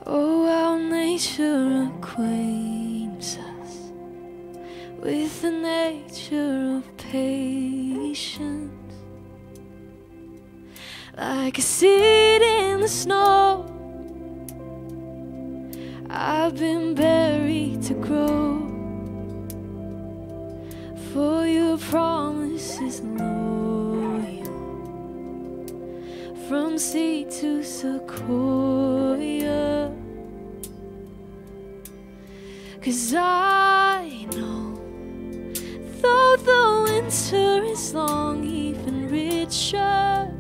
Oh, 0.06 0.46
how 0.48 0.78
nature 0.78 1.90
acquaints 1.96 3.38
us 3.38 3.78
with 5.00 5.42
the 5.42 5.52
nature 5.52 6.76
of 6.78 6.98
patience. 6.98 8.70
Like 11.18 11.58
a 11.58 11.62
seed 11.62 12.42
in 12.42 12.82
the 12.82 12.90
snow, 12.90 13.66
I've 16.10 16.58
been 16.58 16.96
buried 16.96 17.84
to 17.84 17.94
grow. 17.94 18.60
For 21.14 21.48
your 21.48 21.78
promise 21.78 22.78
is 22.82 23.02
from 26.54 26.78
sea 26.78 27.26
to 27.26 27.64
sequoia. 27.64 29.12
Cause 32.80 33.16
I 33.18 34.28
know, 34.36 34.80
though 36.00 36.36
the 36.50 36.64
winter 36.88 37.64
is 37.64 37.96
long, 37.96 38.44
even 38.44 39.10
richer 39.10 40.32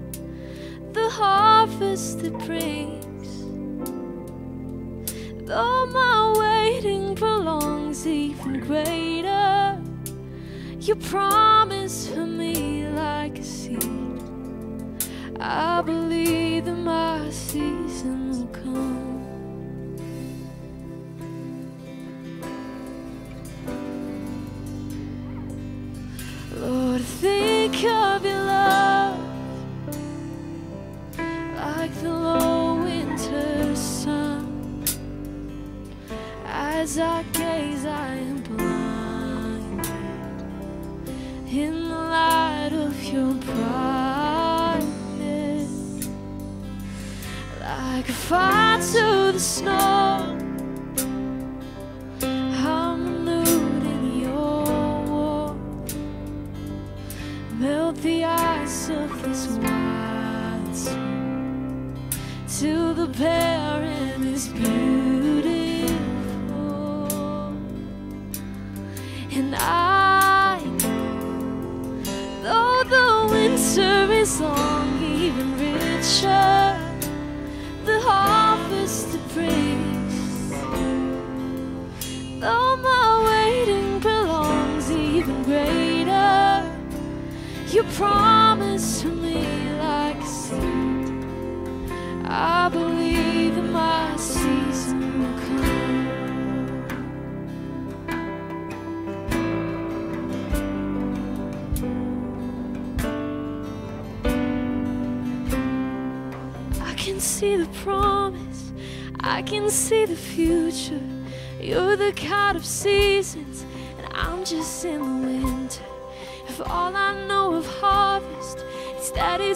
the 0.91 1.09
harvest 1.09 2.21
it 2.21 2.37
brings. 2.45 3.29
Though 5.47 5.87
my 5.87 6.35
waiting 6.37 7.15
prolongs, 7.15 8.05
even 8.05 8.59
greater 8.59 9.81
your 10.79 10.97
promise 10.97 12.07
for 12.09 12.27
me 12.27 12.87
like 12.89 13.39
a 13.39 13.43
seed. 13.43 14.02
I 15.39 15.81
believe 15.81 16.65
that 16.65 16.75
my 16.75 17.02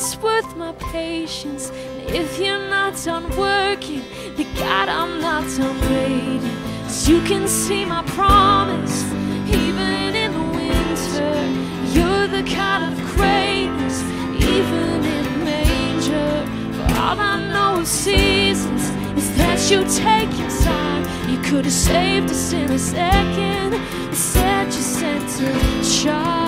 it's 0.07 0.23
worth 0.23 0.55
my 0.55 0.71
patience. 0.93 1.69
And 1.69 2.15
if 2.15 2.39
you're 2.39 2.69
not 2.69 2.93
done 3.03 3.25
working, 3.35 4.03
the 4.37 4.45
God 4.55 4.87
I'm 4.87 5.19
not 5.19 5.43
done 5.57 5.77
waiting. 5.91 6.57
You 7.09 7.21
can 7.27 7.45
see 7.45 7.83
my 7.83 8.03
promise, 8.03 9.03
even 9.51 10.15
in 10.23 10.31
the 10.31 10.47
winter. 10.59 11.33
You're 11.95 12.27
the 12.27 12.43
kind 12.49 12.83
of 12.87 12.93
greatness, 13.15 14.01
even 14.55 15.03
in 15.15 15.25
a 15.25 15.37
manger. 15.43 16.31
For 16.75 16.87
all 17.01 17.19
I 17.19 17.35
know 17.51 17.81
of 17.81 17.87
seasons 17.87 18.83
is 19.19 19.27
that 19.35 19.59
you 19.69 19.79
take 20.05 20.31
your 20.39 20.53
time. 20.61 21.03
You 21.29 21.37
could 21.41 21.65
have 21.65 21.73
saved 21.73 22.29
us 22.29 22.53
in 22.53 22.71
a 22.71 22.79
second. 22.79 23.73
Instead, 24.07 24.67
you 24.67 24.71
sent 24.71 25.41
a 25.41 26.01
child. 26.01 26.46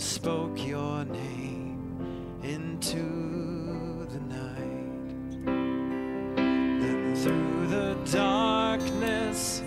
spoke 0.00 0.66
your 0.66 1.04
name 1.04 2.38
into 2.42 4.06
the 4.08 4.20
night. 4.20 5.44
Then 6.80 7.14
through 7.14 7.66
the 7.66 7.96
darkness, 8.10 9.62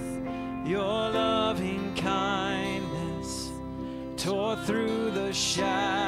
your 0.66 0.82
loving 0.82 1.94
kindness 1.96 3.52
tore 4.18 4.56
through 4.66 5.12
the 5.12 5.32
shadows. 5.32 6.03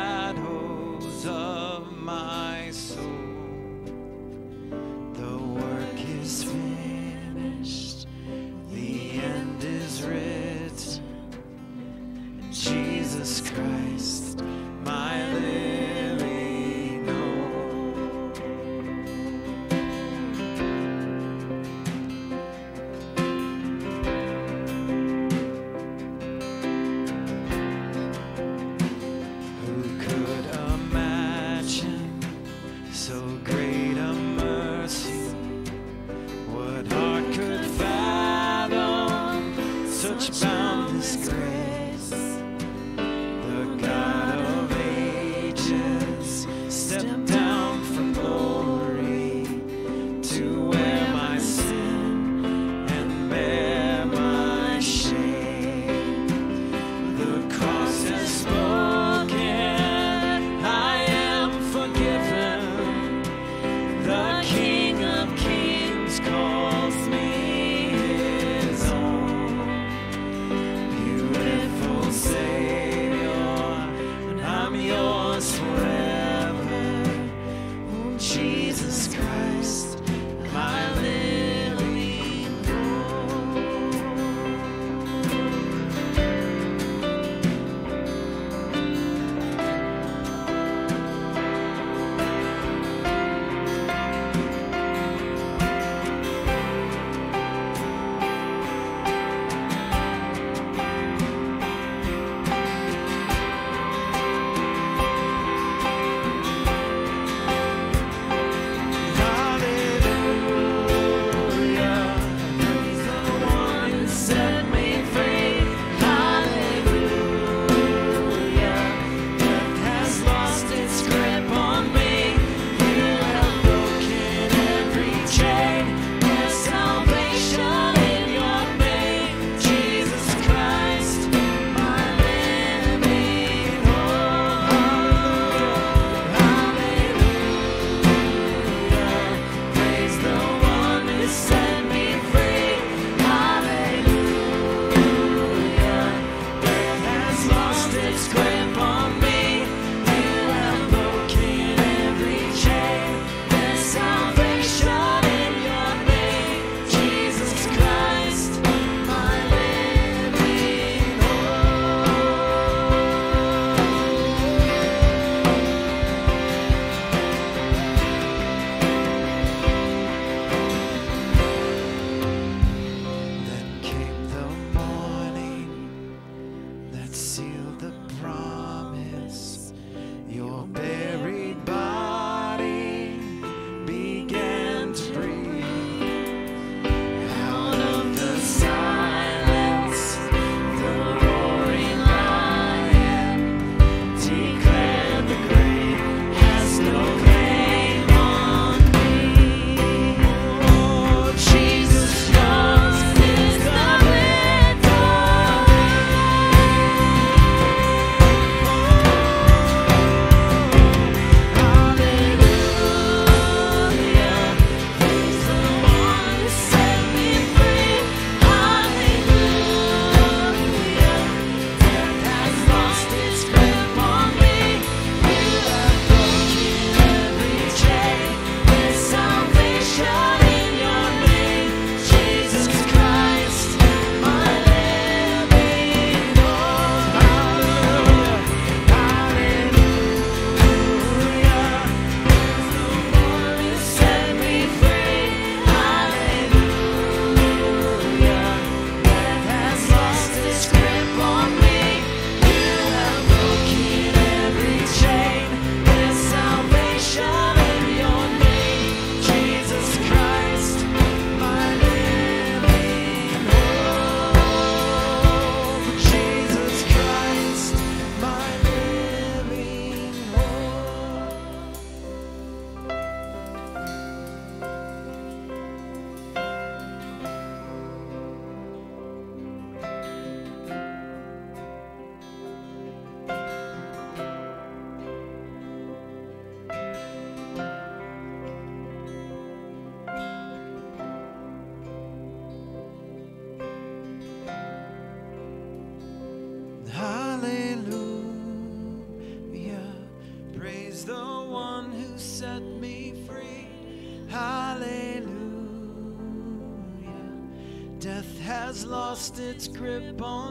Its 309.56 309.69
grip 309.69 310.22
on 310.22 310.44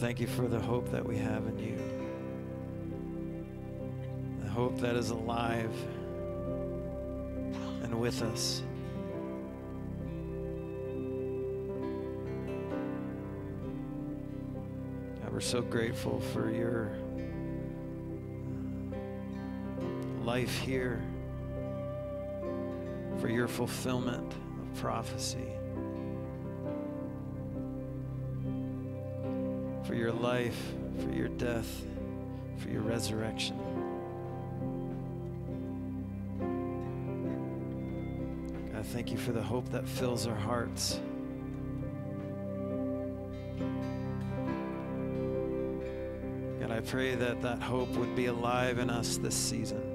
thank 0.00 0.18
you 0.18 0.26
for 0.26 0.48
the 0.48 0.58
hope 0.58 0.90
that 0.90 1.04
we 1.04 1.18
have 1.18 1.46
in 1.46 1.58
you. 1.58 1.76
The 4.42 4.48
hope 4.48 4.80
that 4.80 4.96
is 4.96 5.10
alive 5.10 5.74
and 7.82 8.00
with 8.00 8.22
us. 8.22 8.62
God, 15.20 15.32
we're 15.34 15.40
so 15.40 15.60
grateful 15.60 16.20
for 16.32 16.50
your 16.50 16.92
uh, 19.82 20.24
life 20.24 20.60
here, 20.60 21.02
for 23.18 23.28
your 23.28 23.48
fulfillment 23.48 24.32
of 24.32 24.80
prophecy. 24.80 25.59
Life, 30.20 30.74
for 31.02 31.12
your 31.12 31.28
death, 31.28 31.82
for 32.58 32.68
your 32.68 32.82
resurrection. 32.82 33.56
God, 38.72 38.86
thank 38.86 39.10
you 39.10 39.16
for 39.16 39.32
the 39.32 39.42
hope 39.42 39.68
that 39.70 39.88
fills 39.88 40.26
our 40.26 40.34
hearts. 40.34 41.00
God, 46.60 46.70
I 46.70 46.80
pray 46.80 47.14
that 47.14 47.40
that 47.40 47.62
hope 47.62 47.88
would 47.90 48.14
be 48.14 48.26
alive 48.26 48.78
in 48.78 48.90
us 48.90 49.16
this 49.16 49.34
season. 49.34 49.89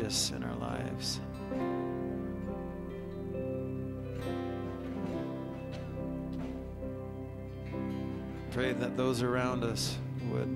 Contagious 0.00 0.30
in 0.30 0.42
our 0.42 0.56
lives. 0.56 1.20
Pray 8.50 8.72
that 8.72 8.96
those 8.96 9.22
around 9.22 9.62
us 9.64 9.96
would 10.30 10.48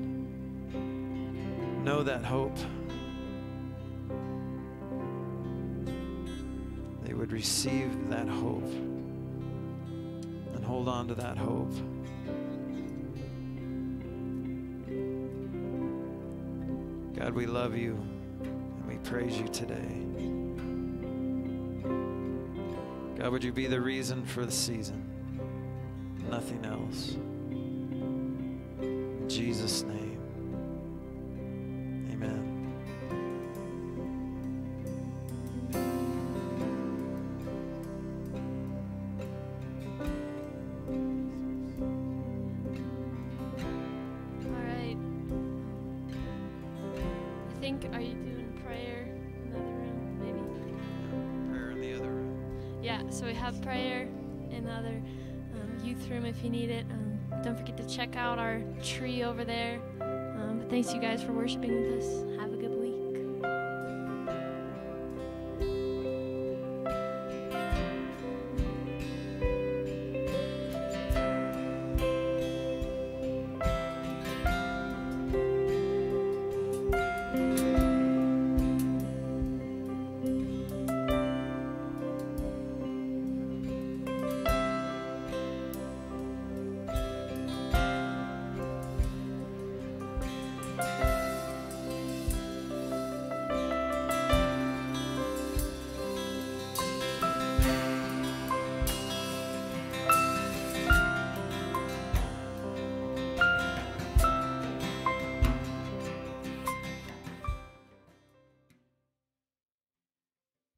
know 1.85 2.03
that 2.03 2.25
hope. 2.25 2.57
They 7.05 7.15
would 7.15 7.33
receive 7.33 8.09
that 8.09 8.29
hope 8.29 8.65
and 10.55 10.65
hold 10.65 10.89
on 10.89 11.09
to 11.09 11.15
that 11.15 11.37
hope. 11.37 11.73
God, 17.17 17.33
we 17.33 17.47
love 17.47 17.77
you 17.77 18.14
praise 19.05 19.39
you 19.39 19.47
today. 19.49 20.03
God, 23.19 23.31
would 23.31 23.45
you 23.45 23.53
be 23.53 23.67
the 23.67 23.81
reason 23.81 24.25
for 24.25 24.47
the 24.47 24.53
season? 24.53 25.05
Nothing 26.31 26.65
else. 26.65 27.17
For 61.25 61.33
worshiping 61.33 61.74